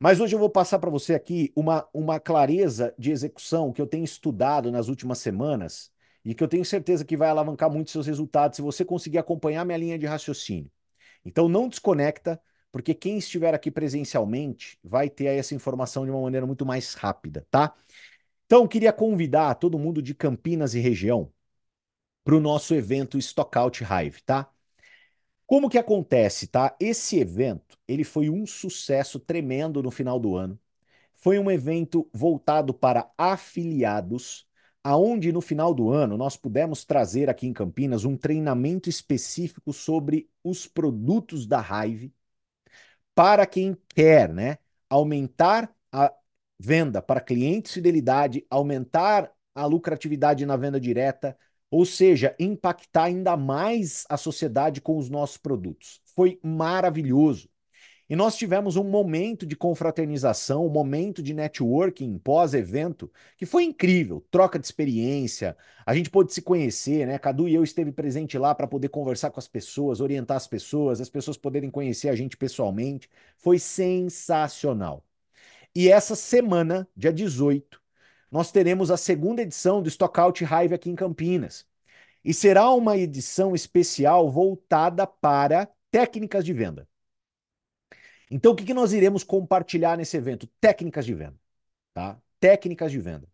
Mas 0.00 0.20
hoje 0.20 0.34
eu 0.34 0.38
vou 0.38 0.50
passar 0.50 0.78
para 0.78 0.90
você 0.90 1.14
aqui 1.14 1.52
uma, 1.56 1.88
uma 1.92 2.20
clareza 2.20 2.94
de 2.98 3.10
execução 3.10 3.72
que 3.72 3.80
eu 3.82 3.86
tenho 3.86 4.04
estudado 4.04 4.70
nas 4.70 4.88
últimas 4.88 5.18
semanas 5.18 5.90
e 6.24 6.34
que 6.34 6.44
eu 6.44 6.48
tenho 6.48 6.64
certeza 6.64 7.04
que 7.04 7.16
vai 7.16 7.28
alavancar 7.28 7.70
muito 7.70 7.90
seus 7.90 8.06
resultados 8.06 8.56
se 8.56 8.62
você 8.62 8.84
conseguir 8.84 9.18
acompanhar 9.18 9.64
minha 9.64 9.78
linha 9.78 9.98
de 9.98 10.06
raciocínio. 10.06 10.70
Então, 11.24 11.48
não 11.48 11.68
desconecta, 11.68 12.40
porque 12.70 12.94
quem 12.94 13.18
estiver 13.18 13.54
aqui 13.54 13.70
presencialmente 13.70 14.78
vai 14.84 15.10
ter 15.10 15.26
essa 15.26 15.54
informação 15.54 16.04
de 16.04 16.10
uma 16.10 16.20
maneira 16.20 16.46
muito 16.46 16.64
mais 16.66 16.94
rápida, 16.94 17.46
tá? 17.50 17.74
Então, 18.46 18.66
queria 18.68 18.92
convidar 18.92 19.54
todo 19.56 19.78
mundo 19.78 20.00
de 20.02 20.14
Campinas 20.14 20.74
e 20.74 20.80
região 20.80 21.32
para 22.28 22.36
o 22.36 22.40
nosso 22.40 22.74
evento 22.74 23.16
Stockout 23.16 23.82
Hive, 23.82 24.20
tá? 24.20 24.52
Como 25.46 25.70
que 25.70 25.78
acontece, 25.78 26.46
tá? 26.46 26.76
Esse 26.78 27.18
evento, 27.18 27.78
ele 27.88 28.04
foi 28.04 28.28
um 28.28 28.46
sucesso 28.46 29.18
tremendo 29.18 29.82
no 29.82 29.90
final 29.90 30.20
do 30.20 30.36
ano. 30.36 30.60
Foi 31.14 31.38
um 31.38 31.50
evento 31.50 32.06
voltado 32.12 32.74
para 32.74 33.10
afiliados, 33.16 34.46
aonde 34.84 35.32
no 35.32 35.40
final 35.40 35.72
do 35.72 35.90
ano 35.90 36.18
nós 36.18 36.36
pudemos 36.36 36.84
trazer 36.84 37.30
aqui 37.30 37.46
em 37.46 37.52
Campinas 37.54 38.04
um 38.04 38.14
treinamento 38.14 38.90
específico 38.90 39.72
sobre 39.72 40.28
os 40.44 40.66
produtos 40.66 41.46
da 41.46 41.62
Hive 41.62 42.12
para 43.14 43.46
quem 43.46 43.74
quer, 43.88 44.28
né, 44.30 44.58
aumentar 44.90 45.74
a 45.90 46.12
venda 46.58 47.00
para 47.00 47.22
clientes 47.22 47.72
fidelidade, 47.72 48.46
aumentar 48.50 49.32
a 49.54 49.64
lucratividade 49.64 50.44
na 50.44 50.58
venda 50.58 50.78
direta, 50.78 51.34
ou 51.70 51.84
seja, 51.84 52.34
impactar 52.38 53.04
ainda 53.04 53.36
mais 53.36 54.04
a 54.08 54.16
sociedade 54.16 54.80
com 54.80 54.96
os 54.98 55.08
nossos 55.08 55.36
produtos. 55.36 56.00
Foi 56.14 56.38
maravilhoso. 56.42 57.48
E 58.10 58.16
nós 58.16 58.36
tivemos 58.36 58.76
um 58.76 58.84
momento 58.84 59.44
de 59.46 59.54
confraternização, 59.54 60.64
um 60.64 60.70
momento 60.70 61.22
de 61.22 61.34
networking 61.34 62.16
pós-evento, 62.18 63.12
que 63.36 63.44
foi 63.44 63.64
incrível, 63.64 64.24
troca 64.30 64.58
de 64.58 64.64
experiência, 64.64 65.54
a 65.84 65.94
gente 65.94 66.08
pôde 66.08 66.32
se 66.32 66.40
conhecer, 66.40 67.06
né? 67.06 67.18
Cadu 67.18 67.46
e 67.46 67.54
eu 67.54 67.62
esteve 67.62 67.92
presente 67.92 68.38
lá 68.38 68.54
para 68.54 68.66
poder 68.66 68.88
conversar 68.88 69.30
com 69.30 69.38
as 69.38 69.46
pessoas, 69.46 70.00
orientar 70.00 70.38
as 70.38 70.46
pessoas, 70.46 71.02
as 71.02 71.10
pessoas 71.10 71.36
poderem 71.36 71.70
conhecer 71.70 72.08
a 72.08 72.16
gente 72.16 72.34
pessoalmente. 72.34 73.10
Foi 73.36 73.58
sensacional. 73.58 75.04
E 75.74 75.90
essa 75.90 76.16
semana, 76.16 76.88
dia 76.96 77.12
18, 77.12 77.80
nós 78.30 78.52
teremos 78.52 78.90
a 78.90 78.96
segunda 78.96 79.42
edição 79.42 79.82
do 79.82 79.88
Stockout 79.88 80.44
Hive 80.44 80.74
aqui 80.74 80.90
em 80.90 80.94
Campinas. 80.94 81.66
E 82.24 82.34
será 82.34 82.70
uma 82.70 82.96
edição 82.96 83.54
especial 83.54 84.30
voltada 84.30 85.06
para 85.06 85.68
técnicas 85.90 86.44
de 86.44 86.52
venda. 86.52 86.88
Então, 88.30 88.52
o 88.52 88.56
que, 88.56 88.64
que 88.64 88.74
nós 88.74 88.92
iremos 88.92 89.24
compartilhar 89.24 89.96
nesse 89.96 90.16
evento? 90.16 90.46
Técnicas 90.60 91.06
de 91.06 91.14
venda. 91.14 91.38
Tá? 91.94 92.20
Técnicas 92.38 92.92
de 92.92 92.98
venda. 92.98 93.28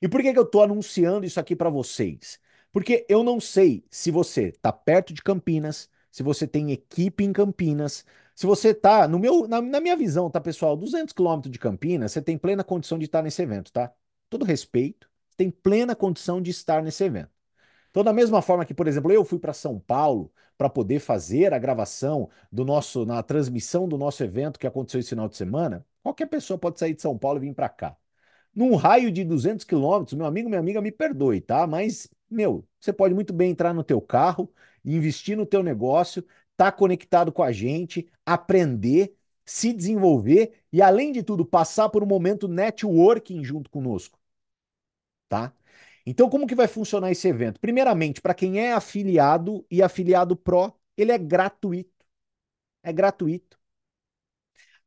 E 0.00 0.08
por 0.08 0.20
que, 0.20 0.32
que 0.32 0.38
eu 0.38 0.42
estou 0.42 0.62
anunciando 0.62 1.24
isso 1.24 1.38
aqui 1.38 1.54
para 1.54 1.70
vocês? 1.70 2.40
Porque 2.72 3.06
eu 3.08 3.22
não 3.22 3.40
sei 3.40 3.84
se 3.90 4.10
você 4.10 4.48
está 4.48 4.72
perto 4.72 5.12
de 5.12 5.22
Campinas, 5.22 5.88
se 6.10 6.22
você 6.22 6.46
tem 6.46 6.72
equipe 6.72 7.22
em 7.24 7.32
Campinas, 7.32 8.04
se 8.34 8.46
você 8.46 8.70
está, 8.70 9.06
na, 9.06 9.62
na, 9.62 9.80
minha 9.80 9.96
visão, 9.96 10.30
tá, 10.30 10.40
pessoal, 10.40 10.76
200 10.76 11.12
quilômetros 11.12 11.52
de 11.52 11.58
Campinas, 11.58 12.12
você 12.12 12.22
tem 12.22 12.36
plena 12.38 12.64
condição 12.64 12.98
de 12.98 13.04
estar 13.04 13.22
nesse 13.22 13.42
evento, 13.42 13.70
tá? 13.72 13.92
Todo 14.32 14.46
respeito, 14.46 15.08
tem 15.36 15.50
plena 15.50 15.94
condição 15.94 16.40
de 16.40 16.50
estar 16.50 16.82
nesse 16.82 17.04
evento. 17.04 17.30
Então, 17.90 18.02
da 18.02 18.12
mesma 18.12 18.40
forma 18.40 18.64
que, 18.64 18.72
por 18.72 18.88
exemplo, 18.88 19.12
eu 19.12 19.24
fui 19.24 19.38
para 19.38 19.52
São 19.52 19.78
Paulo 19.78 20.32
para 20.56 20.70
poder 20.70 21.00
fazer 21.00 21.52
a 21.52 21.58
gravação 21.58 22.30
do 22.50 22.64
nosso, 22.64 23.04
na 23.04 23.22
transmissão 23.22 23.86
do 23.86 23.98
nosso 23.98 24.24
evento 24.24 24.58
que 24.58 24.66
aconteceu 24.66 25.00
esse 25.00 25.10
final 25.10 25.28
de 25.28 25.36
semana, 25.36 25.84
qualquer 26.02 26.26
pessoa 26.26 26.58
pode 26.58 26.78
sair 26.78 26.94
de 26.94 27.02
São 27.02 27.18
Paulo 27.18 27.38
e 27.38 27.48
vir 27.48 27.54
para 27.54 27.68
cá. 27.68 27.94
Num 28.54 28.74
raio 28.74 29.12
de 29.12 29.22
200 29.22 29.64
quilômetros, 29.66 30.16
meu 30.16 30.26
amigo, 30.26 30.48
minha 30.48 30.60
amiga, 30.60 30.80
me 30.80 30.90
perdoe, 30.90 31.40
tá? 31.42 31.66
Mas, 31.66 32.08
meu, 32.30 32.66
você 32.80 32.92
pode 32.92 33.14
muito 33.14 33.32
bem 33.34 33.50
entrar 33.50 33.74
no 33.74 33.84
teu 33.84 34.00
carro, 34.00 34.50
investir 34.82 35.36
no 35.36 35.44
teu 35.44 35.62
negócio, 35.62 36.20
estar 36.52 36.70
tá 36.70 36.72
conectado 36.72 37.30
com 37.30 37.42
a 37.42 37.52
gente, 37.52 38.08
aprender, 38.24 39.14
se 39.44 39.74
desenvolver 39.74 40.52
e, 40.72 40.80
além 40.80 41.12
de 41.12 41.22
tudo, 41.22 41.44
passar 41.44 41.90
por 41.90 42.02
um 42.02 42.06
momento 42.06 42.48
networking 42.48 43.44
junto 43.44 43.68
conosco 43.70 44.21
tá? 45.32 45.52
Então, 46.04 46.28
como 46.28 46.46
que 46.46 46.54
vai 46.54 46.68
funcionar 46.68 47.10
esse 47.10 47.26
evento? 47.28 47.58
Primeiramente, 47.60 48.20
para 48.20 48.34
quem 48.34 48.60
é 48.60 48.72
afiliado 48.74 49.64
e 49.70 49.82
afiliado 49.82 50.36
Pro, 50.36 50.74
ele 50.96 51.10
é 51.12 51.18
gratuito. 51.18 51.90
É 52.82 52.92
gratuito. 52.92 53.58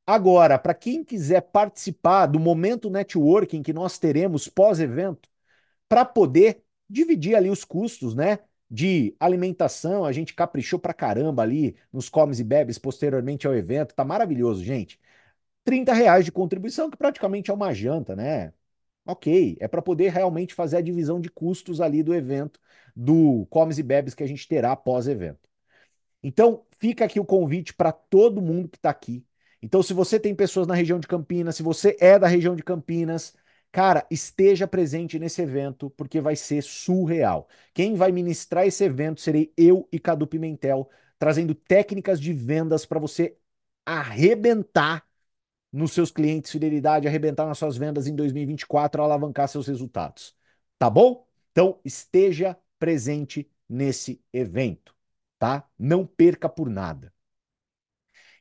Agora, 0.06 0.60
para 0.60 0.74
quem 0.74 1.04
quiser 1.04 1.42
participar 1.42 2.28
do 2.28 2.40
momento 2.40 2.90
networking 2.90 3.64
que 3.64 3.74
nós 3.74 3.98
teremos 3.98 4.48
pós-evento, 4.48 5.28
para 5.90 6.06
poder 6.06 6.64
dividir 6.90 7.36
ali 7.36 7.50
os 7.50 7.64
custos, 7.66 8.16
né? 8.16 8.40
De 8.70 9.16
alimentação, 9.20 10.06
a 10.06 10.12
gente 10.12 10.34
caprichou 10.36 10.80
pra 10.80 10.94
caramba 10.94 11.44
ali 11.44 11.78
nos 11.94 12.10
comes 12.10 12.40
e 12.40 12.44
bebes 12.44 12.80
posteriormente 12.80 13.48
ao 13.48 13.56
evento, 13.56 13.96
tá 13.96 14.06
maravilhoso, 14.06 14.64
gente. 14.64 15.00
30 15.64 15.94
reais 15.94 16.26
de 16.26 16.32
contribuição, 16.32 16.90
que 16.92 16.98
praticamente 16.98 17.52
é 17.52 17.54
uma 17.54 17.74
janta, 17.74 18.16
né? 18.16 18.54
Ok, 19.06 19.58
é 19.60 19.68
para 19.68 19.82
poder 19.82 20.12
realmente 20.12 20.54
fazer 20.54 20.78
a 20.78 20.82
divisão 20.82 21.20
de 21.22 21.30
custos 21.30 21.80
ali 21.80 22.02
do 22.02 22.14
evento, 22.14 22.60
do 22.96 23.46
comes 23.52 23.78
e 23.78 23.84
bebes 23.84 24.16
que 24.16 24.24
a 24.24 24.28
gente 24.28 24.48
terá 24.48 24.76
pós-evento. 24.76 25.48
Então, 26.24 26.66
fica 26.80 27.06
aqui 27.06 27.20
o 27.20 27.26
convite 27.26 27.74
para 27.74 27.92
todo 27.92 28.42
mundo 28.42 28.70
que 28.70 28.78
está 28.78 28.90
aqui. 28.90 29.26
Então, 29.62 29.84
se 29.84 29.94
você 29.94 30.20
tem 30.20 30.36
pessoas 30.36 30.68
na 30.68 30.76
região 30.76 31.00
de 31.00 31.08
Campinas, 31.08 31.56
se 31.56 31.64
você 31.64 31.96
é 32.00 32.18
da 32.20 32.28
região 32.28 32.56
de 32.56 32.64
Campinas, 32.64 33.36
cara, 33.72 34.06
esteja 34.10 34.68
presente 34.68 35.20
nesse 35.20 35.42
evento, 35.42 35.90
porque 35.92 36.22
vai 36.22 36.36
ser 36.36 36.64
surreal. 36.64 37.48
Quem 37.74 37.96
vai 37.96 38.12
ministrar 38.12 38.66
esse 38.68 38.84
evento 38.84 39.22
serei 39.22 39.54
eu 39.58 39.88
e 39.92 40.00
Cadu 40.00 40.28
Pimentel, 40.28 40.90
trazendo 41.20 41.56
técnicas 41.56 42.20
de 42.20 42.34
vendas 42.34 42.86
para 42.86 43.00
você 43.00 43.38
arrebentar 43.86 45.06
nos 45.76 45.92
seus 45.92 46.10
clientes, 46.10 46.52
fidelidade, 46.52 47.06
arrebentar 47.08 47.46
nas 47.46 47.58
suas 47.58 47.76
vendas 47.76 48.08
em 48.08 48.16
2024, 48.16 49.04
alavancar 49.04 49.48
seus 49.50 49.68
resultados. 49.68 50.34
Tá 50.80 50.90
bom? 50.90 51.28
Então, 51.52 51.80
esteja 51.84 52.58
presente 52.80 53.50
nesse 53.68 54.24
evento, 54.32 54.96
tá? 55.38 55.68
Não 55.78 56.06
perca 56.06 56.48
por 56.48 56.70
nada. 56.70 57.14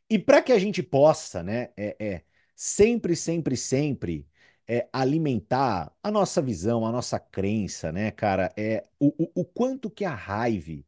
E 0.08 0.16
para 0.18 0.42
que 0.42 0.52
a 0.52 0.58
gente 0.58 0.82
possa, 0.82 1.42
né, 1.42 1.70
é, 1.76 1.96
é 1.98 2.24
sempre, 2.54 3.16
sempre, 3.16 3.56
sempre 3.56 4.28
é, 4.68 4.88
alimentar 4.92 5.92
a 6.02 6.10
nossa 6.12 6.40
visão, 6.40 6.86
a 6.86 6.92
nossa 6.92 7.18
crença, 7.18 7.90
né, 7.90 8.10
cara, 8.12 8.52
é 8.56 8.86
o, 9.00 9.08
o, 9.24 9.40
o 9.40 9.44
quanto 9.44 9.90
que 9.90 10.04
a 10.04 10.14
raiva 10.14 10.84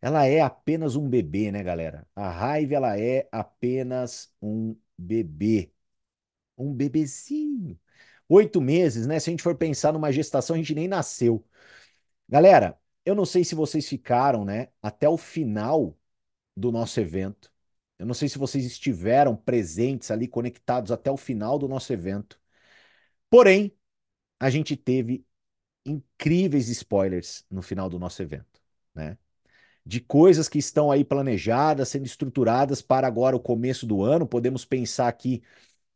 ela 0.00 0.26
é 0.26 0.40
apenas 0.40 0.96
um 0.96 1.08
bebê, 1.08 1.50
né, 1.50 1.62
galera? 1.62 2.06
A 2.14 2.30
raiva 2.30 2.74
ela 2.74 2.98
é 3.00 3.28
apenas 3.32 4.32
um 4.40 4.76
bebê. 4.98 5.72
Um 6.58 6.72
bebezinho. 6.74 7.78
Oito 8.28 8.60
meses, 8.60 9.06
né? 9.06 9.20
Se 9.20 9.30
a 9.30 9.32
gente 9.32 9.42
for 9.42 9.56
pensar 9.56 9.92
numa 9.92 10.12
gestação, 10.12 10.54
a 10.54 10.58
gente 10.58 10.74
nem 10.74 10.88
nasceu. 10.88 11.44
Galera, 12.28 12.78
eu 13.04 13.14
não 13.14 13.26
sei 13.26 13.44
se 13.44 13.54
vocês 13.54 13.88
ficaram, 13.88 14.44
né, 14.44 14.68
até 14.82 15.08
o 15.08 15.16
final 15.18 15.98
do 16.56 16.72
nosso 16.72 17.00
evento. 17.00 17.52
Eu 17.98 18.06
não 18.06 18.14
sei 18.14 18.28
se 18.28 18.38
vocês 18.38 18.64
estiveram 18.64 19.36
presentes 19.36 20.10
ali, 20.10 20.28
conectados 20.28 20.90
até 20.92 21.10
o 21.10 21.16
final 21.16 21.58
do 21.58 21.68
nosso 21.68 21.92
evento. 21.92 22.40
Porém, 23.30 23.76
a 24.40 24.50
gente 24.50 24.76
teve 24.76 25.26
incríveis 25.86 26.68
spoilers 26.68 27.46
no 27.50 27.62
final 27.62 27.88
do 27.90 27.98
nosso 27.98 28.22
evento, 28.22 28.62
né? 28.94 29.18
De 29.86 30.00
coisas 30.00 30.48
que 30.48 30.58
estão 30.58 30.90
aí 30.90 31.04
planejadas, 31.04 31.88
sendo 31.90 32.06
estruturadas 32.06 32.80
para 32.82 33.06
agora 33.06 33.36
o 33.36 33.40
começo 33.40 33.86
do 33.86 34.02
ano. 34.02 34.26
Podemos 34.26 34.64
pensar 34.64 35.08
aqui 35.08 35.42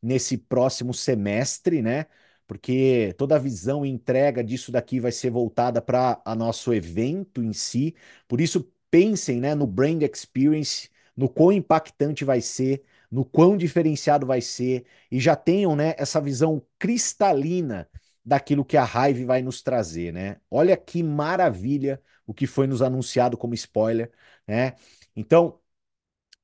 nesse 0.03 0.39
próximo 0.39 0.95
semestre, 0.95 1.82
né? 1.82 2.07
Porque 2.47 3.14
toda 3.18 3.36
a 3.36 3.39
visão 3.39 3.84
e 3.84 3.89
entrega 3.91 4.43
disso 4.43 4.72
daqui 4.72 5.01
vai 5.01 5.12
ser 5.12 5.30
voltada 5.30 5.82
para 5.82 6.20
o 6.26 6.34
nosso 6.34 6.72
evento 6.72 7.43
em 7.43 7.53
si. 7.53 7.95
Por 8.26 8.41
isso, 8.41 8.70
pensem 8.91 9.41
né, 9.41 9.55
no 9.55 9.66
brand 9.66 10.03
experience, 10.03 10.89
no 11.16 11.28
quão 11.28 11.53
impactante 11.53 12.24
vai 12.24 12.41
ser, 12.41 12.82
no 13.11 13.24
quão 13.24 13.57
diferenciado 13.57 14.26
vai 14.26 14.41
ser, 14.41 14.84
e 15.11 15.20
já 15.20 15.36
tenham 15.36 15.76
né, 15.76 15.95
essa 15.99 16.20
visão 16.20 16.62
cristalina 16.78 17.89
daquilo 18.24 18.64
que 18.64 18.76
a 18.76 18.84
Hive 18.84 19.24
vai 19.24 19.43
nos 19.43 19.62
trazer, 19.62 20.12
né? 20.12 20.36
Olha 20.51 20.76
que 20.76 21.03
maravilha 21.03 22.01
o 22.29 22.35
que 22.35 22.47
foi 22.47 22.68
nos 22.68 22.83
anunciado 22.83 23.39
como 23.39 23.55
spoiler, 23.55 24.12
né? 24.47 24.74
Então, 25.16 25.59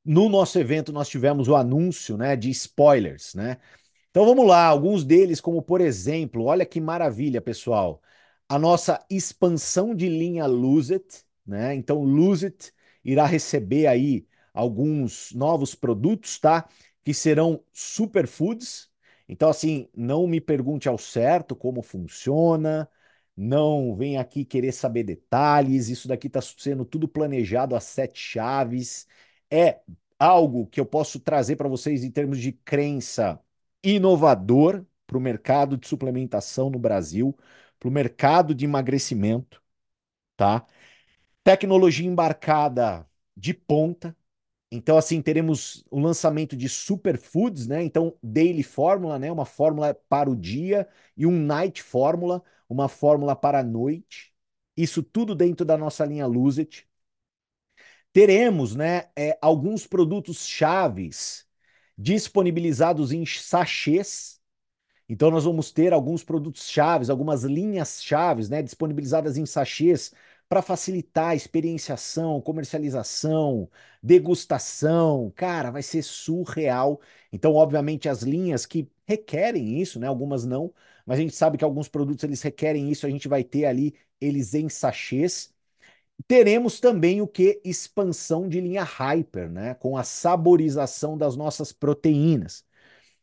no 0.04 0.28
nosso 0.28 0.58
evento 0.58 0.92
nós 0.92 1.08
tivemos 1.08 1.48
o 1.48 1.56
anúncio, 1.56 2.16
né, 2.16 2.36
de 2.36 2.50
spoilers, 2.50 3.34
né? 3.34 3.58
Então 4.10 4.26
vamos 4.26 4.46
lá, 4.46 4.66
alguns 4.66 5.04
deles, 5.04 5.40
como 5.40 5.62
por 5.62 5.80
exemplo, 5.80 6.44
olha 6.44 6.66
que 6.66 6.80
maravilha, 6.80 7.40
pessoal, 7.40 8.02
a 8.48 8.58
nossa 8.58 9.04
expansão 9.10 9.94
de 9.94 10.08
linha 10.08 10.46
Lose 10.46 10.94
It, 10.94 11.24
né? 11.46 11.74
Então 11.74 12.02
Lose 12.04 12.46
It 12.46 12.72
irá 13.04 13.26
receber 13.26 13.86
aí 13.86 14.26
alguns 14.54 15.32
novos 15.32 15.74
produtos, 15.74 16.38
tá? 16.38 16.68
Que 17.04 17.14
serão 17.14 17.62
superfoods. 17.72 18.90
Então 19.28 19.48
assim, 19.50 19.88
não 19.96 20.26
me 20.26 20.40
pergunte 20.40 20.88
ao 20.88 20.98
certo 20.98 21.56
como 21.56 21.82
funciona, 21.82 22.88
não 23.36 23.96
vem 23.96 24.16
aqui 24.18 24.44
querer 24.44 24.72
saber 24.72 25.02
detalhes, 25.04 25.88
isso 25.88 26.06
daqui 26.08 26.28
está 26.28 26.40
sendo 26.40 26.84
tudo 26.84 27.08
planejado 27.08 27.74
a 27.76 27.80
sete 27.80 28.18
chaves. 28.18 29.06
É 29.50 29.80
algo 30.18 30.66
que 30.66 30.80
eu 30.80 30.86
posso 30.86 31.20
trazer 31.20 31.56
para 31.56 31.68
vocês 31.68 32.04
em 32.04 32.10
termos 32.10 32.38
de 32.38 32.52
crença 32.52 33.40
inovador 33.82 34.84
para 35.06 35.18
o 35.18 35.20
mercado 35.20 35.76
de 35.76 35.86
suplementação 35.88 36.70
no 36.70 36.78
Brasil, 36.78 37.36
para 37.78 37.88
o 37.88 37.92
mercado 37.92 38.54
de 38.54 38.64
emagrecimento, 38.64 39.62
tá? 40.36 40.66
Tecnologia 41.44 42.06
embarcada 42.08 43.08
de 43.36 43.54
ponta. 43.54 44.16
Então, 44.76 44.98
assim, 44.98 45.22
teremos 45.22 45.84
o 45.88 46.00
lançamento 46.00 46.56
de 46.56 46.68
superfoods, 46.68 47.68
né? 47.68 47.84
Então, 47.84 48.16
Daily 48.20 48.64
Fórmula, 48.64 49.18
né? 49.20 49.30
Uma 49.30 49.44
fórmula 49.44 49.94
para 50.08 50.28
o 50.28 50.34
dia 50.34 50.88
e 51.16 51.24
um 51.26 51.38
Night 51.38 51.80
Fórmula, 51.80 52.42
uma 52.68 52.88
fórmula 52.88 53.36
para 53.36 53.60
a 53.60 53.62
noite. 53.62 54.34
Isso 54.76 55.00
tudo 55.00 55.32
dentro 55.34 55.64
da 55.64 55.78
nossa 55.78 56.04
linha 56.04 56.26
Lose 56.26 56.60
It. 56.62 56.88
Teremos, 58.12 58.74
né, 58.76 59.08
é, 59.16 59.36
alguns 59.42 59.86
produtos 59.86 60.46
chaves 60.46 61.46
disponibilizados 61.98 63.12
em 63.12 63.24
sachês. 63.26 64.40
Então, 65.08 65.30
nós 65.30 65.44
vamos 65.44 65.72
ter 65.72 65.92
alguns 65.92 66.24
produtos 66.24 66.68
chaves, 66.68 67.10
algumas 67.10 67.44
linhas 67.44 68.02
chaves, 68.02 68.48
né, 68.50 68.62
disponibilizadas 68.62 69.36
em 69.36 69.46
sachês 69.46 70.12
para 70.48 70.62
facilitar 70.62 71.30
a 71.30 71.34
experienciação, 71.34 72.40
comercialização, 72.40 73.68
degustação. 74.02 75.32
Cara, 75.34 75.70
vai 75.70 75.82
ser 75.82 76.02
surreal. 76.02 77.00
Então, 77.32 77.54
obviamente, 77.54 78.08
as 78.08 78.22
linhas 78.22 78.66
que 78.66 78.90
requerem 79.06 79.80
isso, 79.80 79.98
né, 79.98 80.06
algumas 80.06 80.44
não, 80.44 80.72
mas 81.06 81.18
a 81.18 81.22
gente 81.22 81.34
sabe 81.34 81.58
que 81.58 81.64
alguns 81.64 81.88
produtos 81.88 82.24
eles 82.24 82.42
requerem 82.42 82.90
isso, 82.90 83.06
a 83.06 83.10
gente 83.10 83.28
vai 83.28 83.44
ter 83.44 83.64
ali 83.66 83.94
eles 84.20 84.54
em 84.54 84.68
sachês. 84.68 85.52
Teremos 86.26 86.80
também 86.80 87.20
o 87.20 87.26
que? 87.28 87.60
Expansão 87.64 88.48
de 88.48 88.60
linha 88.60 88.84
Hyper, 88.84 89.50
né? 89.50 89.74
Com 89.74 89.96
a 89.96 90.04
saborização 90.04 91.18
das 91.18 91.36
nossas 91.36 91.72
proteínas. 91.72 92.64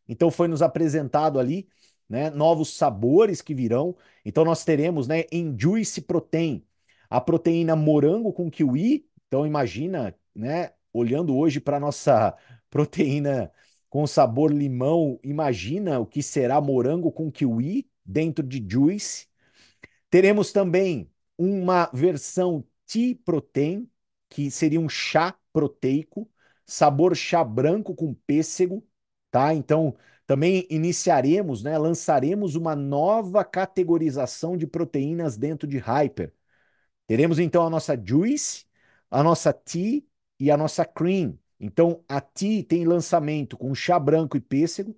Então 0.07 0.31
foi 0.31 0.47
nos 0.47 0.61
apresentado 0.61 1.39
ali, 1.39 1.67
né, 2.09 2.29
novos 2.29 2.75
sabores 2.75 3.41
que 3.41 3.53
virão. 3.55 3.95
Então 4.25 4.43
nós 4.45 4.63
teremos, 4.65 5.07
né, 5.07 5.23
em 5.31 5.57
Juice 5.57 6.01
Protein, 6.01 6.65
a 7.11 7.21
proteína 7.21 7.75
morango 7.75 8.33
com 8.33 8.49
kiwi. 8.49 9.05
Então 9.27 9.45
imagina, 9.45 10.15
né, 10.35 10.71
olhando 10.93 11.35
hoje 11.35 11.59
para 11.59 11.79
nossa 11.79 12.35
proteína 12.71 13.51
com 13.89 14.07
sabor 14.07 14.51
limão, 14.53 15.19
imagina 15.21 15.99
o 15.99 16.05
que 16.05 16.23
será 16.23 16.61
morango 16.61 17.11
com 17.11 17.29
kiwi 17.29 17.89
dentro 18.05 18.47
de 18.47 18.65
Juice. 18.67 19.27
Teremos 20.09 20.51
também 20.53 21.11
uma 21.37 21.89
versão 21.93 22.63
tea 22.87 23.17
protein, 23.25 23.89
que 24.29 24.49
seria 24.51 24.79
um 24.79 24.89
chá 24.89 25.35
proteico, 25.53 26.29
sabor 26.65 27.15
chá 27.15 27.43
branco 27.43 27.95
com 27.95 28.13
pêssego, 28.13 28.85
tá? 29.29 29.53
Então, 29.53 29.95
também 30.25 30.65
iniciaremos, 30.69 31.63
né, 31.63 31.77
lançaremos 31.77 32.55
uma 32.55 32.75
nova 32.75 33.43
categorização 33.43 34.55
de 34.57 34.67
proteínas 34.67 35.37
dentro 35.37 35.67
de 35.67 35.77
Hyper. 35.77 36.33
Teremos 37.11 37.39
então 37.39 37.67
a 37.67 37.69
nossa 37.69 38.01
Juice, 38.01 38.65
a 39.09 39.21
nossa 39.21 39.51
Tea 39.51 40.01
e 40.39 40.49
a 40.49 40.55
nossa 40.55 40.85
Cream. 40.85 41.37
Então, 41.59 42.01
a 42.07 42.21
Tea 42.21 42.63
tem 42.63 42.85
lançamento 42.85 43.57
com 43.57 43.75
chá 43.75 43.99
branco 43.99 44.37
e 44.37 44.39
pêssego. 44.39 44.97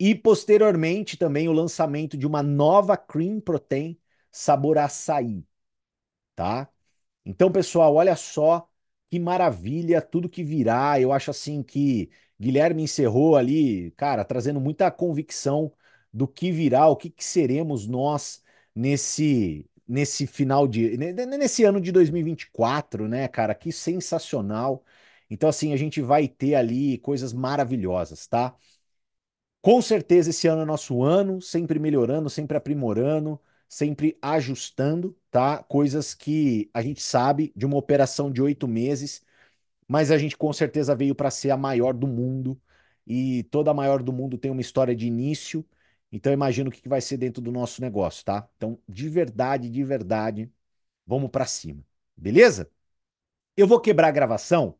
E 0.00 0.14
posteriormente 0.14 1.18
também 1.18 1.46
o 1.46 1.52
lançamento 1.52 2.16
de 2.16 2.26
uma 2.26 2.42
nova 2.42 2.96
Cream 2.96 3.38
Protein 3.38 3.98
sabor 4.30 4.78
açaí 4.78 5.44
tá? 6.34 6.70
Então, 7.24 7.52
pessoal, 7.52 7.94
olha 7.94 8.16
só 8.16 8.68
que 9.10 9.18
maravilha 9.20 10.02
tudo 10.02 10.28
que 10.28 10.44
virá. 10.44 11.00
Eu 11.00 11.12
acho 11.12 11.30
assim 11.30 11.62
que 11.62 12.10
Guilherme 12.40 12.82
encerrou 12.84 13.36
ali, 13.36 13.90
cara, 13.92 14.24
trazendo 14.24 14.60
muita 14.60 14.90
convicção 14.90 15.72
do 16.12 16.26
que 16.28 16.52
virá, 16.52 16.88
o 16.88 16.96
que, 16.96 17.10
que 17.10 17.24
seremos 17.24 17.86
nós 17.86 18.42
nesse 18.74 19.66
nesse 19.92 20.26
final 20.26 20.66
de 20.66 20.96
nesse 20.96 21.64
ano 21.64 21.80
de 21.80 21.92
2024, 21.92 23.08
né, 23.08 23.28
cara? 23.28 23.54
Que 23.54 23.72
sensacional. 23.72 24.84
Então, 25.30 25.48
assim, 25.48 25.72
a 25.72 25.76
gente 25.76 26.00
vai 26.02 26.28
ter 26.28 26.54
ali 26.54 26.98
coisas 26.98 27.32
maravilhosas, 27.32 28.26
tá? 28.26 28.54
Com 29.60 29.80
certeza 29.80 30.30
esse 30.30 30.48
ano 30.48 30.62
é 30.62 30.64
nosso 30.64 31.02
ano, 31.02 31.40
sempre 31.40 31.78
melhorando, 31.78 32.28
sempre 32.30 32.56
aprimorando 32.56 33.40
sempre 33.68 34.18
ajustando, 34.20 35.16
tá? 35.30 35.62
Coisas 35.62 36.12
que 36.12 36.68
a 36.74 36.82
gente 36.82 37.00
sabe 37.02 37.50
de 37.56 37.64
uma 37.64 37.78
operação 37.78 38.30
de 38.30 38.42
oito 38.42 38.68
meses, 38.68 39.24
mas 39.88 40.10
a 40.10 40.18
gente 40.18 40.36
com 40.36 40.52
certeza 40.52 40.94
veio 40.96 41.14
para 41.14 41.30
ser 41.30 41.50
a 41.50 41.56
maior 41.56 41.94
do 41.94 42.06
mundo 42.08 42.60
e 43.06 43.44
toda 43.44 43.70
a 43.72 43.74
maior 43.74 44.02
do 44.02 44.12
mundo 44.12 44.38
tem 44.38 44.50
uma 44.50 44.60
história 44.62 44.96
de 44.96 45.06
início. 45.06 45.64
Então 46.12 46.32
imagino 46.32 46.68
o 46.70 46.72
que 46.72 46.88
vai 46.88 47.00
ser 47.00 47.16
dentro 47.16 47.42
do 47.42 47.50
nosso 47.50 47.80
negócio, 47.80 48.24
tá? 48.24 48.48
Então, 48.56 48.78
de 48.88 49.08
verdade, 49.08 49.70
de 49.70 49.82
verdade, 49.82 50.52
vamos 51.06 51.30
para 51.30 51.46
cima. 51.46 51.84
Beleza? 52.16 52.70
Eu 53.56 53.66
vou 53.66 53.80
quebrar 53.80 54.08
a 54.08 54.12
gravação. 54.12 54.78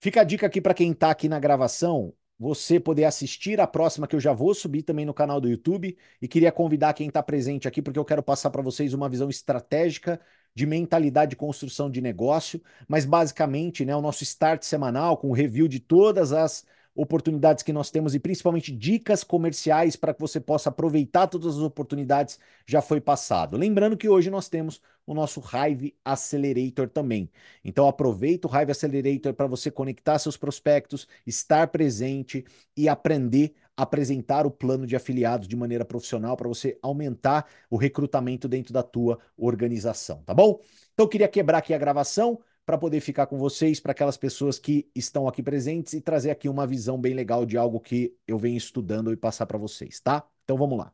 Fica 0.00 0.20
a 0.22 0.24
dica 0.24 0.46
aqui 0.46 0.60
para 0.60 0.74
quem 0.74 0.92
está 0.92 1.10
aqui 1.10 1.28
na 1.28 1.40
gravação 1.40 2.14
você 2.38 2.78
poder 2.78 3.04
assistir 3.04 3.60
a 3.60 3.66
próxima 3.66 4.06
que 4.06 4.14
eu 4.14 4.20
já 4.20 4.32
vou 4.32 4.54
subir 4.54 4.82
também 4.82 5.06
no 5.06 5.14
canal 5.14 5.40
do 5.40 5.48
YouTube 5.48 5.96
e 6.20 6.28
queria 6.28 6.52
convidar 6.52 6.92
quem 6.92 7.08
está 7.08 7.22
presente 7.22 7.66
aqui 7.66 7.80
porque 7.80 7.98
eu 7.98 8.04
quero 8.04 8.22
passar 8.22 8.50
para 8.50 8.62
vocês 8.62 8.92
uma 8.92 9.08
visão 9.08 9.30
estratégica 9.30 10.20
de 10.54 10.66
mentalidade 10.66 11.30
de 11.30 11.36
construção 11.36 11.90
de 11.90 12.00
negócio, 12.00 12.62
mas 12.88 13.04
basicamente, 13.04 13.84
né, 13.84 13.94
o 13.94 14.00
nosso 14.00 14.22
start 14.22 14.62
semanal 14.62 15.16
com 15.16 15.28
o 15.28 15.32
review 15.32 15.68
de 15.68 15.80
todas 15.80 16.32
as 16.32 16.64
oportunidades 16.96 17.62
que 17.62 17.72
nós 17.72 17.90
temos 17.90 18.14
e 18.14 18.18
principalmente 18.18 18.72
dicas 18.72 19.22
comerciais 19.22 19.94
para 19.94 20.14
que 20.14 20.20
você 20.20 20.40
possa 20.40 20.70
aproveitar 20.70 21.26
todas 21.26 21.56
as 21.56 21.62
oportunidades 21.62 22.38
já 22.66 22.80
foi 22.80 23.00
passado. 23.00 23.56
Lembrando 23.56 23.96
que 23.96 24.08
hoje 24.08 24.30
nós 24.30 24.48
temos 24.48 24.80
o 25.06 25.14
nosso 25.14 25.40
Hive 25.40 25.94
Accelerator 26.04 26.88
também. 26.88 27.30
Então 27.62 27.86
aproveita 27.86 28.48
o 28.48 28.50
Hive 28.50 28.72
Accelerator 28.72 29.34
para 29.34 29.46
você 29.46 29.70
conectar 29.70 30.18
seus 30.18 30.36
prospectos, 30.36 31.06
estar 31.26 31.68
presente 31.68 32.44
e 32.76 32.88
aprender 32.88 33.54
a 33.76 33.82
apresentar 33.82 34.46
o 34.46 34.50
plano 34.50 34.86
de 34.86 34.96
afiliados 34.96 35.46
de 35.46 35.54
maneira 35.54 35.84
profissional 35.84 36.36
para 36.36 36.48
você 36.48 36.78
aumentar 36.80 37.46
o 37.68 37.76
recrutamento 37.76 38.48
dentro 38.48 38.72
da 38.72 38.82
tua 38.82 39.18
organização, 39.36 40.22
tá 40.24 40.32
bom? 40.32 40.58
Então 40.94 41.06
queria 41.06 41.28
quebrar 41.28 41.58
aqui 41.58 41.74
a 41.74 41.78
gravação 41.78 42.40
para 42.66 42.76
poder 42.76 43.00
ficar 43.00 43.26
com 43.28 43.38
vocês, 43.38 43.78
para 43.78 43.92
aquelas 43.92 44.16
pessoas 44.16 44.58
que 44.58 44.90
estão 44.94 45.28
aqui 45.28 45.40
presentes 45.42 45.92
e 45.92 46.00
trazer 46.00 46.30
aqui 46.30 46.48
uma 46.48 46.66
visão 46.66 47.00
bem 47.00 47.14
legal 47.14 47.46
de 47.46 47.56
algo 47.56 47.78
que 47.78 48.14
eu 48.26 48.36
venho 48.36 48.56
estudando 48.56 49.12
e 49.12 49.16
passar 49.16 49.46
para 49.46 49.56
vocês, 49.56 50.00
tá? 50.00 50.26
Então 50.44 50.58
vamos 50.58 50.76
lá. 50.76 50.84